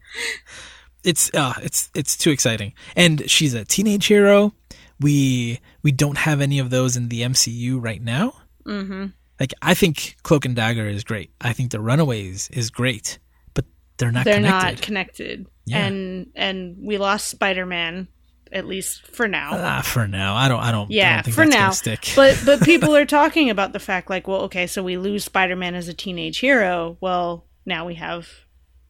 it's 1.04 1.32
uh 1.32 1.54
it's 1.62 1.90
it's 1.94 2.16
too 2.16 2.30
exciting 2.30 2.72
and 2.96 3.30
she's 3.30 3.54
a 3.54 3.64
teenage 3.64 4.06
hero 4.06 4.52
we 4.98 5.60
we 5.84 5.92
don't 5.92 6.18
have 6.18 6.40
any 6.40 6.58
of 6.58 6.70
those 6.70 6.96
in 6.96 7.08
the 7.08 7.20
mcu 7.22 7.78
right 7.80 8.02
now 8.02 8.34
hmm 8.64 9.06
like 9.38 9.54
i 9.62 9.74
think 9.74 10.16
cloak 10.24 10.44
and 10.44 10.56
dagger 10.56 10.86
is 10.88 11.04
great 11.04 11.30
i 11.40 11.52
think 11.52 11.70
the 11.70 11.80
runaways 11.80 12.50
is 12.50 12.68
great 12.68 13.20
but 13.54 13.64
they're 13.96 14.10
not 14.10 14.24
They're 14.24 14.34
connected 14.34 14.66
not 14.76 14.82
connected. 14.82 15.46
Yeah. 15.66 15.86
And 15.86 16.32
and 16.34 16.76
we 16.80 16.98
lost 16.98 17.28
Spider 17.28 17.66
Man, 17.66 18.08
at 18.52 18.66
least 18.66 19.06
for 19.06 19.28
now. 19.28 19.50
ah, 19.52 19.82
for 19.82 20.06
now 20.08 20.34
i 20.34 20.48
don't 20.48 20.60
i 20.60 20.70
don't 20.72 20.90
I 20.90 20.94
yeah, 20.94 21.14
don't 21.16 21.24
think 21.24 21.34
for 21.34 21.44
that's 21.44 21.54
now. 21.54 21.70
stick 21.70 22.12
but 22.16 22.40
but 22.44 22.60
people 22.64 22.94
are 22.96 23.04
talking 23.06 23.50
about 23.50 23.72
the 23.72 23.78
fact 23.78 24.08
like, 24.10 24.26
well, 24.28 24.42
okay, 24.42 24.66
so 24.66 24.82
we 24.82 24.96
lose 24.96 25.24
Spider 25.24 25.56
Man 25.56 25.74
as 25.74 25.88
a 25.88 25.94
teenage 25.94 26.38
hero. 26.38 26.96
Well, 27.00 27.46
now 27.66 27.86
we 27.86 27.94
have 27.96 28.28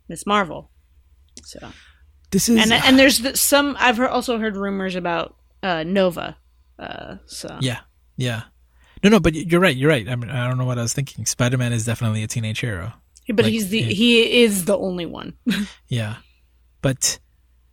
Ms. 0.08 0.26
Marvel. 0.26 0.70
So 1.44 1.58
this 2.30 2.48
is 2.48 2.58
and 2.60 2.72
and 2.72 2.98
there's 2.98 3.18
the, 3.20 3.36
some 3.36 3.76
I've 3.78 3.96
heard, 3.96 4.10
also 4.10 4.38
heard 4.38 4.56
rumors 4.56 4.94
about 4.96 5.36
uh, 5.62 5.82
Nova. 5.84 6.36
Uh, 6.78 7.16
so 7.26 7.58
yeah 7.60 7.80
yeah 8.16 8.42
no 9.02 9.10
no 9.10 9.18
but 9.20 9.34
you're 9.34 9.60
right 9.60 9.76
you're 9.76 9.88
right 9.90 10.08
i 10.08 10.14
mean 10.14 10.30
i 10.30 10.46
don't 10.46 10.58
know 10.58 10.64
what 10.64 10.78
i 10.78 10.82
was 10.82 10.92
thinking 10.92 11.26
spider-man 11.26 11.72
is 11.72 11.84
definitely 11.84 12.22
a 12.22 12.26
teenage 12.28 12.60
hero 12.60 12.92
but 13.28 13.44
like, 13.44 13.52
he's 13.52 13.68
the 13.68 13.80
it- 13.80 13.92
he 13.96 14.42
is 14.42 14.64
the 14.64 14.78
only 14.78 15.04
one. 15.06 15.34
Yeah. 15.88 16.16
But 16.82 17.18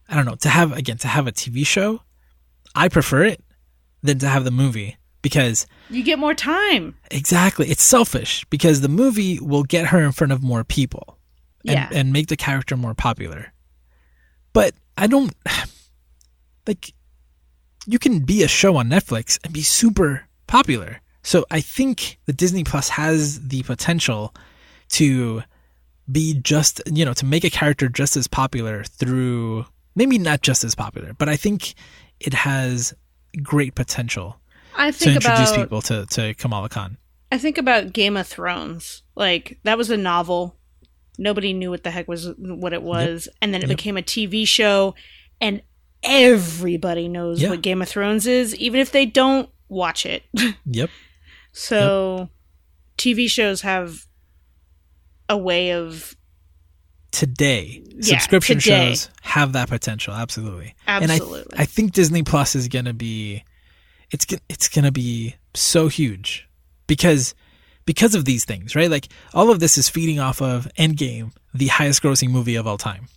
I 0.10 0.16
don't 0.16 0.26
know, 0.26 0.36
to 0.36 0.50
have 0.50 0.72
again 0.72 0.98
to 1.00 1.08
have 1.08 1.28
a 1.28 1.32
TV 1.32 1.66
show, 1.66 2.02
I 2.76 2.90
prefer 2.90 3.24
it 3.24 3.44
than 4.04 4.20
to 4.20 4.28
have 4.28 4.44
the 4.44 4.52
movie 4.52 4.98
because 5.22 5.66
you 5.90 6.04
get 6.04 6.20
more 6.20 6.36
time. 6.36 6.96
exactly, 7.10 7.70
it's 7.70 7.84
selfish 7.84 8.46
because 8.50 8.82
the 8.82 8.90
movie 8.90 9.40
will 9.40 9.64
get 9.64 9.88
her 9.88 10.00
in 10.04 10.12
front 10.12 10.32
of 10.34 10.44
more 10.44 10.64
people 10.64 11.18
and 11.66 11.74
Yeah. 11.74 11.90
and 11.92 12.14
make 12.14 12.28
the 12.28 12.38
character 12.38 12.78
more 12.78 12.94
popular. 12.94 13.52
But 14.54 14.74
I 14.98 15.08
don't 15.08 15.34
like 16.68 16.94
you 17.88 18.00
can 18.00 18.20
be 18.20 18.44
a 18.44 18.48
show 18.48 18.78
on 18.78 18.90
Netflix 18.90 19.40
and 19.44 19.54
be 19.54 19.62
super 19.62 20.28
popular. 20.48 21.02
So 21.24 21.46
I 21.50 21.62
think 21.62 22.20
the 22.26 22.34
Disney 22.34 22.64
Plus 22.64 22.90
has 22.90 23.48
the 23.48 23.64
potential 23.64 24.34
to 24.90 25.42
be 26.12 26.36
just 26.40 26.82
you 26.86 27.04
know 27.04 27.14
to 27.14 27.26
make 27.26 27.44
a 27.44 27.50
character 27.50 27.90
just 27.90 28.16
as 28.16 28.28
popular 28.28 28.84
through 28.84 29.66
maybe 29.96 30.18
not 30.18 30.42
just 30.42 30.64
as 30.64 30.76
popular 30.76 31.14
but 31.14 31.28
i 31.30 31.36
think 31.36 31.74
it 32.20 32.34
has 32.34 32.94
great 33.44 33.76
potential 33.76 34.38
I 34.78 34.92
to 34.92 34.98
think 34.98 35.16
introduce 35.16 35.52
about 35.52 35.62
people 35.62 35.82
to, 35.84 36.06
to 36.08 36.34
kamala 36.36 36.70
khan 36.70 36.98
I 37.32 37.38
think 37.38 37.58
about 37.58 37.92
Game 37.92 38.16
of 38.18 38.28
Thrones. 38.28 39.02
Like 39.16 39.60
that 39.64 39.78
was 39.78 39.90
a 39.90 39.98
novel. 39.98 40.56
Nobody 41.18 41.54
knew 41.54 41.70
what 41.72 41.84
the 41.84 41.92
heck 41.92 42.08
was 42.08 42.30
what 42.38 42.72
it 42.72 42.84
was, 42.84 43.28
and 43.42 43.54
then 43.54 43.62
it 43.64 43.68
Yep. 43.68 43.78
became 43.78 43.98
a 43.98 44.02
TV 44.02 44.48
show, 44.48 44.94
and 45.42 45.62
everybody 46.04 47.08
knows 47.10 47.42
Yeah. 47.42 47.50
what 47.50 47.62
Game 47.62 47.82
of 47.82 47.90
Thrones 47.90 48.28
is, 48.28 48.56
even 48.56 48.80
if 48.80 48.92
they 48.92 49.06
don't 49.06 49.50
watch 49.68 50.06
it. 50.06 50.24
yep 50.66 50.90
so, 51.52 52.30
TV 52.98 53.30
shows 53.30 53.62
have 53.62 54.06
a 55.30 55.38
way 55.38 55.72
of 55.72 56.16
today 57.16 57.82
Yeah, 57.96 58.18
subscription 58.20 58.60
today. 58.60 58.90
shows 58.90 59.10
have 59.22 59.54
that 59.54 59.70
potential 59.70 60.14
absolutely 60.14 60.76
absolutely. 60.88 61.40
and 61.42 61.54
I, 61.60 61.62
I 61.64 61.66
think 61.66 61.94
disney 61.94 62.24
plus 62.24 62.56
is 62.56 62.68
gonna 62.68 62.94
be 62.94 63.44
it's 64.12 64.26
it's 64.50 64.68
gonna 64.70 64.92
be 64.92 65.36
so 65.54 65.88
huge 65.88 66.48
because 66.88 67.34
because 67.86 68.16
of 68.16 68.26
these 68.26 68.44
things 68.46 68.76
right 68.76 68.92
like 68.92 69.08
all 69.34 69.50
of 69.50 69.60
this 69.60 69.78
is 69.78 69.88
feeding 69.90 70.20
off 70.20 70.42
of 70.42 70.68
endgame 70.78 71.32
the 71.54 71.68
highest 71.68 72.04
grossing 72.04 72.30
movie 72.32 72.56
of 72.56 72.68
all 72.68 72.78
time 72.78 73.08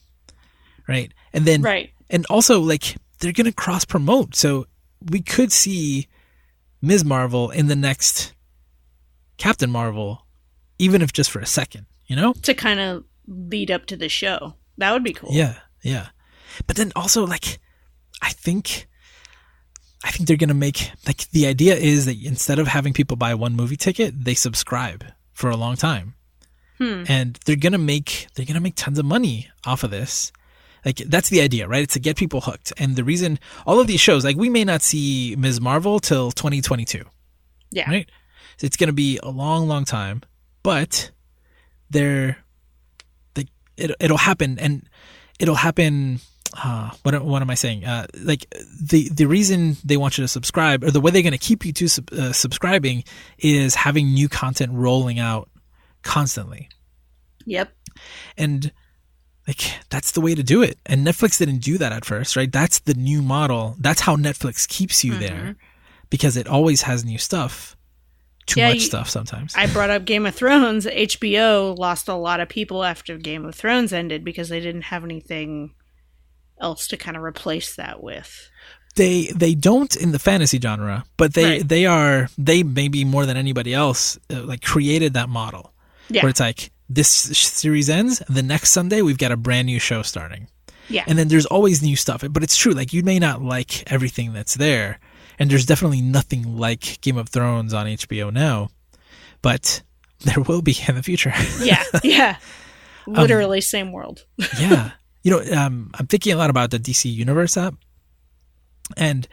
right 0.86 1.12
and 1.32 1.44
then 1.44 1.60
right. 1.62 1.90
and 2.08 2.24
also 2.30 2.60
like 2.60 2.96
they're 3.18 3.32
gonna 3.32 3.52
cross 3.52 3.84
promote 3.84 4.36
so 4.36 4.66
we 5.10 5.20
could 5.20 5.50
see 5.52 6.06
ms 6.80 7.04
marvel 7.04 7.50
in 7.50 7.66
the 7.66 7.76
next 7.76 8.32
captain 9.38 9.70
marvel 9.70 10.24
even 10.78 11.02
if 11.02 11.12
just 11.12 11.30
for 11.30 11.40
a 11.40 11.46
second 11.46 11.86
you 12.06 12.14
know 12.16 12.32
To 12.42 12.54
kind 12.54 12.80
of 12.80 13.04
lead 13.28 13.70
up 13.70 13.86
to 13.86 13.96
the 13.96 14.08
show. 14.08 14.54
That 14.78 14.92
would 14.92 15.04
be 15.04 15.12
cool. 15.12 15.30
yeah 15.32 15.54
yeah 15.82 16.08
but 16.66 16.76
then 16.76 16.90
also 16.96 17.24
like 17.26 17.58
i 18.22 18.30
think 18.30 18.88
i 20.04 20.10
think 20.10 20.26
they're 20.26 20.36
gonna 20.36 20.54
make 20.54 20.90
like 21.06 21.28
the 21.30 21.46
idea 21.46 21.74
is 21.76 22.06
that 22.06 22.16
instead 22.24 22.58
of 22.58 22.66
having 22.66 22.92
people 22.92 23.16
buy 23.16 23.32
one 23.34 23.54
movie 23.54 23.76
ticket 23.76 24.24
they 24.24 24.34
subscribe 24.34 25.04
for 25.32 25.50
a 25.50 25.56
long 25.56 25.76
time 25.76 26.14
Hmm. 26.78 27.02
and 27.08 27.38
they're 27.44 27.56
gonna 27.56 27.76
make 27.78 28.28
they're 28.34 28.46
gonna 28.46 28.60
make 28.60 28.74
tons 28.76 28.98
of 29.00 29.04
money 29.04 29.48
off 29.66 29.82
of 29.84 29.90
this 29.90 30.32
like 30.84 30.96
that's 30.98 31.28
the 31.28 31.40
idea 31.40 31.66
right 31.68 31.82
it's 31.82 31.94
to 31.94 32.00
get 32.00 32.16
people 32.16 32.40
hooked 32.40 32.72
and 32.78 32.94
the 32.94 33.02
reason 33.04 33.38
all 33.66 33.80
of 33.80 33.86
these 33.88 34.00
shows 34.00 34.24
like 34.24 34.36
we 34.36 34.48
may 34.48 34.64
not 34.64 34.82
see 34.82 35.34
ms 35.36 35.60
marvel 35.60 35.98
till 36.00 36.30
2022 36.30 37.04
Yeah. 37.72 37.90
right 37.90 38.08
so 38.58 38.64
it's 38.66 38.76
gonna 38.76 38.92
be 38.92 39.18
a 39.24 39.30
long 39.30 39.66
long 39.66 39.84
time 39.84 40.22
but 40.62 41.10
they're 41.90 42.28
they, 42.28 42.36
it, 43.78 43.92
it'll 44.00 44.16
happen 44.16 44.58
and 44.58 44.88
it'll 45.38 45.54
happen 45.54 46.20
uh, 46.62 46.90
what, 47.02 47.22
what 47.24 47.42
am 47.42 47.50
I 47.50 47.54
saying? 47.54 47.84
Uh, 47.84 48.06
like 48.22 48.46
the 48.80 49.08
the 49.10 49.26
reason 49.26 49.76
they 49.84 49.96
want 49.96 50.16
you 50.16 50.24
to 50.24 50.28
subscribe, 50.28 50.82
or 50.82 50.90
the 50.90 51.00
way 51.00 51.10
they're 51.10 51.22
going 51.22 51.32
to 51.32 51.38
keep 51.38 51.64
you 51.64 51.72
to 51.74 51.88
sub, 51.88 52.10
uh, 52.12 52.32
subscribing, 52.32 53.04
is 53.38 53.74
having 53.74 54.14
new 54.14 54.28
content 54.28 54.72
rolling 54.72 55.18
out 55.18 55.48
constantly. 56.02 56.68
Yep. 57.44 57.72
and 58.36 58.72
like 59.46 59.72
that's 59.88 60.12
the 60.12 60.20
way 60.20 60.34
to 60.34 60.42
do 60.42 60.62
it. 60.62 60.78
And 60.84 61.06
netflix 61.06 61.38
didn't 61.38 61.58
do 61.58 61.78
that 61.78 61.92
at 61.92 62.04
first 62.04 62.36
right? 62.36 62.52
That's 62.52 62.80
the 62.80 62.94
new 62.94 63.22
model. 63.22 63.76
That's 63.78 64.02
how 64.02 64.16
netflix 64.16 64.68
keeps 64.68 65.02
you 65.02 65.16
there 65.16 65.56
because 66.10 66.36
it 66.36 66.46
always 66.46 66.82
has 66.82 67.04
new 67.04 67.18
stuff 67.18 67.77
too 68.48 68.60
Yeah, 68.60 68.68
much 68.68 68.76
you- 68.76 68.80
stuff 68.82 69.08
sometimes 69.08 69.54
I 69.56 69.66
brought 69.66 69.90
up 69.90 70.04
Game 70.04 70.26
of 70.26 70.34
Thrones. 70.34 70.86
HBO 70.86 71.76
lost 71.78 72.08
a 72.08 72.14
lot 72.14 72.40
of 72.40 72.48
people 72.48 72.82
after 72.84 73.16
Game 73.18 73.44
of 73.44 73.54
Thrones 73.54 73.92
ended 73.92 74.24
because 74.24 74.48
they 74.48 74.60
didn't 74.60 74.82
have 74.82 75.04
anything 75.04 75.74
else 76.60 76.88
to 76.88 76.96
kind 76.96 77.16
of 77.16 77.22
replace 77.22 77.76
that 77.76 78.02
with. 78.02 78.50
they 78.96 79.26
they 79.28 79.54
don't 79.54 79.94
in 79.94 80.10
the 80.10 80.18
fantasy 80.18 80.58
genre 80.58 81.04
but 81.16 81.34
they 81.34 81.44
Right. 81.58 81.68
they 81.68 81.86
are 81.86 82.28
they 82.36 82.64
maybe 82.64 83.04
more 83.04 83.26
than 83.26 83.36
anybody 83.36 83.72
else 83.72 84.18
uh, 84.32 84.42
like 84.42 84.60
created 84.62 85.12
that 85.14 85.28
model 85.28 85.72
Yeah. 86.10 86.22
where 86.22 86.30
it's 86.30 86.40
like 86.40 86.72
this 86.88 87.08
series 87.08 87.88
ends 87.88 88.20
the 88.28 88.42
next 88.42 88.70
sunday 88.70 89.02
we've 89.02 89.18
got 89.18 89.30
a 89.30 89.36
brand 89.36 89.66
new 89.66 89.78
show 89.78 90.02
starting 90.02 90.48
Yeah. 90.88 91.04
and 91.06 91.16
then 91.16 91.28
there's 91.28 91.46
always 91.46 91.80
new 91.80 91.94
stuff 91.94 92.24
but 92.28 92.42
it's 92.42 92.56
true 92.56 92.72
like 92.72 92.92
you 92.92 93.04
may 93.04 93.20
not 93.20 93.40
like 93.40 93.84
everything 93.92 94.32
that's 94.32 94.54
there 94.56 94.98
and 95.38 95.50
there's 95.50 95.66
definitely 95.66 96.00
nothing 96.00 96.56
like 96.56 97.00
game 97.00 97.16
of 97.16 97.28
thrones 97.28 97.72
on 97.74 97.86
hbo 97.86 98.32
now 98.32 98.68
but 99.42 99.82
there 100.20 100.42
will 100.42 100.62
be 100.62 100.76
in 100.88 100.94
the 100.94 101.02
future 101.02 101.32
yeah. 101.60 101.82
Yeah. 102.02 102.36
Um, 103.06 103.14
Literally 103.14 103.60
same 103.60 103.92
world. 103.92 104.24
yeah 104.60 104.92
you 105.22 105.30
know 105.30 105.40
um, 105.56 105.90
i'm 105.94 106.06
thinking 106.06 106.32
a 106.32 106.36
lot 106.36 106.50
about 106.50 106.70
the 106.70 106.78
dc 106.78 107.10
universe 107.10 107.56
app 107.56 107.74
and 108.96 109.28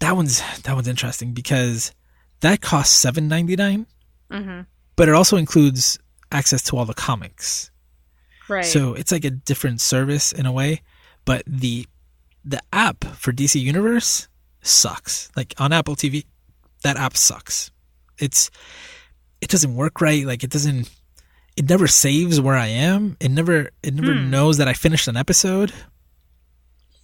that 0.00 0.14
one's 0.14 0.42
that 0.62 0.74
one's 0.74 0.88
interesting 0.88 1.32
because 1.32 1.92
that 2.40 2.60
costs 2.60 3.04
7.99 3.04 3.86
hmm 4.30 4.60
but 4.96 5.08
it 5.08 5.14
also 5.14 5.36
includes 5.36 5.98
access 6.32 6.62
to 6.62 6.76
all 6.76 6.84
the 6.84 6.94
comics 6.94 7.70
Right. 8.48 8.64
So 8.64 8.94
it's 8.94 9.12
like 9.12 9.24
a 9.24 9.30
different 9.30 9.80
service 9.80 10.32
in 10.32 10.46
a 10.46 10.52
way, 10.52 10.82
but 11.24 11.42
the 11.46 11.86
the 12.44 12.60
app 12.72 13.04
for 13.04 13.32
DC 13.32 13.60
Universe 13.60 14.27
sucks. 14.62 15.30
Like 15.36 15.54
on 15.58 15.72
Apple 15.72 15.96
TV, 15.96 16.24
that 16.82 16.96
app 16.96 17.16
sucks. 17.16 17.70
It's 18.18 18.50
it 19.40 19.48
doesn't 19.50 19.74
work 19.74 20.00
right. 20.00 20.24
Like 20.26 20.42
it 20.44 20.50
doesn't 20.50 20.90
it 21.56 21.68
never 21.68 21.86
saves 21.88 22.40
where 22.40 22.56
I 22.56 22.66
am. 22.68 23.16
It 23.20 23.30
never 23.30 23.70
it 23.82 23.94
never 23.94 24.14
Hmm. 24.14 24.30
knows 24.30 24.58
that 24.58 24.68
I 24.68 24.72
finished 24.74 25.08
an 25.08 25.16
episode. 25.16 25.72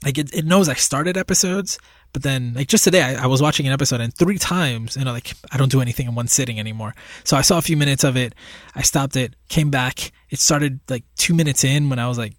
Like 0.05 0.19
it, 0.19 0.35
it 0.35 0.45
knows 0.45 0.69
I 0.69 0.75
started 0.75 1.17
episodes, 1.17 1.79
but 2.13 2.23
then 2.23 2.53
like 2.55 2.69
just 2.69 2.85
today 2.85 3.03
I, 3.03 3.25
I 3.25 3.27
was 3.27 3.41
watching 3.41 3.67
an 3.67 3.73
episode 3.73 4.03
and 4.03 4.13
three 4.15 4.37
times, 4.37 4.97
you 4.99 5.05
know, 5.05 5.13
like 5.13 5.33
I 5.51 5.57
don't 5.57 5.71
do 5.71 5.81
anything 5.81 6.07
in 6.07 6.15
one 6.15 6.29
sitting 6.29 6.61
anymore. 6.61 6.95
So 7.25 7.37
I 7.39 7.41
saw 7.41 7.57
a 7.57 7.63
few 7.63 7.77
minutes 7.77 8.05
of 8.05 8.15
it, 8.17 8.35
I 8.75 8.83
stopped 8.83 9.17
it, 9.17 9.35
came 9.49 9.71
back. 9.71 10.13
It 10.29 10.39
started 10.41 10.81
like 10.91 11.05
two 11.17 11.33
minutes 11.35 11.65
in 11.65 11.89
when 11.89 11.99
I 11.99 12.07
was 12.07 12.19
like 12.19 12.35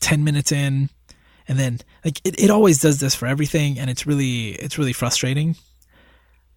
ten 0.00 0.24
minutes 0.24 0.50
in. 0.50 0.88
And 1.48 1.58
then 1.58 1.78
like 2.04 2.20
it, 2.24 2.38
it 2.40 2.50
always 2.50 2.78
does 2.80 3.00
this 3.00 3.14
for 3.14 3.26
everything 3.26 3.78
and 3.78 3.88
it's 3.88 4.06
really 4.06 4.50
it's 4.50 4.76
really 4.78 4.92
frustrating. 4.92 5.56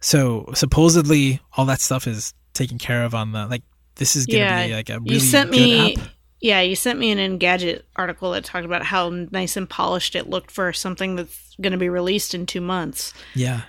So 0.00 0.50
supposedly 0.54 1.40
all 1.56 1.64
that 1.66 1.80
stuff 1.80 2.06
is 2.06 2.34
taken 2.54 2.78
care 2.78 3.04
of 3.04 3.14
on 3.14 3.32
the 3.32 3.46
like 3.46 3.62
this 3.96 4.16
is 4.16 4.26
gonna 4.26 4.38
Yeah, 4.40 4.66
be 4.66 4.74
like 4.74 4.90
a 4.90 5.00
you 5.04 5.20
sent 5.20 5.50
good 5.50 5.60
me- 5.60 5.96
app. 5.96 6.08
Yeah, 6.40 6.60
you 6.60 6.74
sent 6.74 6.98
me 6.98 7.12
an 7.12 7.18
Engadget 7.38 7.82
article 7.94 8.32
that 8.32 8.44
talked 8.44 8.64
about 8.64 8.82
how 8.84 9.10
nice 9.30 9.56
and 9.56 9.70
polished 9.70 10.16
it 10.16 10.28
looked 10.28 10.50
for 10.50 10.72
something 10.72 11.14
that's 11.14 11.54
going 11.60 11.70
to 11.70 11.78
be 11.78 11.88
released 11.88 12.34
in 12.34 12.46
two 12.46 12.60
months. 12.60 13.14
Yeah. 13.36 13.60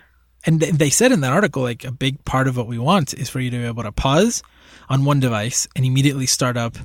And 0.43 0.59
th- 0.59 0.73
they 0.73 0.89
said 0.89 1.11
in 1.11 1.21
that 1.21 1.31
article, 1.33 1.61
like 1.61 1.83
a 1.83 1.91
big 1.91 2.25
part 2.25 2.47
of 2.47 2.57
what 2.57 2.65
we 2.65 2.79
want 2.79 3.13
is 3.13 3.29
for 3.29 3.39
you 3.39 3.51
to 3.51 3.57
be 3.59 3.63
able 3.65 3.83
to 3.83 3.91
pause 3.91 4.41
on 4.89 5.05
one 5.05 5.19
device 5.19 5.67
and 5.75 5.85
immediately 5.85 6.25
start 6.25 6.57
up 6.57 6.75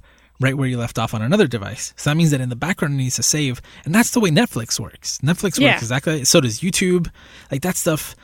right 0.41 0.57
where 0.57 0.69
you 0.69 0.79
left 0.79 0.99
off 0.99 1.15
on 1.15 1.23
another 1.23 1.47
device. 1.47 1.93
So 1.97 2.11
that 2.11 2.17
means 2.17 2.31
that 2.31 2.41
in 2.41 2.49
the 2.49 2.57
background 2.57 2.95
it 2.95 2.99
needs 2.99 3.17
to 3.17 3.23
save. 3.23 3.61
And 3.85 3.95
that's 3.95 4.11
the 4.13 4.21
way 4.21 4.31
Netflix 4.31 4.79
works. 4.79 5.19
Netflix 5.19 5.59
Yeah. 5.59 5.73
works 5.73 5.83
exactly. 5.83 6.25
So 6.25 6.41
does 6.41 6.61
YouTube. 6.61 7.11
Like 7.51 7.63
that 7.63 7.77
stuff, 7.77 8.15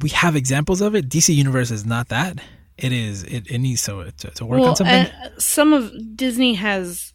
we 0.00 0.08
have 0.10 0.34
examples 0.36 0.80
of 0.80 0.94
it. 0.94 1.08
DC 1.08 1.34
Universe 1.34 1.70
is 1.70 1.86
not 1.86 2.08
that. 2.08 2.38
It 2.76 2.92
is, 2.92 3.22
it, 3.24 3.50
it 3.50 3.58
needs 3.58 3.82
to, 3.84 4.10
to, 4.10 4.30
to 4.30 4.44
work 4.44 4.60
on 4.60 4.76
something. 4.76 5.06
uh, 5.06 5.30
some 5.38 5.72
of 5.72 5.92
Disney 6.16 6.54
has. 6.54 7.12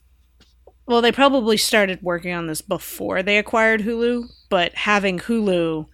Well, 0.87 1.01
they 1.01 1.11
probably 1.11 1.57
started 1.57 1.99
working 2.01 2.33
on 2.33 2.47
this 2.47 2.61
before 2.61 3.21
they 3.23 3.37
acquired 3.37 3.81
Hulu, 3.81 4.23
but 4.49 4.73
having 4.73 5.19
Hulu 5.19 5.85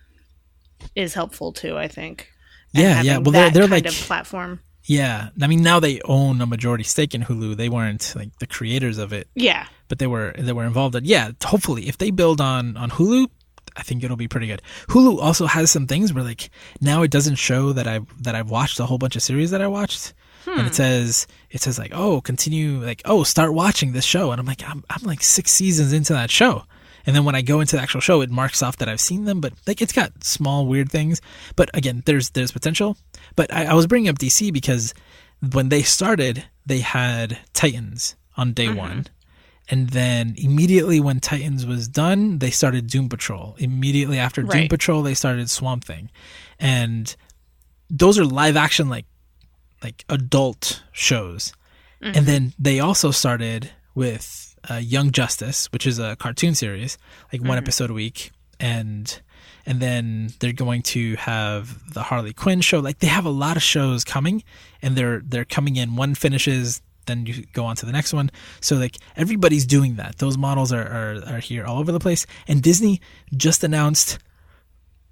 is 0.96 1.14
helpful 1.14 1.52
too. 1.52 1.78
I 1.78 1.88
think. 1.88 2.30
Yeah, 2.72 3.02
yeah. 3.02 3.18
Well, 3.18 3.32
they're, 3.32 3.50
they're 3.52 3.68
like, 3.68 3.86
platform. 3.88 4.60
Yeah. 4.88 5.30
I 5.42 5.48
mean, 5.48 5.62
now 5.62 5.80
they 5.80 6.02
own 6.06 6.42
a 6.42 6.46
majority 6.46 6.84
stake 6.84 7.14
in 7.14 7.22
Hulu. 7.24 7.56
They 7.56 7.70
weren't 7.70 8.14
like 8.16 8.38
the 8.40 8.48
creators 8.48 8.98
of 8.98 9.14
it. 9.14 9.28
Yeah, 9.36 9.68
but 9.88 10.00
they 10.00 10.08
were 10.08 10.34
they 10.38 10.54
were 10.54 10.66
involved. 10.66 10.96
In, 10.96 11.06
yeah, 11.06 11.32
hopefully, 11.44 11.88
if 11.88 11.98
they 11.98 12.10
build 12.10 12.42
on 12.42 12.78
on 12.78 12.90
Hulu, 12.90 13.28
I 13.76 13.84
think 13.84 14.04
it'll 14.04 14.18
be 14.18 14.28
pretty 14.28 14.48
good. 14.48 14.62
Hulu 14.88 15.22
also 15.22 15.46
has 15.46 15.70
some 15.70 15.88
things 15.88 16.14
where 16.14 16.24
like 16.24 16.50
now 16.82 17.04
it 17.04 17.12
doesn't 17.12 17.36
show 17.36 17.74
that 17.74 17.88
I 17.88 18.00
that 18.22 18.34
I've 18.34 18.50
watched 18.50 18.80
a 18.80 18.86
whole 18.86 18.98
bunch 18.98 19.16
of 19.16 19.22
series 19.22 19.52
that 19.52 19.62
I 19.62 19.68
watched, 19.68 20.14
and 20.46 20.62
it 20.62 20.68
hmm. 20.68 20.74
says 20.74 21.28
it 21.52 21.62
says 21.62 21.78
like 21.78 21.92
oh 21.94 22.22
continue 22.22 22.84
like 22.84 23.02
oh 23.06 23.24
start 23.24 23.54
watching 23.54 23.92
this 23.92 24.06
show, 24.06 24.32
and 24.32 24.40
I'm 24.40 24.48
like 24.48 24.68
I'm 24.68 24.84
I'm 24.90 25.04
like 25.04 25.22
six 25.22 25.52
seasons 25.52 25.94
into 25.94 26.14
that 26.14 26.32
show. 26.32 26.64
And 27.08 27.16
then 27.16 27.24
when 27.24 27.36
I 27.36 27.42
go 27.42 27.62
into 27.62 27.78
the 27.78 27.82
actual 27.82 28.02
show, 28.02 28.20
it 28.20 28.30
marks 28.30 28.62
off 28.62 28.78
that 28.78 28.90
I've 28.90 29.00
seen 29.00 29.24
them, 29.24 29.40
but 29.40 29.54
like 29.66 29.82
it's 29.82 29.94
got 29.94 30.26
small 30.26 30.68
weird 30.68 30.92
things. 30.92 31.22
But 31.56 31.70
again, 31.74 32.04
there's 32.06 32.32
there's 32.32 32.52
potential. 32.52 32.98
But 33.38 33.52
I, 33.52 33.66
I 33.68 33.74
was 33.74 33.88
bringing 33.88 34.10
up 34.10 34.20
DC 34.20 34.52
because 34.52 34.94
when 35.52 35.70
they 35.70 35.84
started, 35.84 36.44
they 36.66 36.80
had 36.80 37.40
Titans 37.54 38.18
on 38.36 38.52
day 38.52 38.68
mm-hmm. 38.68 38.78
one, 38.78 39.08
and 39.70 39.90
then 39.92 40.36
immediately 40.38 41.00
when 41.00 41.22
Titans 41.22 41.66
was 41.66 41.88
done, 41.88 42.40
they 42.40 42.52
started 42.52 42.88
Doom 42.88 43.08
Patrol. 43.08 43.56
Immediately 43.58 44.20
after 44.20 44.44
Doom 44.44 44.68
Patrol, 44.68 45.02
they 45.02 45.14
started 45.14 45.50
Swamp 45.50 45.86
Thing, 45.86 46.12
and 46.60 47.16
those 47.90 48.20
are 48.20 48.26
live 48.26 48.58
action 48.58 48.90
like 48.90 49.06
like 49.82 50.04
adult 50.10 50.84
shows. 50.92 51.54
And 52.02 52.16
mm-hmm. 52.16 52.26
then 52.26 52.54
they 52.60 52.82
also 52.82 53.12
started 53.12 53.72
with 53.96 54.47
uh, 54.70 54.76
Young 54.76 55.12
Justice, 55.12 55.72
which 55.72 55.88
is 55.88 56.00
a 56.00 56.16
cartoon 56.16 56.56
series, 56.56 56.98
like 57.32 57.42
one 57.42 57.58
episode 57.58 57.90
a 57.90 57.94
week, 57.94 58.32
and 58.60 59.22
and 59.66 59.82
then 59.82 60.30
they're 60.40 60.54
going 60.54 60.82
to 60.82 61.16
have 61.18 61.94
the 61.94 62.04
Harley 62.04 62.34
Quinn 62.34 62.62
show. 62.62 62.80
Like 62.80 63.00
they 63.00 63.08
have 63.08 63.26
a 63.26 63.30
lot 63.30 63.58
of 63.58 63.64
shows 63.64 64.04
coming, 64.04 64.44
and 64.82 64.96
they're 64.96 65.20
they're 65.20 65.46
coming 65.46 65.76
in. 65.76 65.96
One 65.96 66.16
finishes, 66.16 66.82
then 67.06 67.26
you 67.26 67.46
go 67.54 67.66
on 67.66 67.76
to 67.78 67.86
the 67.86 67.92
next 67.92 68.14
one. 68.14 68.32
So 68.62 68.76
like 68.78 68.98
everybody's 69.16 69.66
doing 69.66 69.96
that. 69.96 70.18
Those 70.20 70.38
models 70.38 70.72
are 70.72 70.88
are, 70.88 71.36
are 71.36 71.40
here 71.40 71.66
all 71.66 71.80
over 71.80 71.92
the 71.92 72.00
place. 72.00 72.26
And 72.48 72.62
Disney 72.62 73.02
just 73.36 73.64
announced 73.64 74.20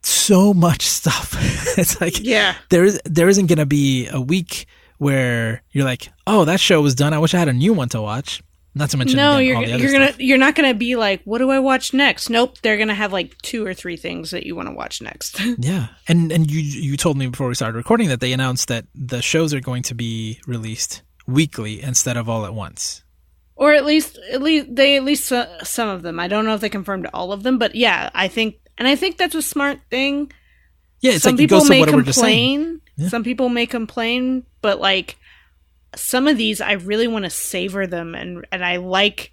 so 0.01 0.53
much 0.53 0.81
stuff. 0.87 1.35
it's 1.77 1.99
like 1.99 2.23
yeah. 2.23 2.55
there 2.69 2.85
is 2.85 2.99
there 3.05 3.27
isn't 3.27 3.47
going 3.47 3.59
to 3.59 3.65
be 3.65 4.07
a 4.07 4.21
week 4.21 4.67
where 4.97 5.61
you're 5.71 5.85
like, 5.85 6.09
oh, 6.25 6.45
that 6.45 6.59
show 6.59 6.81
was 6.81 6.95
done. 6.95 7.13
I 7.13 7.19
wish 7.19 7.33
I 7.33 7.39
had 7.39 7.49
a 7.49 7.53
new 7.53 7.73
one 7.73 7.89
to 7.89 8.01
watch. 8.01 8.41
Not 8.77 8.89
to 8.89 8.97
mention 8.97 9.15
No, 9.17 9.37
again, 9.37 9.45
you're 9.47 9.55
all 9.55 9.63
the 9.65 9.73
other 9.73 9.83
you're 9.83 9.91
gonna 9.93 10.07
stuff. 10.09 10.19
you're 10.19 10.37
not 10.37 10.53
gonna 10.55 10.73
be 10.73 10.95
like, 10.97 11.21
what 11.23 11.37
do 11.39 11.49
I 11.49 11.59
watch 11.59 11.93
next? 11.93 12.29
Nope, 12.29 12.57
they're 12.61 12.77
gonna 12.77 12.93
have 12.93 13.13
like 13.13 13.37
two 13.41 13.65
or 13.65 13.73
three 13.73 13.95
things 13.95 14.31
that 14.31 14.45
you 14.45 14.55
want 14.55 14.67
to 14.67 14.73
watch 14.75 15.01
next. 15.01 15.39
Yeah, 15.57 15.87
and 16.07 16.31
and 16.31 16.51
you 16.51 16.59
you 16.59 16.97
told 16.97 17.17
me 17.17 17.27
before 17.27 17.47
we 17.47 17.55
started 17.55 17.77
recording 17.77 18.09
that 18.09 18.19
they 18.19 18.33
announced 18.33 18.67
that 18.67 18.85
the 18.93 19.21
shows 19.21 19.53
are 19.53 19.61
going 19.61 19.83
to 19.83 19.95
be 19.95 20.41
released 20.45 21.01
weekly 21.25 21.81
instead 21.81 22.17
of 22.17 22.27
all 22.29 22.45
at 22.45 22.53
once. 22.53 23.01
or 23.55 23.73
at 23.73 23.85
least 23.85 24.19
at 24.31 24.41
least 24.41 24.75
they 24.75 24.97
at 24.97 25.03
least 25.05 25.31
uh, 25.31 25.63
some 25.63 25.87
of 25.87 26.01
them. 26.01 26.19
I 26.19 26.27
don't 26.27 26.43
know 26.45 26.53
if 26.55 26.59
they 26.61 26.69
confirmed 26.69 27.07
all 27.13 27.31
of 27.31 27.43
them, 27.43 27.57
but 27.57 27.75
yeah, 27.75 28.09
I 28.13 28.27
think 28.27 28.57
and 28.77 28.87
I 28.89 28.97
think 28.97 29.17
that's 29.17 29.35
a 29.35 29.41
smart 29.41 29.79
thing. 29.89 30.31
Yeah, 30.99 31.13
it's 31.13 31.23
some 31.23 31.35
like 31.35 31.39
people 31.39 31.63
may 31.65 31.79
what 31.79 31.89
we 31.89 31.95
we're 31.95 32.01
just 32.01 32.19
saying. 32.19 32.59
complain. 32.59 32.81
Yeah. 32.97 33.07
Some 33.09 33.23
people 33.23 33.47
may 33.49 33.65
complain, 33.65 34.43
but 34.61 34.79
like 34.81 35.15
some 35.95 36.27
of 36.27 36.37
these 36.37 36.61
I 36.61 36.73
really 36.73 37.07
want 37.07 37.25
to 37.25 37.29
savor 37.29 37.87
them 37.87 38.15
and 38.15 38.45
and 38.51 38.63
I 38.65 38.77
like 38.77 39.31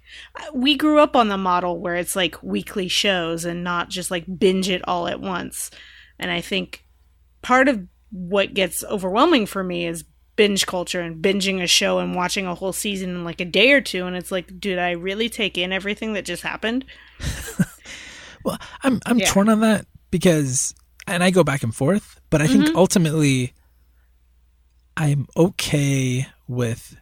we 0.53 0.75
grew 0.75 0.99
up 0.99 1.15
on 1.15 1.27
the 1.29 1.37
model 1.37 1.79
where 1.79 1.95
it's 1.95 2.15
like 2.15 2.41
weekly 2.43 2.87
shows 2.87 3.45
and 3.45 3.63
not 3.63 3.89
just 3.89 4.11
like 4.11 4.25
binge 4.39 4.69
it 4.69 4.81
all 4.87 5.07
at 5.07 5.19
once. 5.21 5.71
And 6.19 6.31
I 6.31 6.41
think 6.41 6.85
part 7.41 7.67
of 7.67 7.85
what 8.11 8.53
gets 8.53 8.83
overwhelming 8.85 9.45
for 9.45 9.63
me 9.63 9.87
is 9.87 10.05
binge 10.35 10.65
culture 10.65 11.01
and 11.01 11.23
binging 11.23 11.61
a 11.61 11.67
show 11.67 11.99
and 11.99 12.15
watching 12.15 12.47
a 12.47 12.55
whole 12.55 12.73
season 12.73 13.09
in 13.11 13.23
like 13.23 13.41
a 13.41 13.45
day 13.45 13.71
or 13.71 13.81
two 13.81 14.05
and 14.07 14.15
it's 14.15 14.31
like 14.31 14.59
did 14.59 14.79
I 14.79 14.91
really 14.91 15.29
take 15.29 15.57
in 15.57 15.71
everything 15.71 16.13
that 16.13 16.25
just 16.25 16.43
happened? 16.43 16.85
Well, 18.43 18.57
I'm 18.83 18.99
I'm 19.05 19.19
Yeah. 19.19 19.25
torn 19.31 19.47
on 19.49 19.61
that 19.61 19.85
because, 20.11 20.75
and 21.07 21.23
I 21.23 21.31
go 21.31 21.43
back 21.43 21.63
and 21.63 21.73
forth, 21.73 22.19
but 22.29 22.41
I 22.41 22.47
Mm-hmm. 22.47 22.61
think 22.63 22.71
ultimately, 22.75 23.53
I'm 24.97 25.27
okay 25.35 26.27
with 26.53 26.95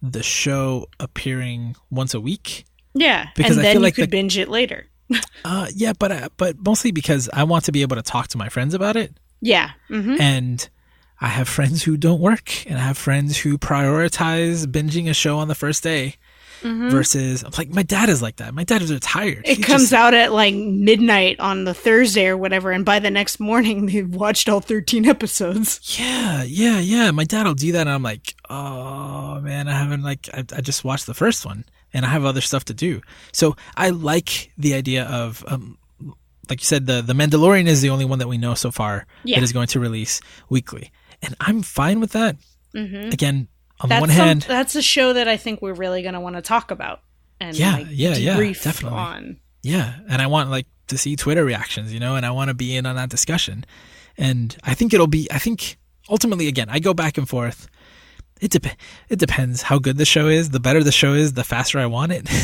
the 0.00 0.22
show 0.22 0.86
appearing 1.00 1.74
once 1.90 2.14
a 2.14 2.20
week. 2.20 2.64
Yeah, 2.94 3.28
Because 3.36 3.52
and 3.56 3.60
I 3.60 3.62
then 3.62 3.74
feel 3.74 3.80
you 3.80 3.84
like 3.84 3.94
could 3.94 4.04
the- 4.04 4.16
binge 4.16 4.38
it 4.38 4.48
later. 4.48 4.86
Uh, 5.44 5.66
yeah, 5.74 5.92
but 5.98 6.12
uh, 6.12 6.28
but 6.36 6.56
mostly 6.58 6.90
because 6.90 7.30
I 7.32 7.44
want 7.44 7.64
to 7.66 7.72
be 7.72 7.82
able 7.82 7.96
to 7.96 8.02
talk 8.02 8.28
to 8.28 8.38
my 8.38 8.48
friends 8.48 8.74
about 8.74 8.96
it. 8.96 9.16
Yeah. 9.40 9.70
Mhm. 9.88 10.20
and 10.20 10.68
I 11.20 11.28
have 11.28 11.48
friends 11.48 11.82
who 11.84 11.96
don't 11.96 12.20
work, 12.20 12.66
and 12.66 12.76
I 12.78 12.82
have 12.82 12.98
friends 12.98 13.38
who 13.38 13.56
prioritize 13.56 14.66
binging 14.66 15.08
a 15.08 15.14
show 15.14 15.38
on 15.38 15.48
the 15.48 15.54
first 15.54 15.82
day 15.82 16.16
versus 16.62 17.44
like 17.58 17.68
my 17.70 17.82
dad 17.82 18.08
is 18.08 18.20
like 18.22 18.36
that. 18.36 18.54
My 18.54 18.64
dad 18.64 18.82
is 18.82 18.92
retired. 18.92 19.38
Mm-hmm. 19.44 19.50
It 19.52 19.56
He 19.58 19.62
comes 19.62 19.82
just- 19.84 19.92
out 19.92 20.14
at 20.14 20.32
like 20.32 20.54
midnight 20.54 21.40
on 21.40 21.64
the 21.64 21.74
Thursday 21.74 22.26
or 22.26 22.36
whatever, 22.36 22.70
and 22.72 22.84
by 22.84 22.98
the 22.98 23.10
next 23.10 23.40
morning 23.40 23.86
they've 23.90 24.08
watched 24.14 24.48
all 24.48 24.60
13 24.60 25.06
episodes. 25.06 25.80
Yeah, 25.98 26.42
yeah, 26.42 26.78
yeah. 26.78 27.10
My 27.10 27.24
dad 27.24 27.46
will 27.46 27.54
do 27.54 27.72
that, 27.72 27.82
and 27.82 27.90
I'm 27.90 28.02
like, 28.02 28.34
oh 28.50 29.40
man, 29.40 29.68
I 29.68 29.72
haven't 29.72 30.02
like 30.02 30.28
I, 30.34 30.44
I 30.56 30.60
just 30.60 30.84
watched 30.84 31.06
the 31.06 31.14
first 31.14 31.44
one, 31.46 31.64
and 31.92 32.04
I 32.04 32.08
have 32.08 32.24
other 32.24 32.40
stuff 32.40 32.64
to 32.66 32.74
do. 32.74 33.00
So 33.32 33.56
I 33.76 33.90
like 33.90 34.50
the 34.58 34.74
idea 34.74 35.04
of 35.04 35.44
um, 35.48 35.78
like 36.48 36.60
you 36.60 36.66
said, 36.66 36.86
the 36.86 37.02
the 37.02 37.12
Mandalorian 37.14 37.66
is 37.66 37.82
the 37.82 37.90
only 37.90 38.04
one 38.04 38.18
that 38.20 38.28
we 38.28 38.38
know 38.38 38.54
so 38.54 38.70
far 38.70 39.06
Yeah. 39.24 39.36
that 39.36 39.44
is 39.44 39.52
going 39.52 39.68
to 39.68 39.80
release 39.80 40.20
weekly, 40.48 40.90
and 41.22 41.34
I'm 41.40 41.62
fine 41.62 42.00
with 42.00 42.12
that. 42.12 42.36
Mm-hmm. 42.74 43.10
Again, 43.10 43.48
on 43.80 43.88
That's 43.88 44.00
one 44.00 44.08
some- 44.10 44.16
hand, 44.26 44.42
that's 44.48 44.74
a 44.74 44.82
show 44.82 45.12
that 45.12 45.28
I 45.28 45.36
think 45.36 45.62
we're 45.62 45.74
really 45.74 46.02
going 46.02 46.14
to 46.14 46.20
want 46.20 46.36
to 46.36 46.42
talk 46.42 46.70
about 46.70 47.00
and 47.40 47.56
Yeah, 47.56 47.72
like, 47.74 47.86
yeah, 47.90 48.16
yeah, 48.16 48.36
definitely. 48.36 48.98
on. 48.98 49.36
Yeah, 49.62 49.94
and 50.08 50.20
I 50.22 50.26
want 50.26 50.50
like 50.50 50.66
to 50.88 50.98
see 50.98 51.16
Twitter 51.16 51.44
reactions, 51.44 51.92
you 51.92 52.00
know, 52.00 52.16
and 52.16 52.24
I 52.26 52.30
want 52.30 52.48
to 52.48 52.54
be 52.54 52.76
in 52.76 52.86
on 52.86 52.96
that 52.96 53.08
discussion. 53.10 53.64
And 54.16 54.56
I 54.64 54.74
think 54.74 54.92
it'll 54.94 55.06
be 55.06 55.28
I 55.30 55.38
think 55.38 55.78
ultimately 56.08 56.48
again, 56.48 56.68
I 56.70 56.78
go 56.80 56.94
back 56.94 57.18
and 57.18 57.28
forth. 57.28 57.68
It 58.40 58.52
dep- 58.52 58.76
it 59.08 59.18
depends 59.18 59.62
how 59.62 59.78
good 59.80 59.96
the 59.96 60.04
show 60.04 60.28
is. 60.28 60.50
The 60.50 60.60
better 60.60 60.82
the 60.84 60.92
show 60.92 61.12
is, 61.12 61.32
the 61.32 61.42
faster 61.44 61.78
I 61.78 61.86
want 61.86 62.12
it. 62.12 62.24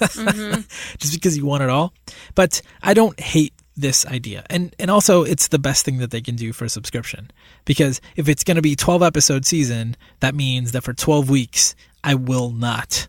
Mm-hmm. 0.00 0.60
Just 0.98 1.12
because 1.14 1.36
you 1.36 1.44
want 1.46 1.62
it 1.62 1.68
all. 1.70 1.92
But 2.34 2.62
I 2.82 2.94
don't 2.94 3.18
hate 3.20 3.52
this 3.80 4.06
idea. 4.06 4.44
And 4.48 4.74
and 4.78 4.90
also 4.90 5.22
it's 5.22 5.48
the 5.48 5.58
best 5.58 5.84
thing 5.84 5.98
that 5.98 6.10
they 6.10 6.20
can 6.20 6.36
do 6.36 6.52
for 6.52 6.64
a 6.64 6.68
subscription. 6.68 7.30
Because 7.64 8.00
if 8.16 8.28
it's 8.28 8.44
going 8.44 8.56
to 8.56 8.62
be 8.62 8.76
12 8.76 9.02
episode 9.02 9.44
season, 9.44 9.96
that 10.20 10.34
means 10.34 10.72
that 10.72 10.82
for 10.82 10.92
12 10.92 11.30
weeks 11.30 11.74
I 12.04 12.14
will 12.14 12.50
not 12.50 13.08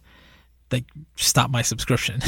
like 0.71 0.85
stop 1.15 1.49
my 1.49 1.61
subscription. 1.61 2.21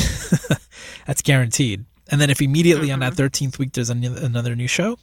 That's 1.07 1.21
guaranteed. 1.21 1.85
And 2.09 2.19
then 2.19 2.29
if 2.29 2.41
immediately 2.41 2.91
on 2.91 2.99
that 2.99 3.13
mm-hmm. 3.13 3.45
13th 3.45 3.57
week 3.57 3.73
there's 3.73 3.89
an- 3.89 4.03
another 4.03 4.55
new 4.55 4.67
show, 4.67 4.97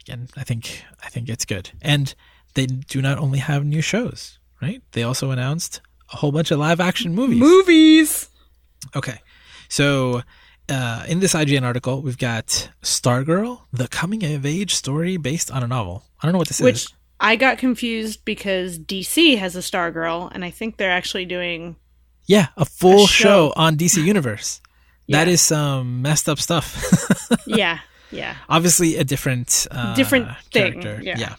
again, 0.00 0.28
I 0.36 0.44
think 0.44 0.84
I 1.02 1.08
think 1.08 1.28
it's 1.28 1.44
good. 1.44 1.70
And 1.80 2.14
they 2.54 2.66
do 2.66 3.00
not 3.00 3.18
only 3.18 3.38
have 3.38 3.64
new 3.64 3.80
shows, 3.80 4.38
right? 4.60 4.82
They 4.92 5.02
also 5.02 5.30
announced 5.30 5.80
a 6.12 6.16
whole 6.16 6.32
bunch 6.32 6.50
of 6.50 6.58
live 6.58 6.80
action 6.80 7.14
movies. 7.14 7.40
Movies. 7.40 8.28
Okay. 8.94 9.20
So, 9.68 10.22
uh, 10.68 11.04
in 11.08 11.20
this 11.20 11.34
IGN 11.34 11.62
article, 11.62 12.02
we've 12.02 12.18
got 12.18 12.70
Stargirl, 12.82 13.62
the 13.72 13.88
coming 13.88 14.22
of 14.24 14.46
age 14.46 14.74
story 14.74 15.16
based 15.16 15.50
on 15.50 15.62
a 15.62 15.66
novel. 15.66 16.04
I 16.22 16.26
don't 16.26 16.32
know 16.32 16.38
what 16.38 16.48
this 16.48 16.60
Which 16.60 16.74
is. 16.76 16.84
Which 16.90 16.94
I 17.20 17.36
got 17.36 17.58
confused 17.58 18.24
because 18.24 18.78
DC 18.78 19.38
has 19.38 19.54
a 19.56 19.60
Stargirl, 19.60 20.30
and 20.34 20.44
I 20.44 20.50
think 20.50 20.76
they're 20.76 20.90
actually 20.90 21.24
doing. 21.24 21.76
Yeah, 22.26 22.48
a 22.56 22.64
full 22.64 23.04
A 23.04 23.08
show. 23.08 23.48
show. 23.48 23.52
on 23.56 23.76
DC 23.76 24.02
Universe. 24.04 24.60
That 25.08 25.26
Yeah. 25.26 25.32
is 25.34 25.40
some 25.42 26.02
messed 26.02 26.28
up 26.28 26.38
stuff. 26.38 27.28
yeah, 27.46 27.80
yeah. 28.10 28.36
Obviously, 28.48 28.96
a 28.96 29.04
different 29.04 29.66
uh, 29.70 29.94
Different 29.94 30.28
thing, 30.52 30.80
character. 30.80 31.00
yeah. 31.02 31.18
yeah. 31.18 31.34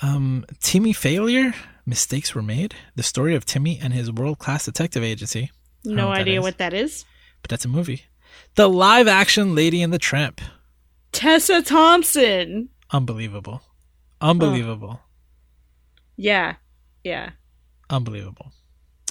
Um, 0.00 0.44
Timmy 0.60 0.92
Failure. 0.92 1.54
Mistakes 1.86 2.34
were 2.34 2.42
made. 2.42 2.74
The 2.96 3.02
story 3.02 3.34
of 3.34 3.44
Timmy 3.44 3.78
and 3.80 3.92
his 3.92 4.10
world 4.10 4.38
class 4.38 4.64
detective 4.64 5.02
agency. 5.02 5.50
I 5.84 5.88
don't 5.88 5.96
know 5.96 6.02
No 6.08 6.08
that 6.14 6.20
idea 6.22 6.40
what 6.42 6.58
that 6.58 6.72
is. 6.72 7.04
But 7.44 7.50
that's 7.50 7.66
a 7.66 7.68
movie. 7.68 8.04
The 8.54 8.70
live 8.70 9.06
action 9.06 9.54
Lady 9.54 9.82
and 9.82 9.92
the 9.92 9.98
Tramp. 9.98 10.40
Tessa 11.12 11.60
Thompson. 11.60 12.70
Unbelievable. 12.90 13.60
Unbelievable. 14.18 14.98
Yeah. 16.16 16.54
Yeah. 17.02 17.32
Unbelievable. 17.90 18.50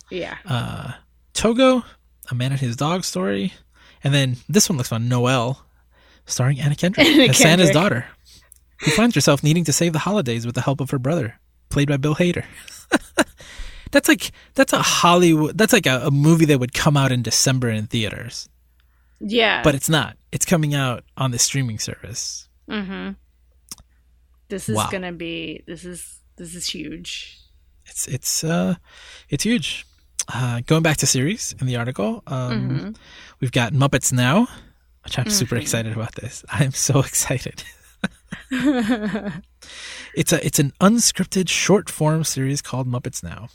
Yeah. 0.10 0.38
Uh, 0.48 0.94
Togo, 1.36 1.84
A 2.32 2.34
Man 2.34 2.54
and 2.54 2.60
His 2.60 2.76
Dog 2.76 3.04
story. 3.04 3.54
And 4.04 4.16
then 4.16 4.38
this 4.50 4.68
one 4.68 4.78
looks 4.80 4.90
fun. 4.90 5.08
Noelle, 5.08 5.64
starring 6.26 6.60
Anna 6.60 6.76
Kendrick 6.76 7.06
Anna 7.08 7.26
as 7.26 7.38
Santa's 7.38 7.70
daughter, 7.70 8.08
who 8.80 8.90
finds 8.90 9.14
herself 9.14 9.44
needing 9.44 9.66
to 9.66 9.74
save 9.74 9.94
the 9.94 10.00
holidays 10.00 10.48
with 10.48 10.56
the 10.56 10.62
help 10.62 10.82
of 10.82 10.90
her 10.90 10.98
brother, 10.98 11.40
played 11.70 11.88
by 11.88 11.98
Bill 11.98 12.16
Hader. 12.16 12.46
that's 13.94 14.10
like 14.10 14.32
that's 14.56 14.74
a 14.74 14.82
Hollywood. 14.82 15.58
That's 15.58 15.72
like 15.72 15.86
a, 15.88 16.08
a 16.08 16.12
movie 16.12 16.46
that 16.52 16.60
would 16.60 16.74
come 16.74 16.98
out 16.98 17.12
in 17.14 17.22
December 17.24 17.70
in 17.70 17.88
theaters, 17.88 18.50
Yeah. 19.22 19.62
but 19.64 19.74
it's 19.76 19.88
not. 19.88 20.18
It's 20.34 20.44
coming 20.46 20.74
out 20.76 21.04
on 21.16 21.32
the 21.32 21.40
streaming 21.40 21.80
service. 21.80 22.50
mm-hmm. 22.70 23.12
This 24.50 24.68
is 24.70 24.76
Wow. 24.76 24.90
gonna 24.92 25.12
be 25.14 25.64
this 25.68 25.86
is 25.86 26.20
this 26.38 26.54
is 26.56 26.68
huge. 26.68 27.40
It's 27.86 28.08
it's 28.08 28.44
uh 28.44 28.76
it's 29.30 29.44
huge. 29.44 29.86
Uh, 30.34 30.62
going 30.66 30.82
back 30.84 30.96
to 30.98 31.06
series 31.06 31.54
in 31.60 31.68
the 31.68 31.76
article, 31.76 32.24
um, 32.28 32.52
Mm-hmm. 32.70 32.90
we've 33.42 33.52
got 33.52 33.74
Muppets 33.74 34.14
Now, 34.14 34.48
which 35.04 35.20
I'm 35.20 35.30
super 35.30 35.58
excited 35.58 35.92
about. 35.94 36.16
This 36.16 36.46
I'm 36.50 36.72
so 36.72 37.00
excited. 37.10 37.64
it's 40.14 40.34
a 40.34 40.46
it's 40.46 40.60
an 40.60 40.74
unscripted 40.80 41.50
short 41.50 41.90
form 41.90 42.24
series 42.24 42.62
called 42.62 42.88
Muppets 42.88 43.24
Now. 43.24 43.50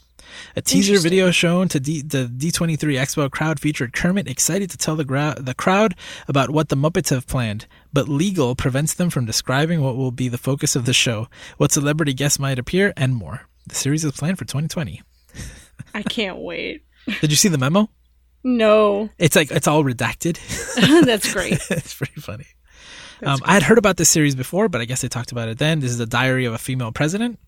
A 0.56 0.62
teaser 0.62 0.98
video 0.98 1.30
shown 1.30 1.68
to 1.68 1.80
D, 1.80 2.02
the 2.02 2.26
D23 2.26 2.78
Expo 2.78 3.30
crowd 3.30 3.60
featured 3.60 3.92
Kermit 3.92 4.28
excited 4.28 4.70
to 4.70 4.76
tell 4.76 4.96
the, 4.96 5.04
gra- 5.04 5.36
the 5.38 5.54
crowd 5.54 5.94
about 6.26 6.50
what 6.50 6.68
the 6.68 6.76
Muppets 6.76 7.10
have 7.10 7.26
planned, 7.26 7.66
but 7.92 8.08
legal 8.08 8.54
prevents 8.54 8.94
them 8.94 9.10
from 9.10 9.24
describing 9.24 9.80
what 9.80 9.96
will 9.96 10.10
be 10.10 10.28
the 10.28 10.38
focus 10.38 10.76
of 10.76 10.84
the 10.84 10.92
show, 10.92 11.28
what 11.56 11.72
celebrity 11.72 12.12
guests 12.12 12.38
might 12.38 12.58
appear, 12.58 12.92
and 12.96 13.14
more. 13.16 13.48
The 13.66 13.74
series 13.74 14.04
is 14.04 14.12
planned 14.12 14.38
for 14.38 14.44
2020. 14.44 15.02
I 15.94 16.02
can't 16.02 16.38
wait. 16.38 16.84
Did 17.20 17.30
you 17.30 17.36
see 17.36 17.48
the 17.48 17.58
memo? 17.58 17.88
No. 18.44 19.08
It's 19.18 19.36
like 19.36 19.50
it's 19.50 19.66
all 19.66 19.82
redacted. 19.82 20.38
That's 21.04 21.32
great. 21.32 21.58
it's 21.70 21.94
pretty 21.94 22.20
funny. 22.20 22.46
Um, 23.22 23.40
I 23.44 23.54
had 23.54 23.62
heard 23.64 23.78
about 23.78 23.96
this 23.96 24.08
series 24.08 24.34
before, 24.34 24.68
but 24.68 24.80
I 24.80 24.84
guess 24.84 25.02
they 25.02 25.08
talked 25.08 25.32
about 25.32 25.48
it 25.48 25.58
then. 25.58 25.80
This 25.80 25.90
is 25.90 25.98
the 25.98 26.06
Diary 26.06 26.44
of 26.44 26.54
a 26.54 26.58
Female 26.58 26.92
President. 26.92 27.38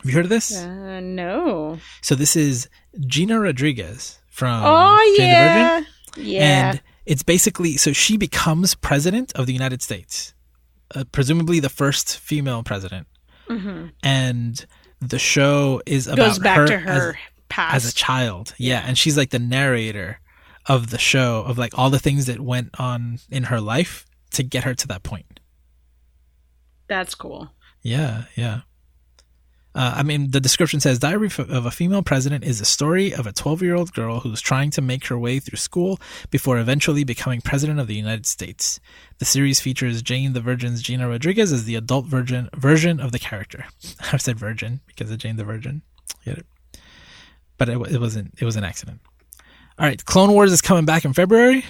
Have 0.00 0.10
you 0.10 0.16
heard 0.16 0.24
of 0.26 0.30
this? 0.30 0.56
Uh, 0.56 1.00
no. 1.00 1.78
So 2.02 2.14
this 2.14 2.36
is 2.36 2.68
Gina 3.06 3.40
Rodriguez 3.40 4.18
from 4.28 4.62
oh 4.64 5.14
Jane 5.16 5.30
the 5.30 5.34
Virgin, 5.34 5.86
yeah. 6.16 6.40
Yeah. 6.40 6.70
and 6.70 6.82
it's 7.06 7.22
basically 7.22 7.76
so 7.76 7.92
she 7.92 8.16
becomes 8.16 8.74
president 8.74 9.32
of 9.34 9.46
the 9.46 9.52
United 9.52 9.80
States, 9.82 10.34
uh, 10.94 11.04
presumably 11.12 11.60
the 11.60 11.68
first 11.68 12.18
female 12.18 12.62
president, 12.62 13.06
and 14.02 14.66
the 15.00 15.18
show 15.18 15.80
is 15.86 16.06
about 16.06 16.18
Mm-hmm. 16.18 16.28
Goes 16.30 16.38
back 16.40 16.56
her 16.58 16.66
to 16.66 16.78
her 16.78 17.10
as, 17.10 17.14
past. 17.48 17.74
as 17.76 17.92
a 17.92 17.94
child. 17.94 18.54
Yeah, 18.58 18.82
and 18.86 18.98
she's 18.98 19.16
like 19.16 19.30
the 19.30 19.38
narrator 19.38 20.20
of 20.66 20.90
the 20.90 20.98
show 20.98 21.42
of 21.46 21.58
like 21.58 21.78
all 21.78 21.90
the 21.90 21.98
things 21.98 22.26
that 22.26 22.40
went 22.40 22.70
on 22.78 23.18
in 23.30 23.44
her 23.44 23.60
life 23.60 24.06
to 24.34 24.42
get 24.42 24.64
her 24.64 24.74
to 24.74 24.88
that 24.88 25.02
point. 25.02 25.40
That's 26.86 27.14
cool. 27.14 27.50
Yeah, 27.82 28.24
yeah. 28.36 28.60
Uh, 29.76 29.92
I 29.96 30.02
mean, 30.04 30.30
the 30.30 30.40
description 30.40 30.78
says 30.78 31.00
Diary 31.00 31.28
of 31.36 31.66
a 31.66 31.70
Female 31.70 32.02
President 32.02 32.44
is 32.44 32.60
the 32.60 32.64
story 32.64 33.12
of 33.12 33.26
a 33.26 33.32
12 33.32 33.60
year 33.60 33.74
old 33.74 33.92
girl 33.92 34.20
who's 34.20 34.40
trying 34.40 34.70
to 34.70 34.82
make 34.82 35.06
her 35.06 35.18
way 35.18 35.40
through 35.40 35.56
school 35.56 35.98
before 36.30 36.58
eventually 36.58 37.02
becoming 37.02 37.40
President 37.40 37.80
of 37.80 37.88
the 37.88 37.96
United 37.96 38.24
States. 38.24 38.78
The 39.18 39.24
series 39.24 39.60
features 39.60 40.00
Jane 40.00 40.32
the 40.32 40.40
Virgin's 40.40 40.80
Gina 40.80 41.08
Rodriguez 41.08 41.52
as 41.52 41.64
the 41.64 41.74
adult 41.74 42.06
virgin 42.06 42.48
version 42.54 43.00
of 43.00 43.10
the 43.10 43.18
character. 43.18 43.64
I 44.12 44.18
said 44.18 44.38
virgin 44.38 44.80
because 44.86 45.10
of 45.10 45.18
Jane 45.18 45.36
the 45.36 45.44
Virgin. 45.44 45.82
Get 46.24 46.38
it? 46.38 46.46
But 47.58 47.68
it, 47.68 47.80
it 47.90 48.00
wasn't. 48.00 48.34
It 48.38 48.44
was 48.44 48.56
an 48.56 48.64
accident. 48.64 49.00
All 49.76 49.86
right, 49.86 50.04
Clone 50.04 50.30
Wars 50.32 50.52
is 50.52 50.62
coming 50.62 50.84
back 50.84 51.04
in 51.04 51.12
February. 51.14 51.64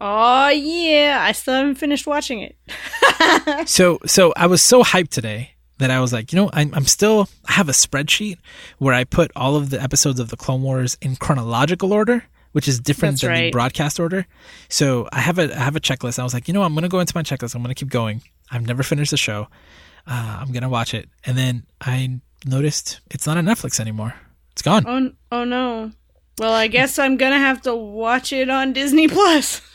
Oh 0.00 0.48
yeah. 0.48 1.18
I 1.20 1.32
still 1.32 1.54
haven't 1.54 1.76
finished 1.76 2.06
watching 2.06 2.40
it. 2.40 2.56
So 3.68 3.98
so 4.06 4.32
I 4.36 4.46
was 4.46 4.60
so 4.60 4.82
hyped 4.82 5.08
today 5.10 5.52
that 5.78 5.90
I 5.90 6.00
was 6.00 6.12
like, 6.12 6.32
you 6.32 6.36
know, 6.36 6.50
I'm, 6.52 6.74
I'm 6.74 6.86
still 6.86 7.28
I 7.48 7.52
have 7.52 7.68
a 7.68 7.72
spreadsheet 7.72 8.38
where 8.78 8.94
I 8.94 9.04
put 9.04 9.30
all 9.36 9.56
of 9.56 9.70
the 9.70 9.80
episodes 9.80 10.20
of 10.20 10.28
the 10.30 10.36
Clone 10.36 10.62
Wars 10.62 10.96
in 11.00 11.16
chronological 11.16 11.92
order, 11.92 12.24
which 12.52 12.68
is 12.68 12.80
different 12.80 13.20
That's 13.20 13.22
than 13.22 13.44
the 13.44 13.50
broadcast 13.50 13.98
order. 13.98 14.26
So 14.68 15.08
I 15.12 15.20
have 15.20 15.38
a 15.38 15.54
I 15.54 15.62
have 15.62 15.76
a 15.76 15.80
checklist. 15.80 16.18
I 16.18 16.24
was 16.24 16.34
like, 16.34 16.48
you 16.48 16.54
know, 16.54 16.62
I'm 16.62 16.74
gonna 16.74 16.88
go 16.88 17.00
into 17.00 17.16
my 17.16 17.22
checklist. 17.22 17.54
I'm 17.54 17.62
gonna 17.62 17.74
keep 17.74 17.90
going. 17.90 18.22
I've 18.50 18.66
never 18.66 18.82
finished 18.82 19.10
the 19.10 19.16
show. 19.16 19.48
Uh, 20.06 20.38
I'm 20.40 20.52
gonna 20.52 20.68
watch 20.68 20.92
it, 20.94 21.08
and 21.24 21.36
then 21.38 21.64
I 21.80 22.20
noticed 22.44 23.00
it's 23.10 23.26
not 23.26 23.36
on 23.38 23.46
Netflix 23.46 23.80
anymore. 23.80 24.14
It's 24.52 24.62
gone. 24.62 24.84
Oh 24.86 25.10
oh 25.32 25.44
no. 25.44 25.92
Well, 26.38 26.52
I 26.52 26.66
guess 26.66 26.98
I'm 26.98 27.16
gonna 27.16 27.38
have 27.38 27.62
to 27.62 27.74
watch 27.74 28.32
it 28.32 28.50
on 28.50 28.72
Disney 28.72 29.08
Plus 29.08 29.62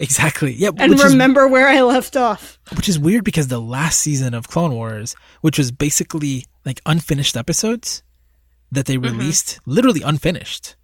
Exactly. 0.00 0.52
Yeah. 0.52 0.70
and 0.76 0.92
which 0.92 1.04
is 1.04 1.12
remember 1.12 1.48
where 1.48 1.66
I 1.68 1.80
left 1.82 2.16
off. 2.16 2.58
which 2.76 2.88
is 2.88 2.98
weird 2.98 3.24
because 3.24 3.48
the 3.48 3.60
last 3.60 3.98
season 3.98 4.32
of 4.34 4.46
Clone 4.48 4.72
Wars, 4.74 5.16
which 5.40 5.58
was 5.58 5.72
basically 5.72 6.46
like 6.64 6.80
unfinished 6.86 7.36
episodes 7.36 8.02
that 8.70 8.86
they 8.86 8.96
released, 8.98 9.58
literally 9.66 10.02
unfinished. 10.02 10.76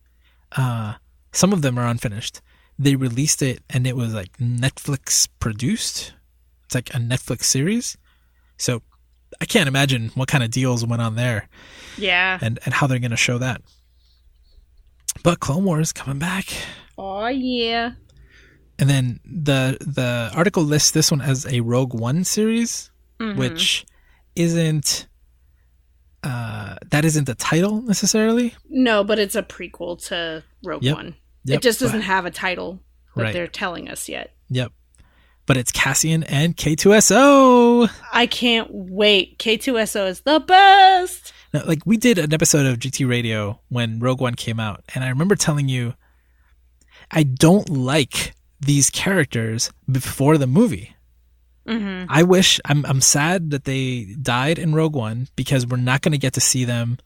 Uh, 0.56 0.94
some 1.32 1.52
of 1.52 1.62
them 1.62 1.78
are 1.78 1.86
unfinished. 1.86 2.40
They 2.78 2.96
released 2.96 3.40
it 3.42 3.62
and 3.70 3.86
it 3.86 3.96
was 3.96 4.14
like 4.14 4.36
Netflix 4.38 5.28
produced. 5.38 6.12
It's 6.64 6.74
like 6.74 6.90
a 6.90 6.98
Netflix 6.98 7.44
series. 7.44 7.96
So 8.56 8.82
I 9.40 9.44
can't 9.44 9.68
imagine 9.68 10.10
what 10.14 10.28
kind 10.28 10.42
of 10.42 10.50
deals 10.50 10.84
went 10.84 11.02
on 11.02 11.14
there 11.14 11.48
Yeah. 11.98 12.38
and, 12.40 12.58
and 12.64 12.74
how 12.74 12.86
they're 12.88 12.98
going 12.98 13.10
to 13.12 13.16
show 13.16 13.38
that. 13.38 13.62
But 15.22 15.40
Clone 15.40 15.64
Wars 15.64 15.92
coming 15.92 16.18
back. 16.18 16.46
Oh 16.98 17.26
yeah. 17.28 17.92
And 18.78 18.90
then 18.90 19.20
the 19.24 19.78
the 19.80 20.30
article 20.34 20.62
lists 20.64 20.90
this 20.90 21.10
one 21.10 21.20
as 21.20 21.46
a 21.46 21.60
Rogue 21.60 21.94
One 21.94 22.24
series, 22.24 22.90
Mm-hmm. 23.20 23.38
which 23.38 23.86
isn't 24.34 25.06
uh 26.24 26.76
that 26.90 27.04
isn't 27.04 27.24
the 27.26 27.34
title 27.34 27.82
necessarily. 27.82 28.54
No, 28.68 29.04
but 29.04 29.18
it's 29.18 29.34
a 29.36 29.42
prequel 29.42 30.04
to 30.08 30.42
Rogue 30.64 30.82
Yep. 30.82 30.96
One. 30.96 31.14
Yep, 31.44 31.58
it 31.58 31.62
just 31.62 31.78
doesn't 31.80 32.00
have 32.02 32.24
a 32.26 32.30
title 32.30 32.80
that 33.14 33.22
Right. 33.22 33.32
they're 33.32 33.46
telling 33.46 33.88
us 33.88 34.08
yet. 34.08 34.32
Yep. 34.48 34.72
But 35.46 35.58
it's 35.58 35.70
Cassian 35.70 36.24
and 36.24 36.56
K2SO. 36.56 37.88
I 38.12 38.26
can't 38.26 38.68
wait. 38.72 39.38
K2SO 39.38 40.08
is 40.08 40.20
the 40.22 40.40
best. 40.40 41.32
Now, 41.52 41.64
like 41.66 41.80
we 41.84 41.96
did 41.98 42.18
an 42.18 42.32
episode 42.32 42.64
of 42.66 42.78
GT 42.78 43.06
Radio 43.08 43.60
when 43.68 44.00
Rogue 44.00 44.20
One 44.22 44.34
came 44.34 44.58
out, 44.58 44.82
and 44.94 45.04
I 45.04 45.10
remember 45.10 45.36
telling 45.36 45.68
you 45.68 45.94
I 47.10 47.22
don't 47.22 47.68
like 47.68 48.34
these 48.64 48.90
characters 48.90 49.70
before 49.90 50.38
the 50.38 50.46
movie. 50.46 50.94
Mm-hmm. 51.68 52.06
I 52.12 52.22
wish 52.24 52.60
I'm 52.64 52.84
I'm 52.84 53.00
sad 53.00 53.50
that 53.50 53.64
they 53.64 54.04
died 54.20 54.58
in 54.58 54.74
Rogue 54.74 54.94
One 54.94 55.28
because 55.36 55.66
we're 55.66 55.78
not 55.78 56.02
going 56.02 56.12
to 56.12 56.18
get 56.18 56.34
to 56.34 56.40
see 56.40 56.64
them 56.64 56.98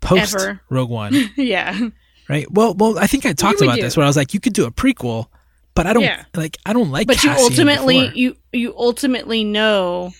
post 0.00 0.34
Ever. 0.36 0.60
Rogue 0.70 0.90
One. 0.90 1.14
yeah. 1.36 1.88
right? 2.28 2.50
Well, 2.50 2.74
well, 2.74 2.98
I 2.98 3.06
think 3.08 3.26
I 3.26 3.32
talked 3.32 3.60
about 3.60 3.76
do. 3.76 3.82
this 3.82 3.96
where 3.96 4.04
I 4.04 4.08
was 4.08 4.16
like, 4.16 4.32
you 4.32 4.38
could 4.40 4.52
do 4.52 4.66
a 4.66 4.70
prequel, 4.70 5.26
but 5.74 5.86
I 5.88 5.92
don't 5.92 6.04
Yeah. 6.04 6.24
like. 6.34 6.58
I 6.64 6.72
don't 6.72 6.90
like. 6.92 7.08
But 7.08 7.24
you 7.24 7.30
ultimately 7.30 8.02
before. 8.02 8.16
you 8.16 8.36
you 8.52 8.74
ultimately 8.76 9.42
know 9.42 10.12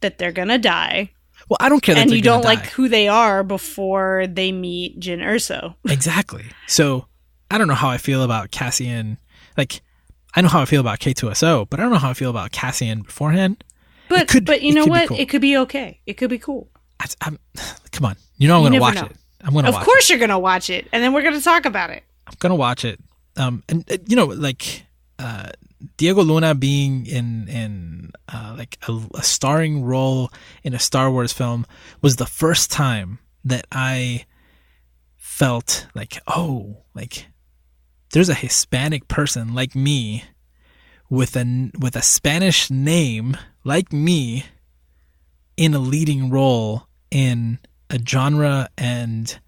that 0.00 0.18
they're 0.18 0.32
gonna 0.32 0.58
die. 0.58 1.10
well, 1.48 1.56
I 1.58 1.70
don't 1.70 1.82
care, 1.82 1.94
that 1.94 2.02
and 2.02 2.10
you 2.10 2.20
don't 2.20 2.44
like 2.44 2.66
who 2.66 2.88
they 2.90 3.08
are 3.08 3.42
before 3.42 4.26
they 4.28 4.52
meet 4.52 5.00
Jyn 5.00 5.20
Erso. 5.24 5.74
exactly. 5.88 6.44
So 6.66 7.06
I 7.50 7.56
don't 7.56 7.68
know 7.68 7.74
how 7.74 7.88
I 7.88 7.96
feel 7.96 8.22
about 8.24 8.50
Cassian. 8.50 9.16
Like, 9.56 9.80
I 10.34 10.40
know 10.40 10.48
how 10.48 10.62
I 10.62 10.64
feel 10.64 10.80
about 10.80 10.98
K2SO, 11.00 11.68
but 11.68 11.78
I 11.78 11.82
don't 11.82 11.92
know 11.92 11.98
how 11.98 12.10
I 12.10 12.14
feel 12.14 12.30
about 12.30 12.52
Cassian 12.52 13.02
beforehand. 13.02 13.62
But 14.08 14.28
could- 14.28 14.46
but 14.46 14.62
you 14.62 14.74
know 14.74 14.86
what? 14.86 15.08
cool. 15.08 15.18
It 15.18 15.28
could 15.28 15.40
be 15.42 15.56
okay. 15.58 16.00
It 16.06 16.14
could 16.14 16.30
be 16.30 16.38
cool. 16.38 16.68
I, 17.00 17.06
I'm, 17.22 17.38
come 17.92 18.06
on, 18.06 18.16
you 18.36 18.48
know 18.48 18.58
I'm 18.58 18.64
gonna 18.64 18.80
watch 18.80 18.94
know. 18.96 19.02
it. 19.06 19.16
I'm 19.44 19.54
gonna 19.54 19.68
Of 19.68 19.74
watch 19.74 19.84
course 19.84 20.08
you're 20.10 20.18
gonna 20.18 20.38
watch 20.38 20.70
it, 20.70 20.88
and 20.92 21.02
then 21.02 21.12
we're 21.12 21.22
gonna 21.22 21.40
talk 21.40 21.64
about 21.64 21.90
it. 21.90 22.02
I'm 22.26 22.34
gonna 22.38 22.54
watch 22.54 22.84
it. 22.84 23.00
Um, 23.36 23.62
and 23.68 23.90
uh, 23.90 23.96
you 24.06 24.14
know, 24.16 24.26
like 24.26 24.84
uh, 25.18 25.48
Diego 25.96 26.22
Luna 26.22 26.54
being 26.54 27.06
in 27.06 27.48
in 27.48 28.12
uh, 28.32 28.54
like 28.56 28.78
a, 28.88 29.00
a 29.14 29.22
starring 29.22 29.82
role 29.82 30.30
in 30.62 30.74
a 30.74 30.78
Star 30.78 31.10
Wars 31.10 31.32
film 31.32 31.66
was 32.02 32.16
the 32.16 32.26
first 32.26 32.70
time 32.70 33.18
that 33.44 33.66
I 33.72 34.26
felt 35.16 35.86
like, 35.94 36.20
oh, 36.26 36.76
like 36.94 37.26
there's 38.12 38.28
a 38.28 38.34
Hispanic 38.34 39.08
person 39.08 39.54
like 39.54 39.74
me 39.74 40.24
with 41.10 41.36
a 41.36 41.70
with 41.78 41.96
a 41.96 42.02
Spanish 42.02 42.70
name 42.70 43.36
like 43.64 43.92
me 43.92 44.44
in 45.56 45.74
a 45.74 45.78
leading 45.78 46.30
role 46.30 46.86
in 47.10 47.58
a 47.90 47.98
genre 47.98 48.68
and 48.78 49.38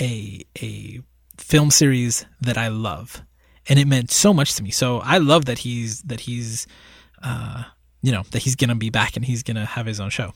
a 0.00 0.44
a 0.60 1.00
film 1.36 1.70
series 1.70 2.26
that 2.40 2.56
I 2.58 2.68
love, 2.68 3.22
and 3.68 3.78
it 3.78 3.86
meant 3.86 4.10
so 4.10 4.32
much 4.32 4.54
to 4.56 4.62
me. 4.62 4.70
So 4.70 4.98
I 5.00 5.18
love 5.18 5.44
that 5.46 5.58
he's 5.58 6.02
that 6.02 6.20
he's, 6.20 6.66
uh, 7.22 7.64
you 8.02 8.12
know, 8.12 8.22
that 8.30 8.42
he's 8.42 8.56
gonna 8.56 8.74
be 8.76 8.90
back 8.90 9.16
and 9.16 9.24
he's 9.24 9.42
gonna 9.42 9.66
have 9.66 9.86
his 9.86 10.00
own 10.00 10.10
show. 10.10 10.32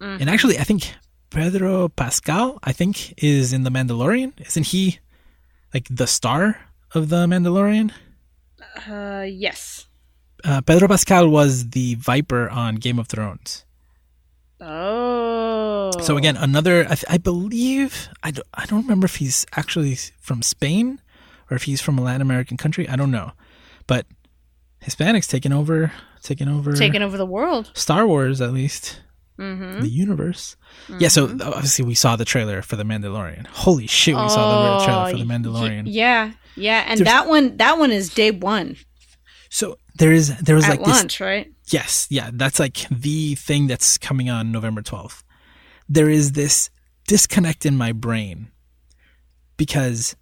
Mhm. 0.00 0.20
And 0.20 0.30
actually, 0.30 0.58
I 0.58 0.64
think 0.64 0.94
Pedro 1.30 1.88
Pascal, 1.88 2.58
I 2.62 2.72
think, 2.72 3.14
is 3.22 3.52
in 3.52 3.64
The 3.64 3.70
Mandalorian. 3.70 4.32
Isn't 4.46 4.66
he 4.66 4.98
like 5.74 5.86
the 5.90 6.06
star 6.06 6.58
of 6.94 7.08
The 7.08 7.26
Mandalorian? 7.26 7.92
Uh, 8.88 9.24
yes. 9.28 9.86
Uh, 10.44 10.60
Pedro 10.60 10.88
Pascal 10.88 11.28
was 11.28 11.70
the 11.70 11.94
Viper 11.96 12.48
on 12.48 12.76
Game 12.76 12.98
of 12.98 13.08
Thrones. 13.08 13.64
Oh. 14.60 15.90
So 16.02 16.16
again, 16.16 16.36
another. 16.36 16.82
I, 16.84 16.94
th- 16.94 17.04
I 17.08 17.18
believe 17.18 18.08
I 18.22 18.30
don't, 18.32 18.46
I 18.54 18.66
don't 18.66 18.82
remember 18.82 19.04
if 19.06 19.16
he's 19.16 19.46
actually 19.56 19.96
from 20.20 20.42
Spain 20.42 21.00
or 21.50 21.56
if 21.56 21.64
he's 21.64 21.80
from 21.80 21.98
a 21.98 22.02
Latin 22.02 22.22
American 22.22 22.56
country. 22.56 22.88
I 22.88 22.96
don't 22.96 23.10
know, 23.10 23.32
but 23.86 24.06
Hispanics 24.84 25.28
taking 25.28 25.52
over, 25.52 25.92
taking 26.22 26.48
over, 26.48 26.72
taking 26.74 27.02
over 27.02 27.16
the 27.16 27.26
world. 27.26 27.70
Star 27.74 28.06
Wars 28.06 28.40
at 28.40 28.52
least 28.52 29.00
Mm-hmm. 29.38 29.82
the 29.82 29.88
universe. 29.88 30.56
Yeah. 30.98 31.06
So 31.06 31.26
obviously 31.26 31.84
we 31.84 31.94
saw 31.94 32.16
the 32.16 32.24
trailer 32.24 32.60
for 32.60 32.74
the 32.74 32.82
Mandalorian. 32.82 33.46
Holy 33.46 33.86
shit, 33.86 34.16
we 34.16 34.28
saw 34.28 34.78
the 34.80 34.84
trailer 34.84 35.10
for 35.12 35.16
the 35.16 35.24
Mandalorian. 35.32 35.84
yeah, 35.86 36.32
yeah, 36.56 36.84
and 36.86 36.98
There's- 36.98 37.12
that 37.12 37.28
one, 37.28 37.56
that 37.58 37.78
one 37.78 37.90
is 37.90 38.12
day 38.12 38.30
one 38.30 38.76
So 39.50 39.78
there 39.96 40.12
is 40.12 40.36
there 40.38 40.54
was 40.54 40.64
at 40.64 40.70
like 40.70 40.84
this 40.84 40.88
launch, 40.88 41.20
right? 41.20 41.50
Yes, 41.70 42.06
yeah, 42.10 42.30
that's 42.32 42.58
like 42.58 42.86
the 42.90 43.34
thing 43.34 43.66
that's 43.66 43.98
coming 43.98 44.30
on 44.30 44.52
November 44.52 44.82
12th. 44.82 45.22
There 45.88 46.08
is 46.08 46.32
this 46.32 46.70
disconnect 47.06 47.64
in 47.66 47.76
my 47.76 47.92
brain 47.92 48.50
because 49.56 50.16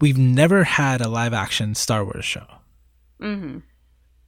we've 0.00 0.18
never 0.18 0.64
had 0.64 1.00
a 1.00 1.08
live 1.08 1.32
action 1.32 1.74
Star 1.74 2.04
Wars 2.04 2.24
show. 2.24 2.46
Mm-hmm. 3.20 3.58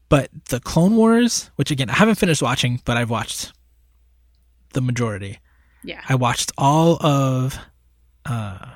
But 0.09 0.29
the 0.51 0.61
Clone 0.61 0.97
Wars, 0.97 1.51
which 1.57 1.71
again, 1.71 1.89
I 1.89 1.95
haven't 1.95 2.17
finished 2.17 2.43
watching, 2.43 2.81
but 2.85 2.97
I've 2.99 3.09
watched 3.11 3.53
the 4.75 4.83
majority. 4.83 5.39
Yeah. 5.83 6.03
I 6.09 6.15
watched 6.15 6.53
all 6.59 7.05
of 7.05 7.59
uh, 8.27 8.67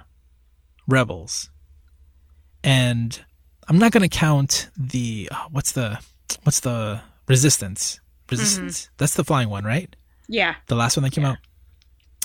Rebels, 0.89 1.51
and 2.67 3.25
I'm 3.69 3.79
not 3.79 3.93
going 3.93 4.03
to 4.03 4.15
count 4.15 4.69
the 4.77 5.29
uh, 5.33 5.47
what's 5.51 5.73
the 5.73 5.99
what's 6.43 6.61
the 6.61 7.01
Resistance. 7.29 8.01
Resistance. 8.31 8.91
That's 8.99 9.15
the 9.15 9.25
flying 9.25 9.49
one, 9.49 9.65
right? 9.65 9.95
Yeah. 10.29 10.57
The 10.69 10.77
last 10.77 10.97
one 10.97 11.05
that 11.05 11.13
came 11.13 11.25
out. 11.25 11.39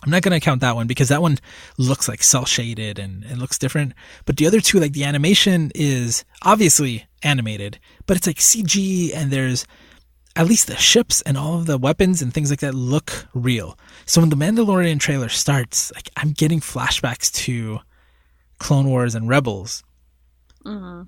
I'm 0.03 0.09
not 0.09 0.23
going 0.23 0.39
to 0.39 0.43
count 0.43 0.61
that 0.61 0.75
one 0.75 0.87
because 0.87 1.09
that 1.09 1.21
one 1.21 1.37
looks 1.77 2.07
like 2.07 2.23
cel 2.23 2.45
shaded 2.45 2.97
and 2.97 3.23
it 3.23 3.37
looks 3.37 3.59
different. 3.59 3.93
But 4.25 4.37
the 4.37 4.47
other 4.47 4.59
two, 4.59 4.79
like 4.79 4.93
the 4.93 5.03
animation 5.03 5.71
is 5.75 6.25
obviously 6.41 7.05
animated, 7.21 7.79
but 8.07 8.17
it's 8.17 8.25
like 8.25 8.37
CG 8.37 9.15
and 9.15 9.29
there's 9.31 9.67
at 10.35 10.47
least 10.47 10.67
the 10.67 10.75
ships 10.75 11.21
and 11.21 11.37
all 11.37 11.59
of 11.59 11.67
the 11.67 11.77
weapons 11.77 12.21
and 12.21 12.33
things 12.33 12.49
like 12.49 12.61
that 12.61 12.73
look 12.73 13.27
real. 13.35 13.77
So 14.05 14.21
when 14.21 14.31
the 14.31 14.35
Mandalorian 14.35 14.99
trailer 14.99 15.29
starts, 15.29 15.91
like 15.93 16.09
I'm 16.15 16.31
getting 16.31 16.61
flashbacks 16.61 17.31
to 17.43 17.79
Clone 18.57 18.87
Wars 18.87 19.13
and 19.13 19.29
Rebels. 19.29 19.83
Mm-hmm. 20.65 21.03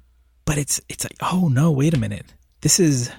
But 0.46 0.58
it's 0.58 0.82
it's 0.90 1.04
like, 1.06 1.18
oh 1.22 1.48
no, 1.48 1.72
wait 1.72 1.94
a 1.94 2.00
minute. 2.00 2.26
This 2.62 2.80
is 2.80 3.12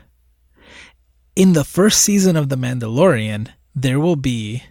in 1.37 1.53
the 1.53 1.64
first 1.64 2.03
season 2.03 2.37
of 2.37 2.49
The 2.49 2.57
Mandalorian, 2.57 3.49
there 3.74 3.99
will 3.99 4.16
be 4.16 4.62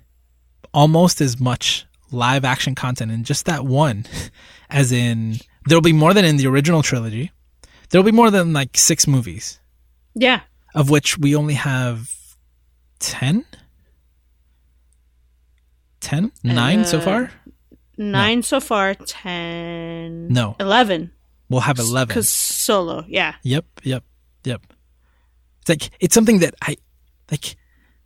almost 0.74 1.20
as 1.22 1.39
much 1.39 1.86
live 2.11 2.45
action 2.45 2.74
content 2.76 3.11
in 3.11 3.24
just 3.24 3.45
that 3.45 3.66
one 3.66 4.05
as 4.70 4.91
in 4.91 5.38
there'll 5.66 5.82
be 5.82 5.93
more 5.93 6.14
than 6.14 6.26
in 6.26 6.38
the 6.38 6.47
original 6.47 6.82
trilogy. 6.84 7.32
There'll 7.89 8.05
be 8.05 8.11
more 8.11 8.32
than 8.32 8.53
like 8.53 8.76
6 8.78 9.07
movies 9.07 9.59
Yeah. 10.16 10.41
of 10.74 10.89
which 10.89 11.18
we 11.18 11.36
only 11.36 11.53
have 11.55 12.11
10 12.99 13.45
10 15.99 16.32
9 16.43 16.86
so 16.86 16.97
Uh, 16.97 17.01
far 17.01 17.32
Nine 17.95 18.41
so 18.41 18.59
far. 18.59 18.95
Ten. 18.95 20.28
No. 20.30 20.55
Eleven. 20.59 21.11
We'll 21.54 21.62
have 21.62 21.80
11 21.80 22.08
Because 22.08 22.30
solo. 22.30 23.06
Yeah. 23.08 23.36
Yep, 23.43 23.66
yep, 23.84 24.04
yep. 24.43 24.62
It's 25.62 25.70
like 25.70 25.89
it's 25.99 26.14
something 26.14 26.39
that 26.39 26.56
I 26.62 26.76
like. 27.32 27.56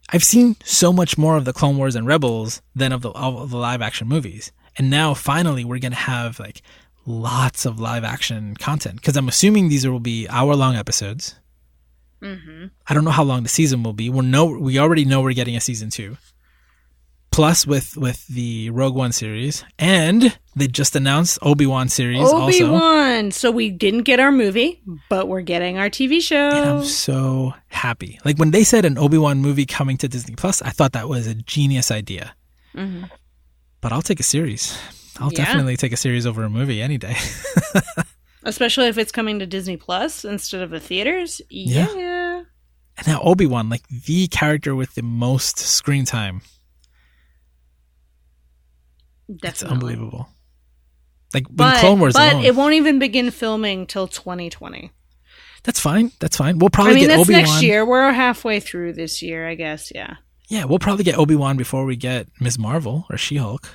I've 0.09 0.23
seen 0.23 0.55
so 0.63 0.93
much 0.93 1.17
more 1.17 1.35
of 1.35 1.45
the 1.45 1.53
Clone 1.53 1.77
Wars 1.77 1.95
and 1.95 2.05
Rebels 2.05 2.61
than 2.75 2.91
of 2.91 3.01
the 3.01 3.09
of 3.11 3.49
the 3.49 3.57
live 3.57 3.81
action 3.81 4.07
movies, 4.07 4.51
and 4.77 4.89
now 4.89 5.13
finally 5.15 5.65
we're 5.65 5.79
gonna 5.79 5.95
have 5.95 6.39
like 6.39 6.61
lots 7.07 7.65
of 7.65 7.79
live 7.79 8.03
action 8.03 8.55
content 8.55 8.97
because 8.97 9.17
I'm 9.17 9.27
assuming 9.27 9.69
these 9.69 9.87
will 9.87 9.99
be 9.99 10.27
hour 10.27 10.55
long 10.55 10.75
episodes. 10.75 11.35
Mm-hmm. 12.21 12.67
I 12.87 12.93
don't 12.93 13.05
know 13.05 13.11
how 13.11 13.23
long 13.23 13.43
the 13.43 13.49
season 13.49 13.83
will 13.83 13.93
be. 13.93 14.09
We're 14.09 14.21
no, 14.21 14.45
we 14.45 14.77
already 14.77 15.05
know 15.05 15.21
we're 15.21 15.33
getting 15.33 15.55
a 15.55 15.61
season 15.61 15.89
two. 15.89 16.17
Plus, 17.31 17.67
with 17.67 17.95
with 17.97 18.25
the 18.27 18.69
Rogue 18.71 18.95
One 18.95 19.11
series, 19.11 19.63
and 19.77 20.35
they 20.55 20.67
just 20.67 20.95
announced 20.95 21.37
Obi 21.43 21.67
Wan 21.67 21.87
series 21.87 22.27
Obi 22.27 22.63
Wan. 22.63 23.29
So 23.31 23.51
we 23.51 23.69
didn't 23.69 24.03
get 24.03 24.19
our 24.19 24.31
movie, 24.31 24.81
but 25.09 25.27
we're 25.27 25.41
getting 25.41 25.77
our 25.77 25.89
TV 25.89 26.19
show. 26.21 26.49
And 26.49 26.69
I'm 26.69 26.83
so 26.83 27.53
happy. 27.67 28.19
Like 28.25 28.37
when 28.37 28.49
they 28.51 28.63
said 28.63 28.85
an 28.85 28.97
Obi 28.97 29.19
Wan 29.19 29.37
movie 29.39 29.67
coming 29.67 29.97
to 29.97 30.07
Disney 30.07 30.35
Plus, 30.35 30.63
I 30.63 30.69
thought 30.71 30.93
that 30.93 31.09
was 31.09 31.27
a 31.27 31.35
genius 31.35 31.91
idea. 31.91 32.33
Mhm. 32.75 33.07
But 33.81 33.91
I'll 33.91 34.01
take 34.01 34.19
a 34.19 34.23
series. 34.23 34.75
I'll 35.19 35.31
Yeah. 35.31 35.45
definitely 35.45 35.77
take 35.77 35.93
a 35.93 35.97
series 35.97 36.25
over 36.25 36.43
a 36.43 36.49
movie 36.49 36.81
any 36.81 36.97
day. 36.97 37.17
Especially 38.43 38.87
if 38.87 38.97
it's 38.97 39.11
coming 39.11 39.39
to 39.39 39.45
Disney 39.45 39.77
Plus 39.77 40.23
instead 40.25 40.61
of 40.61 40.69
the 40.71 40.79
theaters. 40.79 41.41
Yeah. 41.49 41.87
Yeah. 41.95 42.43
and 42.97 43.05
now 43.07 43.21
Obi 43.21 43.45
Wan, 43.45 43.69
like 43.69 43.87
the 43.89 44.27
character 44.27 44.73
with 44.73 44.95
the 44.95 45.03
most 45.03 45.59
screen 45.59 46.03
time. 46.05 46.41
It's 49.29 49.63
unbelievable. 49.63 50.29
Like 51.33 51.47
when 51.47 51.55
But, 51.57 51.77
Clone 51.79 51.99
Wars 51.99 52.13
but 52.13 52.33
alone. 52.33 52.45
it 52.45 52.55
won't 52.55 52.73
even 52.75 52.99
begin 52.99 53.31
filming 53.31 53.85
till 53.85 54.07
2020. 54.07 54.91
that's 55.63 55.79
fine. 55.79 56.11
That's 56.19 56.37
fine. 56.37 56.59
We'll 56.59 56.69
probably 56.69 56.93
I 56.93 56.95
mean, 56.95 57.07
get 57.07 57.19
Obi 57.19 57.33
next 57.33 57.61
year. 57.61 57.85
We're 57.85 58.11
halfway 58.13 58.59
through 58.61 58.93
this 58.93 59.21
year, 59.21 59.47
I 59.47 59.55
guess. 59.55 59.91
Yeah. 59.93 60.15
Yeah, 60.47 60.63
we'll 60.63 60.79
probably 60.79 61.03
get 61.03 61.17
Obi 61.17 61.35
Wan 61.35 61.57
before 61.57 61.83
we 61.83 61.97
get 61.97 62.27
Ms. 62.39 62.57
Marvel 62.57 63.05
or 63.09 63.17
She 63.17 63.35
Hulk. 63.35 63.67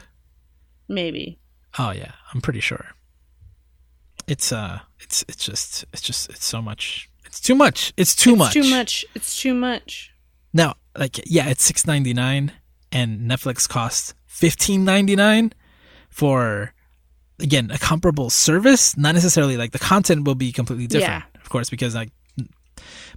Maybe. 0.89 1.39
Oh 1.79 1.91
yeah, 1.91 2.13
I'm 2.33 2.41
pretty 2.41 2.61
sure. 2.61 2.87
It's 4.27 4.53
uh, 4.53 4.81
it's 5.01 5.25
it's 5.29 5.45
just 5.45 5.85
it's 5.93 6.01
just 6.03 6.31
it's 6.31 6.45
so 6.47 6.63
much. 6.63 7.11
It's 7.27 7.41
too 7.41 7.55
much. 7.55 7.93
It's 7.97 8.15
too 8.17 8.31
it's 8.31 8.39
much. 8.39 8.53
too 8.55 8.71
much. 8.71 9.05
It's 9.15 9.37
too 9.41 9.53
much. 9.55 10.13
Now, 10.55 10.75
like, 10.97 11.19
yeah, 11.27 11.49
it's 11.49 11.65
six 11.65 11.87
ninety 11.87 12.15
nine, 12.15 12.53
and 12.91 13.31
Netflix 13.31 13.69
costs 13.69 14.15
fifteen 14.33 14.85
ninety 14.85 15.15
nine 15.15 15.53
for 16.09 16.73
again 17.39 17.71
a 17.71 17.79
comparable 17.79 18.31
service. 18.31 18.97
Not 18.97 19.15
necessarily 19.15 19.57
like 19.57 19.73
the 19.73 19.79
content 19.79 20.25
will 20.25 20.35
be 20.35 20.53
completely 20.53 20.87
different, 20.87 21.25
of 21.43 21.49
course, 21.49 21.71
because 21.71 21.95
like 21.95 22.11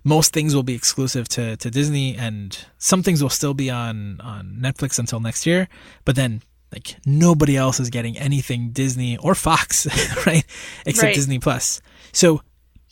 most 0.03 0.33
things 0.33 0.53
will 0.53 0.63
be 0.63 0.75
exclusive 0.75 1.27
to 1.29 1.55
to 1.57 1.71
Disney, 1.71 2.15
and 2.15 2.57
some 2.77 3.01
things 3.01 3.23
will 3.23 3.29
still 3.29 3.53
be 3.53 3.69
on 3.69 4.19
on 4.21 4.59
Netflix 4.61 4.99
until 4.99 5.19
next 5.19 5.45
year. 5.45 5.67
But 6.03 6.15
then. 6.15 6.41
Like 6.73 6.97
nobody 7.05 7.55
else 7.55 7.79
is 7.79 7.89
getting 7.89 8.17
anything 8.17 8.71
Disney 8.71 9.15
or 9.17 9.33
Fox, 9.33 9.85
right? 10.25 10.43
Except 10.85 11.05
Right. 11.05 11.15
Disney 11.15 11.39
Plus. 11.39 11.79
So 12.11 12.41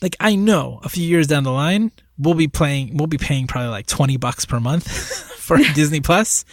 like 0.01 0.15
I 0.21 0.35
know 0.35 0.79
a 0.83 0.89
few 0.89 1.05
years 1.05 1.27
down 1.27 1.43
the 1.43 1.51
line 1.51 1.91
we'll 2.17 2.35
be 2.35 2.47
playing 2.47 2.95
we'll 2.95 3.07
be 3.07 3.17
paying 3.17 3.45
probably 3.45 3.71
like 3.71 3.87
20 3.87 4.15
bucks 4.17 4.45
per 4.45 4.59
month 4.61 4.87
for 5.37 5.57
Disney 5.75 5.99
Plus 5.99 6.45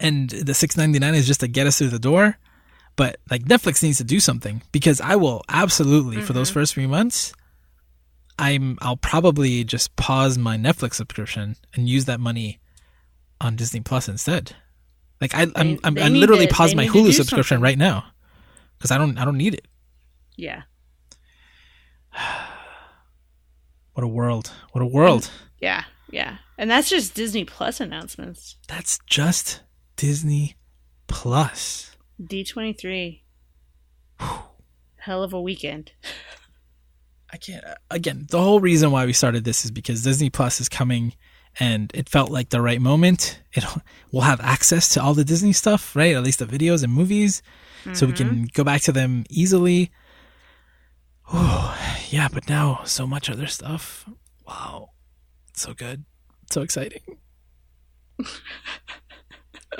and 0.00 0.30
the 0.30 0.52
6.99 0.52 1.14
is 1.14 1.26
just 1.26 1.40
to 1.40 1.48
get 1.48 1.66
us 1.66 1.78
through 1.78 1.88
the 1.88 1.98
door 1.98 2.38
but 2.96 3.18
like 3.30 3.42
Netflix 3.44 3.82
needs 3.82 3.98
to 3.98 4.04
do 4.04 4.20
something 4.20 4.62
because 4.72 5.00
I 5.00 5.16
will 5.16 5.42
absolutely 5.48 6.20
for 6.22 6.32
those 6.32 6.48
mm-hmm. 6.48 6.60
first 6.60 6.74
3 6.74 6.86
months 6.86 7.32
I'm 8.38 8.78
I'll 8.82 8.96
probably 8.96 9.64
just 9.64 9.96
pause 9.96 10.36
my 10.36 10.56
Netflix 10.56 10.94
subscription 10.94 11.56
and 11.74 11.88
use 11.88 12.04
that 12.04 12.20
money 12.20 12.60
on 13.40 13.56
Disney 13.56 13.80
Plus 13.80 14.08
instead. 14.08 14.54
Like 15.20 15.34
I 15.34 15.42
I'm, 15.56 15.76
They- 15.76 15.78
I'm 15.84 15.94
they 15.94 16.02
I 16.02 16.08
literally 16.08 16.46
to- 16.46 16.52
paused 16.54 16.76
my 16.76 16.86
Hulu 16.86 17.12
subscription 17.12 17.56
something. 17.56 17.62
right 17.62 17.78
now 17.78 18.04
cuz 18.78 18.90
I 18.90 18.98
don't 18.98 19.16
I 19.18 19.24
don't 19.24 19.38
need 19.38 19.54
it. 19.54 19.66
Yeah. 20.36 20.62
What 23.92 24.04
a 24.04 24.08
world. 24.08 24.52
What 24.72 24.82
a 24.82 24.86
world. 24.86 25.30
Yeah. 25.58 25.84
Yeah. 26.10 26.36
And 26.58 26.70
that's 26.70 26.90
just 26.90 27.14
Disney 27.14 27.46
Plus 27.46 27.80
announcements. 27.80 28.56
That's 28.68 28.98
just 29.06 29.62
Disney 29.96 30.56
Plus. 31.06 31.96
D23. 32.22 33.22
Hell 34.18 35.22
of 35.22 35.32
a 35.32 35.40
weekend. 35.40 35.92
I 37.32 37.36
can't. 37.38 37.64
Uh, 37.64 37.74
again, 37.90 38.26
the 38.30 38.40
whole 38.40 38.60
reason 38.60 38.90
why 38.90 39.04
we 39.06 39.12
started 39.12 39.44
this 39.44 39.64
is 39.64 39.70
because 39.70 40.02
Disney 40.02 40.30
Plus 40.30 40.60
is 40.60 40.68
coming 40.68 41.14
and 41.58 41.90
it 41.94 42.08
felt 42.08 42.30
like 42.30 42.50
the 42.50 42.60
right 42.60 42.80
moment. 42.80 43.40
It 43.52 43.64
we'll 44.12 44.22
have 44.22 44.40
access 44.40 44.88
to 44.90 45.02
all 45.02 45.14
the 45.14 45.24
Disney 45.24 45.52
stuff, 45.52 45.96
right? 45.96 46.14
At 46.14 46.22
least 46.22 46.38
the 46.38 46.46
videos 46.46 46.82
and 46.84 46.92
movies, 46.92 47.42
so 47.92 48.06
we 48.06 48.12
can 48.12 48.28
mm-hmm. 48.28 48.44
go 48.52 48.64
back 48.64 48.82
to 48.82 48.92
them 48.92 49.24
easily. 49.30 49.90
Oh, 51.32 51.76
yeah, 52.10 52.28
but 52.32 52.48
now 52.48 52.82
so 52.84 53.06
much 53.06 53.28
other 53.30 53.46
stuff. 53.46 54.08
Wow, 54.46 54.90
so 55.54 55.74
good, 55.74 56.04
so 56.50 56.62
exciting. 56.62 57.02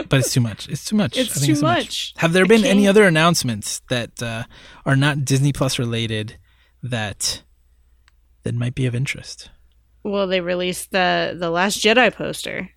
but 0.08 0.14
it's 0.14 0.32
too 0.32 0.40
much. 0.40 0.68
It's 0.68 0.84
too 0.84 0.96
much. 0.96 1.16
It's 1.16 1.36
I 1.36 1.40
think 1.40 1.58
too 1.58 1.62
much. 1.62 2.14
Have 2.18 2.32
there 2.32 2.46
been 2.46 2.64
any 2.64 2.86
other 2.88 3.04
announcements 3.04 3.80
that 3.88 4.22
uh, 4.22 4.44
are 4.84 4.96
not 4.96 5.24
Disney 5.24 5.52
Plus 5.52 5.78
related 5.78 6.38
that 6.82 7.42
that 8.42 8.54
might 8.54 8.74
be 8.74 8.86
of 8.86 8.94
interest? 8.94 9.50
Well, 10.02 10.26
they 10.26 10.40
released 10.40 10.92
the 10.92 11.36
the 11.38 11.50
Last 11.50 11.80
Jedi 11.82 12.12
poster. 12.12 12.70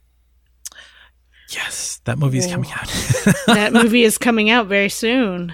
Yes, 1.51 1.99
that 2.05 2.19
movie 2.19 2.37
is 2.37 2.45
Whoa. 2.47 2.53
coming 2.53 2.71
out. 2.71 2.87
that 3.47 3.73
movie 3.73 4.03
is 4.03 4.17
coming 4.17 4.49
out 4.49 4.67
very 4.67 4.89
soon. 4.89 5.53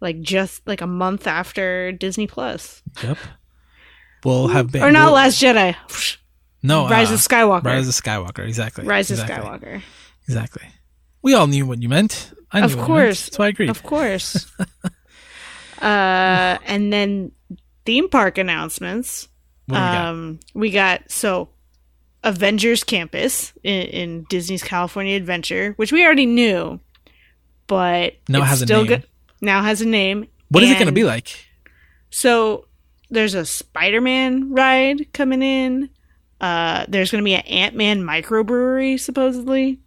Like 0.00 0.20
just 0.20 0.66
like 0.66 0.80
a 0.80 0.86
month 0.86 1.26
after 1.26 1.92
Disney 1.92 2.26
Plus. 2.26 2.82
yep. 3.02 3.18
We'll 4.24 4.48
have 4.48 4.72
been 4.72 4.82
or 4.82 4.90
not 4.90 5.06
we'll- 5.06 5.14
Last 5.14 5.40
Jedi. 5.40 5.76
No, 6.60 6.88
Rise 6.88 7.10
uh, 7.10 7.14
of 7.14 7.20
Skywalker. 7.20 7.64
Rise 7.64 7.88
of 7.88 7.94
Skywalker. 7.94 8.44
Exactly. 8.46 8.84
Rise 8.84 9.12
of. 9.12 9.18
Skywalker. 9.20 9.80
Exactly. 10.28 10.62
We 11.22 11.34
all 11.34 11.46
knew 11.46 11.66
what 11.66 11.82
you 11.82 11.88
meant. 11.88 12.32
I 12.52 12.60
knew 12.60 12.64
Of 12.66 12.70
you 12.72 12.76
meant, 12.76 12.86
course. 12.86 13.30
so 13.32 13.42
I 13.42 13.48
agreed. 13.48 13.70
Of 13.70 13.82
course. 13.82 14.46
uh 15.82 16.58
and 16.66 16.92
then 16.92 17.32
theme 17.84 18.08
park 18.08 18.38
announcements. 18.38 19.28
We 19.68 19.74
got? 19.74 20.06
um 20.06 20.40
we 20.54 20.70
got 20.70 21.10
so 21.10 21.48
Avengers 22.24 22.82
Campus 22.84 23.52
in, 23.62 23.82
in 23.82 24.22
Disney's 24.28 24.62
California 24.62 25.16
Adventure, 25.16 25.72
which 25.76 25.92
we 25.92 26.04
already 26.04 26.26
knew, 26.26 26.80
but 27.68 28.14
Now 28.28 28.42
has 28.42 28.60
a 28.62 28.66
name. 28.66 28.86
go- 28.86 29.02
now 29.40 29.62
has 29.62 29.80
a 29.80 29.86
name. 29.86 30.26
What 30.50 30.62
is 30.64 30.70
it 30.70 30.74
going 30.74 30.86
to 30.86 30.92
be 30.92 31.04
like? 31.04 31.46
So 32.10 32.66
there's 33.10 33.34
a 33.34 33.44
Spider-Man 33.46 34.52
ride 34.52 35.12
coming 35.12 35.42
in. 35.42 35.90
Uh, 36.40 36.86
there's 36.88 37.10
going 37.12 37.22
to 37.22 37.24
be 37.24 37.34
an 37.34 37.42
Ant-Man 37.46 38.02
microbrewery 38.02 38.98
supposedly. 38.98 39.78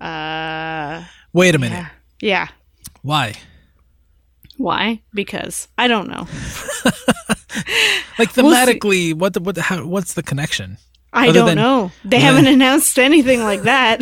Uh, 0.00 1.04
Wait 1.32 1.54
a 1.54 1.58
minute. 1.58 1.76
yeah. 1.76 1.88
yeah. 2.20 2.48
Why? 3.02 3.34
Why? 4.56 5.00
Because 5.14 5.68
I 5.78 5.88
don't 5.88 6.08
know. 6.08 6.26
Like 8.18 8.36
We'll 8.36 8.52
thematically, 8.54 9.14
what 9.14 9.32
the 9.32 9.40
what 9.40 9.54
the, 9.54 9.62
how, 9.62 9.84
what's 9.86 10.12
the 10.14 10.22
connection? 10.22 10.76
I 11.12 11.28
Other 11.28 11.38
don't 11.40 11.46
than- 11.48 11.56
know. 11.56 11.90
They 12.04 12.20
haven't 12.20 12.46
announced 12.54 12.98
anything 12.98 13.42
like 13.42 13.62
that. 13.62 14.00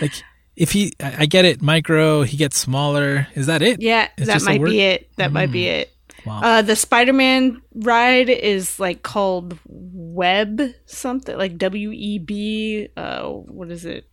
Like 0.00 0.12
if 0.56 0.72
he, 0.72 0.94
I 1.00 1.16
I 1.20 1.26
get 1.26 1.44
it, 1.44 1.60
micro, 1.60 2.22
he 2.22 2.36
gets 2.38 2.56
smaller. 2.56 3.26
Is 3.34 3.46
that 3.46 3.60
it? 3.62 3.82
yeah, 3.82 4.08
It's 4.16 4.26
that 4.28 4.42
might 4.42 4.64
be 4.64 4.80
it. 4.80 5.10
That 5.16 5.30
might 5.32 5.52
be 5.52 5.66
it. 5.68 5.92
Wow. 6.24 6.40
Uh, 6.42 6.62
the 6.62 6.74
Spider-Man 6.74 7.60
ride 7.74 8.28
is 8.30 8.80
like 8.80 9.02
called 9.02 9.58
Web 9.66 10.60
something 10.86 11.36
like 11.36 11.58
W 11.58 11.92
E 11.92 12.18
B. 12.18 12.88
Uh, 12.96 13.24
what 13.28 13.70
is 13.70 13.84
it? 13.84 14.08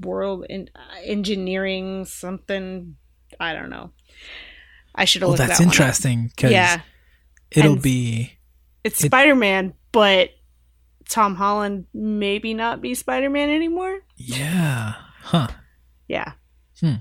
World 0.00 0.46
in, 0.48 0.68
uh, 0.74 0.80
Engineering 1.02 2.04
something. 2.04 2.96
I 3.40 3.52
don't 3.54 3.70
know. 3.70 3.90
I 4.94 5.04
should 5.06 5.22
have 5.22 5.28
well, 5.30 5.36
that's 5.38 5.58
that 5.58 5.64
interesting 5.64 6.28
because 6.28 6.52
Yeah, 6.52 6.80
it'll 7.50 7.72
And- 7.74 7.82
be 7.82 8.38
it's 8.84 9.02
It- 9.02 9.06
Spider-Man, 9.06 9.74
but 9.90 10.30
Tom 11.08 11.34
Holland 11.36 11.86
maybe 11.94 12.52
not 12.54 12.80
be 12.80 12.94
Spider-Man 12.94 13.48
anymore. 13.50 14.00
yeah, 14.16 14.94
huh? 15.22 15.48
Yeah. 16.08 16.32
Hmm. 16.80 16.96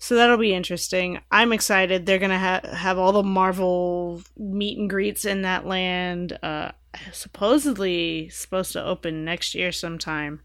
So 0.00 0.14
that'll 0.14 0.36
be 0.38 0.54
interesting. 0.54 1.20
I'm 1.30 1.52
excited. 1.52 2.06
They're 2.06 2.18
gonna 2.20 2.38
ha- 2.38 2.68
have 2.76 2.98
all 2.98 3.12
the 3.12 3.22
Marvel 3.22 4.22
meet 4.36 4.78
and 4.78 4.88
greets 4.88 5.24
in 5.24 5.42
that 5.42 5.66
land. 5.66 6.38
Uh, 6.42 6.70
supposedly 7.12 8.28
supposed 8.30 8.72
to 8.72 8.84
open 8.84 9.24
next 9.24 9.54
year 9.54 9.70
sometime, 9.72 10.40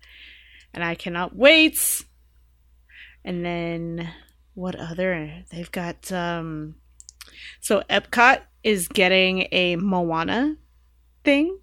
and 0.74 0.84
I 0.84 0.96
cannot 0.96 1.36
wait. 1.36 2.04
And 3.24 3.46
then 3.46 4.10
what 4.54 4.76
other? 4.76 5.44
They've 5.52 5.72
got 5.72 6.12
um. 6.12 6.76
So 7.62 7.82
Epcot 7.90 8.42
is 8.64 8.88
getting 8.88 9.48
a 9.52 9.76
Moana 9.76 10.58
thing. 11.24 11.60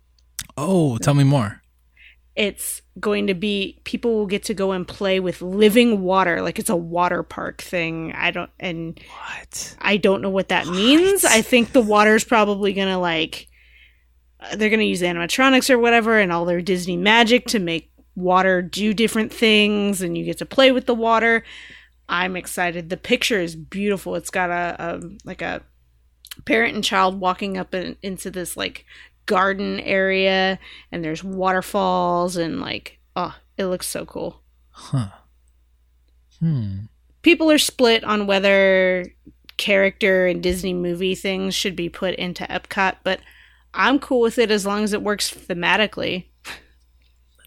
Oh, 0.57 0.99
tell 0.99 1.15
me 1.15 1.25
more. 1.25 1.63
It's 2.37 2.83
going 2.99 3.27
to 3.27 3.35
be 3.35 3.81
people 3.85 4.15
will 4.15 4.27
get 4.27 4.45
to 4.45 4.55
go 4.55 4.73
and 4.73 4.87
play 4.87 5.21
with 5.21 5.43
living 5.43 6.01
water, 6.01 6.43
like 6.43 6.59
it's 6.59 6.71
a 6.71 6.77
water 6.77 7.23
park 7.23 7.61
thing. 7.61 8.13
I 8.13 8.31
don't 8.31 8.51
and 8.59 9.01
What? 9.09 9.77
I 9.81 9.97
don't 9.97 10.23
know 10.23 10.31
what 10.31 10.49
that 10.49 10.67
means. 10.67 11.25
I 11.25 11.43
think 11.43 11.73
the 11.73 11.81
water's 11.81 12.25
probably 12.25 12.73
gonna 12.73 12.99
like 12.99 13.49
uh, 14.41 14.57
they're 14.57 14.71
gonna 14.71 14.85
use 14.85 15.03
animatronics 15.03 15.71
or 15.71 15.79
whatever 15.79 16.19
and 16.19 16.33
all 16.33 16.45
their 16.45 16.63
Disney 16.63 16.97
magic 16.97 17.47
to 17.49 17.59
make 17.59 17.90
water 18.17 18.63
do 18.63 18.93
different 18.95 19.33
things, 19.33 20.03
and 20.03 20.17
you 20.17 20.25
get 20.25 20.39
to 20.39 20.47
play 20.47 20.73
with 20.73 20.87
the 20.87 20.95
water. 20.95 21.45
I'm 22.09 22.37
excited. 22.37 22.91
The 22.91 22.97
picture 22.97 23.41
is 23.41 23.55
beautiful. 23.55 24.17
It's 24.17 24.31
got 24.31 24.51
a, 24.51 24.77
a 24.79 25.01
like 25.25 25.43
a 25.43 25.63
parent 26.45 26.75
and 26.75 26.85
child 26.85 27.21
walking 27.21 27.57
up 27.57 27.75
in, 27.75 27.97
into 28.03 28.31
this 28.31 28.57
like 28.57 28.85
garden 29.27 29.81
area, 29.81 30.59
and 30.91 31.05
there's 31.05 31.23
waterfalls 31.23 32.37
and 32.37 32.61
like 32.61 32.99
oh, 33.17 33.35
it 33.57 33.67
looks 33.67 33.87
so 33.87 34.05
cool 34.05 34.43
Huh? 34.71 35.09
Hmm. 36.39 36.85
people 37.23 37.51
are 37.51 37.59
split 37.59 38.03
on 38.03 38.27
whether 38.27 39.05
character 39.59 40.27
and 40.27 40.43
Disney 40.43 40.73
movie 40.73 41.15
things 41.15 41.55
should 41.55 41.77
be 41.77 41.91
put 41.91 42.15
into 42.15 42.45
Epcot, 42.45 42.97
but 43.05 43.21
I'm 43.75 43.99
cool 43.99 44.21
with 44.21 44.39
it 44.39 44.51
as 44.51 44.65
long 44.65 44.83
as 44.83 44.95
it 44.95 45.03
works 45.03 45.31
thematically. 45.31 46.30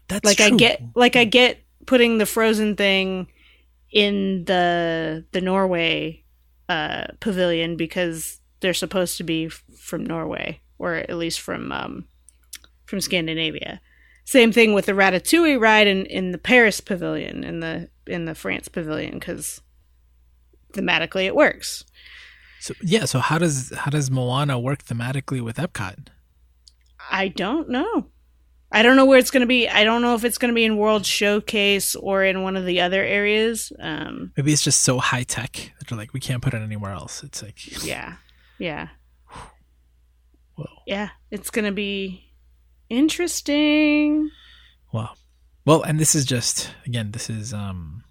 That's 0.08 0.24
like 0.24 0.40
I 0.40 0.50
get 0.50 0.82
like 0.94 1.16
I 1.16 1.24
get 1.24 1.58
putting 1.86 2.18
the 2.18 2.26
Frozen 2.26 2.76
thing 2.76 3.28
in 3.90 4.44
the 4.44 5.24
the 5.32 5.40
Norway 5.40 6.24
uh 6.68 7.06
pavilion 7.20 7.76
because 7.76 8.40
they're 8.60 8.74
supposed 8.74 9.16
to 9.18 9.24
be 9.24 9.48
from 9.48 10.04
Norway 10.04 10.60
or 10.78 10.94
at 10.94 11.16
least 11.16 11.40
from 11.40 11.72
um 11.72 12.06
from 12.86 13.00
Scandinavia. 13.00 13.80
Same 14.24 14.52
thing 14.52 14.72
with 14.72 14.86
the 14.86 14.92
Ratatouille 14.92 15.60
ride 15.60 15.86
in, 15.86 16.06
in 16.06 16.32
the 16.32 16.38
Paris 16.38 16.80
pavilion 16.80 17.44
in 17.44 17.60
the 17.60 17.88
in 18.06 18.24
the 18.24 18.34
France 18.34 18.68
pavilion 18.68 19.14
because 19.14 19.60
thematically 20.72 21.26
it 21.26 21.36
works. 21.36 21.84
So 22.60 22.74
yeah. 22.82 23.04
So 23.04 23.18
how 23.18 23.38
does 23.38 23.72
how 23.76 23.90
does 23.90 24.10
Moana 24.10 24.58
work 24.58 24.84
thematically 24.84 25.42
with 25.42 25.56
Epcot? 25.56 26.08
I 27.10 27.28
don't 27.28 27.68
know. 27.68 28.06
I 28.74 28.82
don't 28.82 28.96
know 28.96 29.04
where 29.04 29.18
it's 29.20 29.30
going 29.30 29.42
to 29.42 29.46
be. 29.46 29.68
I 29.68 29.84
don't 29.84 30.02
know 30.02 30.16
if 30.16 30.24
it's 30.24 30.36
going 30.36 30.48
to 30.48 30.54
be 30.54 30.64
in 30.64 30.76
World 30.76 31.06
Showcase 31.06 31.94
or 31.94 32.24
in 32.24 32.42
one 32.42 32.56
of 32.56 32.66
the 32.66 32.80
other 32.80 33.04
areas. 33.04 33.72
Um, 33.78 34.32
Maybe 34.36 34.52
it's 34.52 34.62
just 34.64 34.82
so 34.82 34.98
high 34.98 35.22
tech 35.22 35.72
that 35.78 35.88
they're 35.88 35.96
like 35.96 36.12
we 36.12 36.18
can't 36.18 36.42
put 36.42 36.54
it 36.54 36.60
anywhere 36.60 36.90
else. 36.90 37.22
It's 37.22 37.40
like 37.40 37.84
yeah, 37.84 38.16
yeah, 38.58 38.88
whoa, 40.56 40.66
yeah. 40.88 41.10
It's 41.30 41.50
going 41.50 41.66
to 41.66 41.72
be 41.72 42.32
interesting. 42.90 44.30
wow. 44.92 45.10
Well, 45.64 45.82
and 45.82 45.98
this 46.00 46.14
is 46.16 46.24
just 46.24 46.70
again, 46.84 47.12
this 47.12 47.30
is 47.30 47.54
um, 47.54 48.02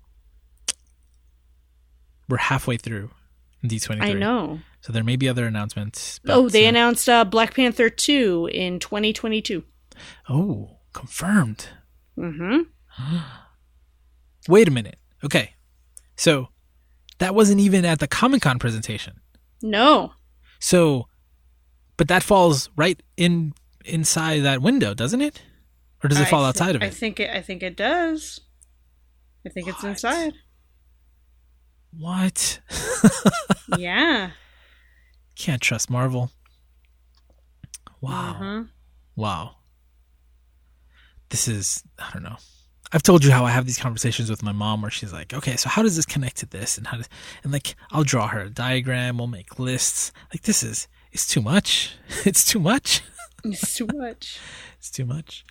we're 2.30 2.38
halfway 2.38 2.78
through 2.78 3.12
D 3.66 3.80
twenty 3.80 4.00
three. 4.02 4.12
I 4.12 4.14
know. 4.14 4.60
So 4.80 4.92
there 4.94 5.04
may 5.04 5.18
be 5.18 5.28
other 5.30 5.46
announcements. 5.46 6.20
but, 6.24 6.36
Oh, 6.36 6.50
they 6.50 6.66
uh, 6.66 6.70
announced 6.70 7.08
uh, 7.08 7.26
Black 7.26 7.54
Panther 7.54 7.90
two 7.90 8.50
in 8.52 8.80
2022. 8.80 9.64
Oh, 10.30 10.80
confirmed. 10.94 11.68
Mm-hmm. 12.18 12.62
Wait 14.50 14.68
a 14.68 14.72
minute. 14.72 14.98
Okay, 15.24 15.54
so 16.16 16.50
that 17.20 17.34
wasn't 17.34 17.60
even 17.62 17.86
at 17.86 18.00
the 18.00 18.08
Comic 18.08 18.42
Con 18.42 18.60
presentation. 18.60 19.20
No, 19.62 20.12
So, 20.60 21.08
but 21.96 22.08
that 22.10 22.22
falls 22.24 22.70
right 22.76 23.02
in 23.16 23.54
inside 23.86 24.40
that 24.42 24.62
window, 24.62 24.94
doesn't 24.94 25.22
it? 25.22 25.42
Or 26.04 26.10
does 26.10 26.20
it 26.20 26.28
I 26.28 26.30
fall 26.30 26.44
outside 26.44 26.76
of 26.76 26.82
it? 26.82 26.86
I 26.86 26.90
think 26.90 27.20
it. 27.22 27.30
I 27.30 27.42
think 27.42 27.64
it 27.64 27.78
does. 27.78 28.42
I 29.46 29.50
think 29.50 29.70
it's 29.70 29.84
inside. 29.86 30.34
What? 31.98 32.60
yeah. 33.78 34.32
Can't 35.38 35.62
trust 35.62 35.90
Marvel. 35.90 36.32
Wow. 38.02 38.38
Mhm. 38.42 38.70
Wow. 39.16 39.56
This 41.34 41.48
is 41.48 41.84
I 41.98 42.12
don't 42.14 42.22
know. 42.22 42.38
I've 42.92 43.02
told 43.02 43.24
you 43.26 43.32
how 43.32 43.44
I 43.44 43.50
have 43.50 43.66
these 43.66 43.80
conversations 43.80 44.30
with 44.30 44.44
my 44.44 44.52
mom 44.52 44.84
where 44.84 44.92
she's 44.92 45.12
like, 45.12 45.34
"Okay, 45.34 45.56
so 45.56 45.68
how 45.68 45.82
does 45.82 45.96
this 45.96 46.06
connect 46.06 46.38
to 46.38 46.46
this?" 46.46 46.78
and 46.78 46.86
how 46.86 46.98
does 46.98 47.10
and 47.44 47.52
like 47.52 47.74
I'll 47.90 48.04
draw 48.04 48.28
her 48.28 48.42
a 48.42 48.50
diagram, 48.52 49.18
we'll 49.18 49.26
make 49.26 49.58
lists. 49.58 50.12
Like 50.32 50.44
this 50.44 50.62
is 50.62 50.88
it's 51.12 51.26
too 51.26 51.42
much. 51.42 51.96
It's 52.24 52.46
too 52.46 52.60
much. 52.60 53.02
It's 53.44 53.74
too 53.74 53.88
much. 53.88 54.40
It's 54.78 54.92
too 54.92 55.06
much. 55.06 55.44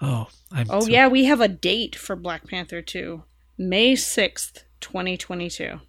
Oh, 0.00 0.28
I'm 0.52 0.68
Oh 0.70 0.82
so- 0.82 0.88
yeah, 0.88 1.08
we 1.08 1.24
have 1.24 1.40
a 1.40 1.48
date 1.48 1.96
for 1.96 2.14
Black 2.14 2.46
Panther 2.46 2.80
2. 2.80 3.24
May 3.58 3.94
6th, 3.94 4.62
2022. 4.80 5.80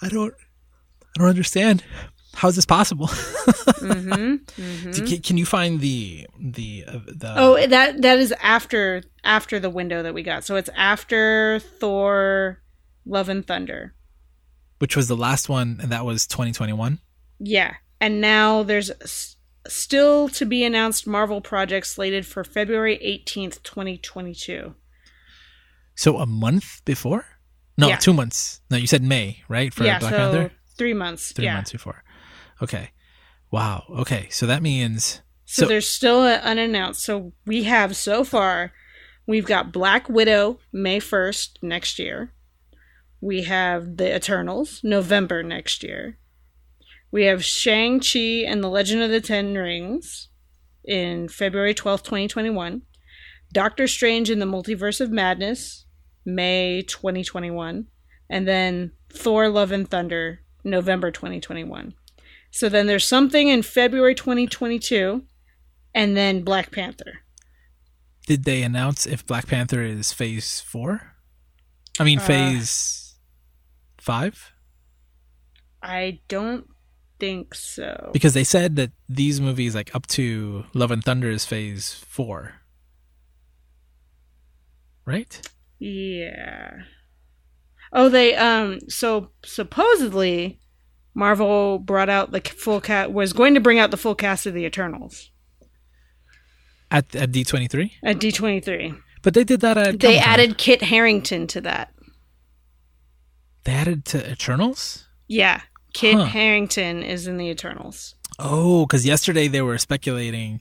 I 0.00 0.08
don't 0.08 0.32
I 1.02 1.18
don't 1.20 1.28
understand. 1.28 1.84
How 2.34 2.48
is 2.48 2.56
this 2.56 2.66
possible? 2.66 3.06
mm-hmm. 3.78 4.90
Do- 4.90 5.18
Can, 5.20 5.36
you 5.36 5.46
find 5.46 5.80
the 5.80 6.26
the 6.40 6.84
uh, 6.86 6.98
the 7.06 7.34
Oh, 7.36 7.66
that 7.66 8.02
that 8.02 8.18
is 8.18 8.32
after 8.42 9.02
after 9.22 9.58
the 9.60 9.70
window 9.70 10.02
that 10.02 10.14
we 10.14 10.22
got. 10.22 10.44
So 10.44 10.56
it's 10.56 10.70
after 10.76 11.60
Thor 11.60 12.60
Love 13.06 13.28
and 13.28 13.46
Thunder. 13.46 13.94
which 14.78 14.96
was 14.96 15.08
the 15.08 15.16
last 15.16 15.48
one 15.48 15.78
and 15.80 15.90
that 15.92 16.04
was 16.04 16.26
2021? 16.26 16.98
Yeah. 17.38 17.74
And 18.00 18.20
now 18.20 18.62
there's 18.62 18.90
s- 19.00 19.36
still 19.68 20.28
to 20.30 20.44
be 20.44 20.64
announced 20.64 21.06
Marvel 21.06 21.40
project 21.40 21.86
slated 21.86 22.26
for 22.26 22.44
February 22.44 22.98
18th, 22.98 23.62
2022. 23.62 24.74
So 25.94 26.18
a 26.18 26.26
month 26.26 26.82
before? 26.84 27.24
No, 27.78 27.88
Yeah. 27.88 27.96
2 27.96 28.12
months. 28.12 28.60
No, 28.70 28.76
you 28.76 28.86
said 28.86 29.02
May, 29.02 29.42
right? 29.48 29.72
For 29.72 29.84
yeah, 29.84 29.98
Black 29.98 30.12
so 30.12 30.18
Panther? 30.18 30.52
3 30.76 30.94
months. 30.94 31.32
3 31.32 31.44
yeah. 31.44 31.54
months 31.54 31.72
before. 31.72 32.02
Okay. 32.62 32.90
Wow. 33.50 33.84
Okay. 33.90 34.28
So 34.30 34.46
that 34.46 34.62
means 34.62 35.20
So, 35.46 35.62
So- 35.62 35.68
there's 35.68 35.88
still 35.90 36.22
unannounced. 36.22 37.02
So 37.02 37.32
we 37.46 37.64
have 37.64 37.96
so 37.96 38.24
far, 38.24 38.72
we've 39.26 39.44
got 39.46 39.72
Black 39.72 40.08
Widow 40.08 40.58
May 40.72 40.98
1st 41.00 41.58
next 41.62 41.98
year. 41.98 42.32
We 43.20 43.42
have 43.42 43.96
The 43.98 44.14
Eternals 44.16 44.80
November 44.82 45.42
next 45.42 45.82
year. 45.82 46.18
We 47.10 47.24
have 47.24 47.44
Shang-Chi 47.44 48.44
and 48.46 48.62
the 48.62 48.68
Legend 48.68 49.02
of 49.02 49.10
the 49.10 49.20
Ten 49.20 49.54
Rings 49.54 50.28
in 50.84 51.28
February 51.28 51.74
12th, 51.74 52.02
2021. 52.02 52.82
Doctor 53.52 53.86
Strange 53.86 54.30
in 54.30 54.40
the 54.40 54.46
Multiverse 54.46 55.00
of 55.00 55.10
Madness 55.12 55.84
May 56.24 56.82
2021. 56.82 57.86
And 58.28 58.48
then 58.48 58.92
Thor 59.12 59.48
Love 59.48 59.70
and 59.70 59.88
Thunder 59.88 60.40
November 60.64 61.10
2021. 61.10 61.94
So 62.54 62.68
then 62.68 62.86
there's 62.86 63.04
something 63.04 63.48
in 63.48 63.62
February 63.62 64.14
2022 64.14 65.24
and 65.92 66.16
then 66.16 66.44
Black 66.44 66.70
Panther. 66.70 67.22
did 68.28 68.44
they 68.44 68.62
announce 68.62 69.06
if 69.06 69.26
Black 69.26 69.48
Panther 69.48 69.82
is 69.82 70.12
phase 70.12 70.60
4? 70.60 71.16
I 71.98 72.04
mean 72.04 72.20
Uh, 72.20 72.22
phase 72.22 73.16
5? 73.98 74.52
I 75.82 76.20
don't 76.28 76.68
think 77.18 77.56
so. 77.56 78.10
Because 78.12 78.34
they 78.34 78.44
said 78.44 78.76
that 78.76 78.92
these 79.08 79.40
movies 79.40 79.74
like 79.74 79.92
up 79.92 80.06
to 80.18 80.64
Love 80.74 80.92
and 80.92 81.02
Thunder 81.02 81.30
is 81.30 81.44
phase 81.44 81.94
4. 82.06 82.54
Right? 85.04 85.50
Yeah. 85.80 86.70
Oh, 87.92 88.08
they 88.08 88.36
um. 88.36 88.78
So 88.88 89.32
supposedly, 89.44 90.60
Marvel 91.14 91.78
brought 91.78 92.08
out 92.08 92.32
the 92.32 92.40
full 92.40 92.80
cast. 92.80 93.10
Was 93.10 93.32
going 93.32 93.54
to 93.54 93.60
bring 93.60 93.78
out 93.78 93.90
the 93.90 93.96
full 93.96 94.14
cast 94.14 94.46
of 94.46 94.54
the 94.54 94.64
Eternals 94.64 95.30
At 96.90 97.14
at 97.14 97.30
D23? 97.32 97.90
at 98.02 98.18
D 98.18 98.32
twenty 98.32 98.60
three. 98.60 98.94
But 99.22 99.34
they 99.34 99.44
did 99.44 99.60
that 99.60 99.78
at 99.78 100.00
They 100.00 100.14
Comic-Con. 100.18 100.32
added 100.32 100.58
Kit 100.58 100.82
Harington 100.82 101.46
to 101.48 101.60
that. 101.62 101.94
They 103.64 103.72
added 103.72 104.04
to 104.06 104.30
Eternals? 104.30 105.06
Yeah, 105.26 105.62
Kit 105.94 106.16
Huh. 106.16 106.24
Harington 106.24 107.02
is 107.02 107.26
in 107.26 107.38
the 107.38 107.48
Eternals. 107.48 108.14
Oh, 108.38 108.84
because 108.84 109.06
yesterday 109.06 109.48
they 109.48 109.62
were 109.62 109.78
speculating, 109.78 110.60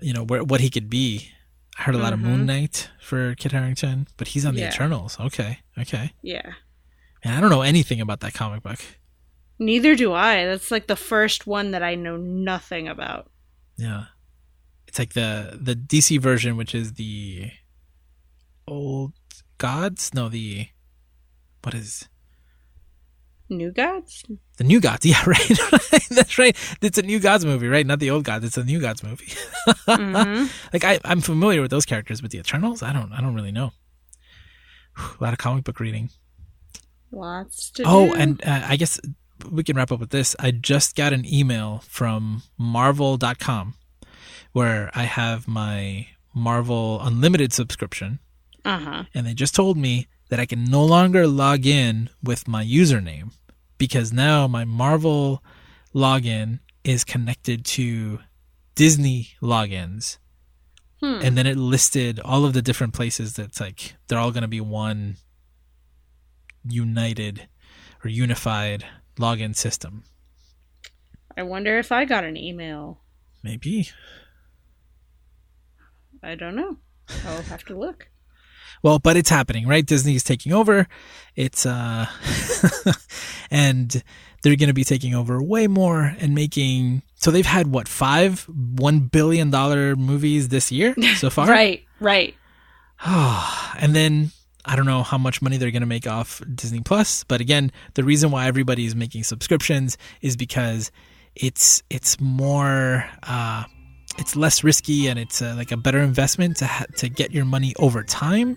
you 0.00 0.12
know, 0.12 0.24
where, 0.24 0.44
what 0.44 0.60
he 0.60 0.68
could 0.68 0.90
be. 0.90 1.30
I 1.78 1.84
heard 1.84 1.94
a 1.94 1.98
lot 1.98 2.12
of 2.12 2.18
Moon 2.18 2.38
mm-hmm. 2.38 2.46
Knight 2.46 2.90
for 3.00 3.34
Kit 3.36 3.52
Harington, 3.52 4.08
but 4.18 4.28
he's 4.28 4.44
on 4.44 4.54
the 4.54 4.60
Yeah. 4.60 4.68
Eternals. 4.68 5.18
Okay, 5.18 5.60
okay. 5.78 6.12
Yeah. 6.20 6.52
And 7.24 7.34
I 7.34 7.40
don't 7.40 7.48
know 7.48 7.62
anything 7.62 8.00
about 8.02 8.20
that 8.20 8.34
comic 8.34 8.62
book. 8.62 8.80
Neither 9.60 9.94
do 9.94 10.12
I. 10.12 10.46
That's 10.46 10.70
like 10.72 10.86
the 10.88 10.96
first 10.96 11.46
one 11.46 11.70
that 11.70 11.82
I 11.82 11.94
know 11.94 12.16
nothing 12.16 12.88
about. 12.88 13.30
Yeah, 13.76 14.06
it's 14.88 14.98
like 14.98 15.12
the 15.12 15.58
the 15.60 15.76
DC 15.76 16.18
version, 16.20 16.56
which 16.56 16.74
is 16.74 16.94
the 16.94 17.50
old 18.66 19.12
gods. 19.58 20.12
No, 20.14 20.28
the 20.28 20.66
what 21.62 21.74
is 21.74 22.08
New 23.50 23.70
Gods? 23.70 24.24
the 24.56 24.64
new 24.64 24.80
gods? 24.80 25.04
Yeah, 25.06 25.22
right. 25.26 25.58
That's 26.10 26.38
right. 26.38 26.56
It's 26.80 26.98
a 26.98 27.02
new 27.02 27.20
gods 27.20 27.44
movie, 27.44 27.68
right? 27.68 27.86
Not 27.86 27.98
the 27.98 28.10
old 28.10 28.24
gods. 28.24 28.44
It's 28.44 28.56
a 28.56 28.64
new 28.64 28.80
gods 28.80 29.02
movie. 29.02 29.28
hmm 29.86 30.46
like 30.72 30.84
I, 30.84 30.98
I'm 31.04 31.20
familiar 31.20 31.60
with 31.60 31.70
those 31.70 31.84
characters, 31.84 32.20
but 32.20 32.30
the 32.30 32.38
Eternals, 32.38 32.82
I 32.82 32.92
don't, 32.92 33.12
I 33.12 33.20
don't 33.20 33.34
really 33.34 33.52
know. 33.52 33.72
Whew, 34.96 35.16
a 35.20 35.24
lot 35.24 35.32
of 35.32 35.38
comic 35.38 35.64
book 35.64 35.80
reading. 35.80 36.10
Lots 37.12 37.70
to 37.72 37.82
Oh, 37.86 38.06
do. 38.06 38.14
and 38.14 38.42
uh, 38.44 38.62
I 38.68 38.76
guess 38.76 39.00
we 39.44 39.64
can 39.64 39.76
wrap 39.76 39.92
up 39.92 40.00
with 40.00 40.10
this. 40.10 40.36
I 40.38 40.50
just 40.50 40.96
got 40.96 41.12
an 41.12 41.24
email 41.24 41.82
from 41.86 42.42
Marvel.com 42.58 43.74
where 44.52 44.90
I 44.94 45.04
have 45.04 45.46
my 45.46 46.08
Marvel 46.34 47.00
Unlimited 47.02 47.52
subscription, 47.52 48.18
uh 48.64 48.78
huh. 48.78 49.04
and 49.14 49.26
they 49.26 49.34
just 49.34 49.54
told 49.54 49.76
me 49.76 50.08
that 50.28 50.40
I 50.40 50.46
can 50.46 50.64
no 50.64 50.84
longer 50.84 51.26
log 51.26 51.66
in 51.66 52.10
with 52.22 52.48
my 52.48 52.64
username 52.64 53.32
because 53.78 54.12
now 54.12 54.46
my 54.46 54.64
Marvel 54.64 55.42
login 55.94 56.60
is 56.84 57.04
connected 57.04 57.64
to 57.64 58.20
Disney 58.74 59.28
logins. 59.42 60.18
Hmm. 61.00 61.20
And 61.22 61.36
then 61.36 61.46
it 61.46 61.56
listed 61.56 62.20
all 62.20 62.44
of 62.44 62.52
the 62.52 62.62
different 62.62 62.92
places 62.92 63.34
that's 63.34 63.60
like 63.60 63.94
they're 64.06 64.18
all 64.18 64.32
going 64.32 64.42
to 64.42 64.48
be 64.48 64.60
one 64.60 65.16
united 66.64 67.48
or 68.04 68.10
unified 68.10 68.84
login 69.16 69.54
system. 69.54 70.04
I 71.36 71.42
wonder 71.42 71.78
if 71.78 71.92
I 71.92 72.04
got 72.04 72.24
an 72.24 72.36
email. 72.36 73.00
Maybe. 73.42 73.88
I 76.22 76.34
don't 76.34 76.54
know. 76.54 76.76
I'll 77.26 77.42
have 77.42 77.64
to 77.64 77.78
look. 77.78 78.08
Well, 78.82 78.98
but 78.98 79.16
it's 79.16 79.28
happening, 79.28 79.66
right? 79.66 79.84
Disney 79.84 80.14
is 80.14 80.24
taking 80.24 80.52
over. 80.52 80.86
It's 81.36 81.66
uh 81.66 82.06
and 83.50 84.02
they're 84.42 84.56
going 84.56 84.68
to 84.68 84.74
be 84.74 84.84
taking 84.84 85.14
over 85.14 85.42
way 85.42 85.66
more 85.66 86.14
and 86.18 86.34
making 86.34 87.02
so 87.16 87.30
they've 87.30 87.44
had 87.44 87.66
what, 87.66 87.88
5 87.88 88.46
1 88.48 89.00
billion 89.00 89.50
dollar 89.50 89.96
movies 89.96 90.48
this 90.48 90.72
year 90.72 90.94
so 91.16 91.30
far? 91.30 91.46
Right, 91.46 91.84
right. 92.00 92.34
and 93.06 93.94
then 93.94 94.30
I 94.64 94.76
don't 94.76 94.86
know 94.86 95.02
how 95.02 95.16
much 95.18 95.40
money 95.40 95.56
they're 95.56 95.70
going 95.70 95.80
to 95.82 95.86
make 95.86 96.06
off 96.06 96.42
Disney 96.54 96.80
Plus, 96.80 97.24
but 97.24 97.40
again, 97.40 97.72
the 97.94 98.04
reason 98.04 98.30
why 98.30 98.46
everybody 98.46 98.84
is 98.84 98.94
making 98.94 99.24
subscriptions 99.24 99.96
is 100.20 100.36
because 100.36 100.90
it's 101.34 101.82
it's 101.88 102.20
more 102.20 103.04
uh, 103.22 103.64
it's 104.18 104.36
less 104.36 104.62
risky 104.62 105.06
and 105.06 105.18
it's 105.18 105.40
uh, 105.40 105.54
like 105.56 105.72
a 105.72 105.76
better 105.76 106.00
investment 106.00 106.58
to 106.58 106.66
ha- 106.66 106.84
to 106.96 107.08
get 107.08 107.30
your 107.32 107.44
money 107.44 107.74
over 107.78 108.02
time 108.02 108.56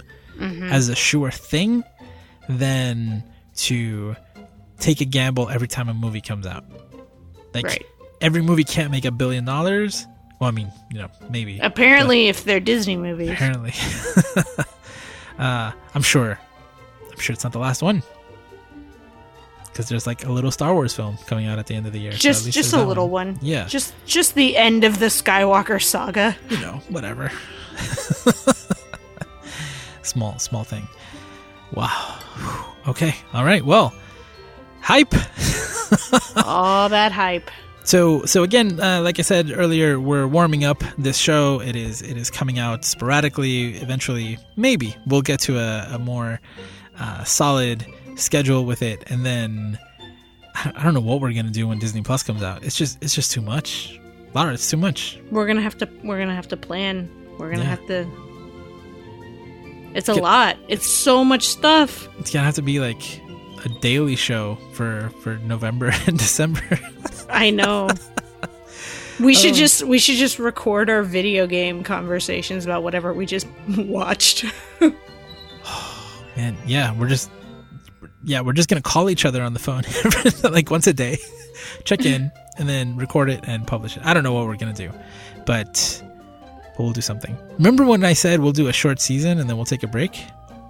as 0.63 0.89
a 0.89 0.95
sure 0.95 1.29
thing 1.31 1.83
than 2.49 3.23
to 3.55 4.15
take 4.79 4.99
a 4.99 5.05
gamble 5.05 5.47
every 5.49 5.67
time 5.67 5.87
a 5.87 5.93
movie 5.93 6.19
comes 6.21 6.45
out. 6.47 6.65
Like 7.53 7.65
Right. 7.65 7.85
every 8.19 8.41
movie 8.41 8.63
can't 8.65 8.91
make 8.91 9.05
a 9.05 9.11
billion 9.11 9.45
dollars. 9.45 10.05
Well, 10.41 10.47
I 10.49 10.51
mean, 10.51 10.69
you 10.91 10.97
know, 10.97 11.07
maybe 11.29 11.59
Apparently, 11.59 12.27
if 12.27 12.43
they're 12.43 12.59
Disney 12.59 12.97
movies. 12.97 13.29
apparently. 13.29 13.71
uh, 15.39 15.71
I'm 15.93 16.01
sure. 16.01 16.39
I'm 17.11 17.19
sure 17.19 17.33
it's 17.33 17.43
not 17.43 17.53
the 17.53 17.59
last 17.59 17.81
one. 17.81 18.03
Because 19.65 19.89
there's 19.89 20.05
like 20.05 20.25
a 20.25 20.31
little 20.31 20.51
Star 20.51 20.73
Wars 20.73 20.93
film 20.93 21.17
coming 21.25 21.47
out 21.47 21.57
at 21.57 21.65
the 21.65 21.75
end 21.75 21.87
of 21.87 21.93
the 21.93 21.99
year. 21.99 22.11
Just, 22.11 22.45
least 22.45 22.55
just 22.55 22.73
a 22.73 22.83
little 22.83 23.09
one. 23.09 23.39
Yeah. 23.41 23.65
Just, 23.65 23.93
just 24.05 24.35
the 24.35 24.55
end 24.55 24.83
of 24.83 24.99
the 24.99 25.07
Skywalker 25.07 25.81
saga. 25.81 26.35
You 26.49 26.59
know, 26.59 26.81
whatever. 26.89 27.31
small, 30.03 30.37
small 30.37 30.63
thing. 30.63 30.87
Wow. 31.73 32.19
Okay. 32.87 33.15
All 33.33 33.43
right. 33.43 33.65
Well, 33.65 33.93
hype. 34.81 35.13
All 36.45 36.89
that 36.89 37.11
hype. 37.11 37.49
So 37.85 38.23
so 38.25 38.43
again, 38.43 38.79
uh, 38.79 39.01
like 39.01 39.19
I 39.19 39.23
said 39.23 39.51
earlier, 39.53 39.99
we're 39.99 40.25
warming 40.27 40.63
up 40.63 40.81
this 40.97 41.17
show. 41.17 41.59
It 41.61 41.75
is 41.75 42.01
it 42.01 42.15
is 42.17 42.31
coming 42.31 42.57
out 42.57 42.85
sporadically. 42.85 43.75
Eventually, 43.75 44.37
maybe 44.55 44.95
we'll 45.05 45.21
get 45.21 45.41
to 45.41 45.57
a, 45.59 45.95
a 45.95 45.99
more 45.99 46.39
uh, 46.97 47.23
solid 47.25 47.85
schedule 48.15 48.63
with 48.65 48.81
it, 48.81 49.03
and 49.11 49.25
then 49.25 49.77
I 50.55 50.81
don't 50.83 50.93
know 50.93 51.01
what 51.01 51.19
we're 51.19 51.33
gonna 51.33 51.49
do 51.51 51.67
when 51.67 51.77
Disney 51.79 52.01
Plus 52.03 52.23
comes 52.23 52.41
out. 52.41 52.63
It's 52.63 52.77
just 52.77 53.03
it's 53.03 53.13
just 53.15 53.31
too 53.31 53.41
much. 53.41 53.99
Lara, 54.33 54.53
it's 54.53 54.69
too 54.69 54.77
much. 54.77 55.19
We're 55.29 55.45
gonna 55.45 55.61
have 55.61 55.77
to. 55.79 55.89
We're 56.05 56.19
gonna 56.19 56.35
have 56.35 56.47
to 56.49 56.57
plan. 56.57 57.09
We're 57.37 57.49
gonna 57.51 57.63
Yeah. 57.63 57.69
have 57.69 57.85
to. 57.87 58.07
It's 59.93 60.07
a 60.09 60.13
Get- 60.15 60.23
lot. 60.23 60.57
It's 60.69 60.87
so 60.87 61.23
much 61.25 61.47
stuff. 61.47 62.07
It's 62.19 62.31
gonna 62.31 62.45
have 62.45 62.55
to 62.55 62.61
be 62.61 62.79
like 62.79 63.19
a 63.65 63.69
daily 63.81 64.15
show 64.15 64.55
for 64.73 65.09
for 65.21 65.37
November 65.37 65.91
and 66.07 66.17
December. 66.17 66.61
I 67.29 67.49
know. 67.49 67.89
We 69.19 69.35
should 69.35 69.51
Oh. 69.53 69.57
just 69.57 69.83
we 69.83 69.99
should 69.99 70.15
just 70.17 70.39
record 70.39 70.89
our 70.89 71.03
video 71.03 71.45
game 71.47 71.83
conversations 71.83 72.65
about 72.65 72.83
whatever 72.83 73.13
we 73.13 73.25
just 73.25 73.47
watched. 73.77 74.45
Man, 76.35 76.57
yeah, 76.65 76.97
we're 76.97 77.07
just 77.07 77.29
yeah, 78.23 78.41
we're 78.41 78.53
just 78.53 78.69
gonna 78.69 78.81
call 78.81 79.09
each 79.09 79.25
other 79.25 79.43
on 79.43 79.53
the 79.53 79.59
phone 79.59 79.83
like 80.51 80.71
once 80.71 80.87
a 80.87 80.93
day, 80.93 81.17
check 81.83 82.05
in, 82.05 82.31
and 82.57 82.67
then 82.67 82.95
record 82.97 83.29
it 83.29 83.41
and 83.43 83.67
publish 83.67 83.97
it. 83.97 84.03
I 84.05 84.13
don't 84.13 84.23
know 84.23 84.33
what 84.33 84.47
we're 84.47 84.57
gonna 84.57 84.73
do, 84.73 84.91
but 85.45 86.01
we'll 86.79 86.91
do 86.91 87.01
something. 87.01 87.37
Remember 87.57 87.85
when 87.85 88.03
I 88.03 88.13
said 88.13 88.39
we'll 88.39 88.51
do 88.51 88.67
a 88.67 88.73
short 88.73 88.99
season 88.99 89.39
and 89.39 89.47
then 89.47 89.57
we'll 89.57 89.65
take 89.65 89.83
a 89.83 89.87
break? 89.87 90.23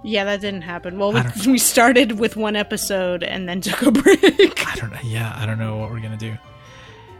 Yeah, 0.04 0.22
that 0.24 0.40
didn't 0.40 0.62
happen. 0.62 0.98
Well, 0.98 1.12
we, 1.12 1.20
we 1.52 1.58
started 1.58 2.18
with 2.20 2.36
one 2.36 2.54
episode 2.54 3.22
and 3.24 3.48
then 3.48 3.60
took 3.62 3.82
a 3.82 3.90
break. 3.90 4.22
I 4.68 4.74
don't 4.76 4.92
know. 4.92 4.98
Yeah, 5.02 5.32
I 5.36 5.46
don't 5.46 5.58
know 5.58 5.78
what 5.78 5.90
we're 5.90 6.00
gonna 6.00 6.16
do. 6.16 6.36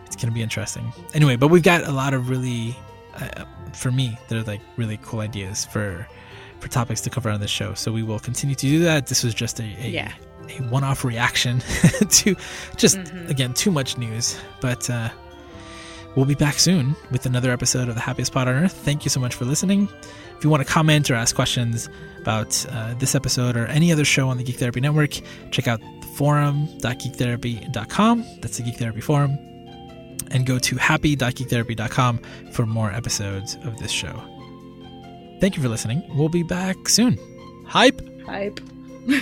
It's 0.07 0.14
gonna 0.16 0.32
be 0.35 0.43
interesting. 0.43 0.93
Anyway, 1.14 1.35
but 1.37 1.49
we've 1.49 1.62
got 1.62 1.82
a 1.85 1.91
lot 1.93 2.14
of 2.14 2.28
really, 2.28 2.76
uh, 3.16 3.45
for 3.72 3.91
me, 3.91 4.16
they're 4.28 4.43
like 4.45 4.61
really 4.76 4.99
cool 5.03 5.20
ideas 5.20 5.64
for 5.64 6.07
for 6.61 6.68
topics 6.68 7.01
to 7.03 7.11
cover 7.11 7.30
on 7.30 7.41
this 7.41 7.51
show. 7.51 7.74
So 7.74 7.91
we 7.93 8.03
will 8.03 8.18
continue 8.20 8.55
to 8.55 8.66
do 8.66 8.78
that. 8.85 9.07
This 9.09 9.24
was 9.24 9.35
just 9.35 9.59
a, 9.61 9.64
a 9.64 9.89
Yeah. 9.89 10.12
a 10.49 10.62
one-off 10.64 11.05
reaction 11.05 11.61
to 12.11 12.37
just 12.76 12.99
again 13.28 13.55
too 13.55 13.70
much 13.70 13.97
news 13.99 14.39
but 14.61 14.89
uh 14.91 15.09
we'll 16.16 16.26
be 16.26 16.35
back 16.35 16.59
soon 16.59 16.95
with 17.11 17.24
another 17.26 17.51
episode 17.51 17.89
of 17.89 17.95
the 17.95 18.01
happiest 18.01 18.30
pod 18.32 18.47
on 18.47 18.55
earth 18.55 18.72
thank 18.85 19.05
you 19.05 19.11
so 19.11 19.18
much 19.18 19.35
for 19.35 19.47
listening 19.47 19.89
if 20.37 20.45
you 20.45 20.51
want 20.51 20.62
to 20.64 20.70
comment 20.70 21.11
or 21.11 21.14
ask 21.14 21.35
questions 21.35 21.89
about 22.25 22.64
uh, 22.70 22.95
this 22.95 23.14
episode 23.14 23.57
or 23.57 23.66
any 23.66 23.93
other 23.93 24.05
show 24.05 24.29
on 24.31 24.39
the 24.39 24.45
geek 24.45 24.57
therapy 24.57 24.81
network 24.81 25.20
check 25.51 25.68
out 25.68 25.81
the 26.01 26.07
forum.geektherapy.com 26.16 28.25
that's 28.41 28.57
the 28.57 28.62
geek 28.62 28.77
therapy 28.77 29.01
forum. 29.01 29.39
And 30.31 30.47
go 30.47 30.59
to 30.59 30.77
happy.geektherapy.com 30.77 32.18
for 32.53 32.64
more 32.66 32.91
episodes 32.91 33.57
of 33.64 33.77
this 33.79 33.91
show. 33.93 34.20
Thank 35.41 35.57
you 35.57 35.62
for 35.62 35.68
listening. 35.68 36.03
We'll 36.16 36.31
be 36.31 36.43
back 36.43 36.89
soon. 36.89 37.18
Hype! 37.66 38.01
Hype. 38.25 38.59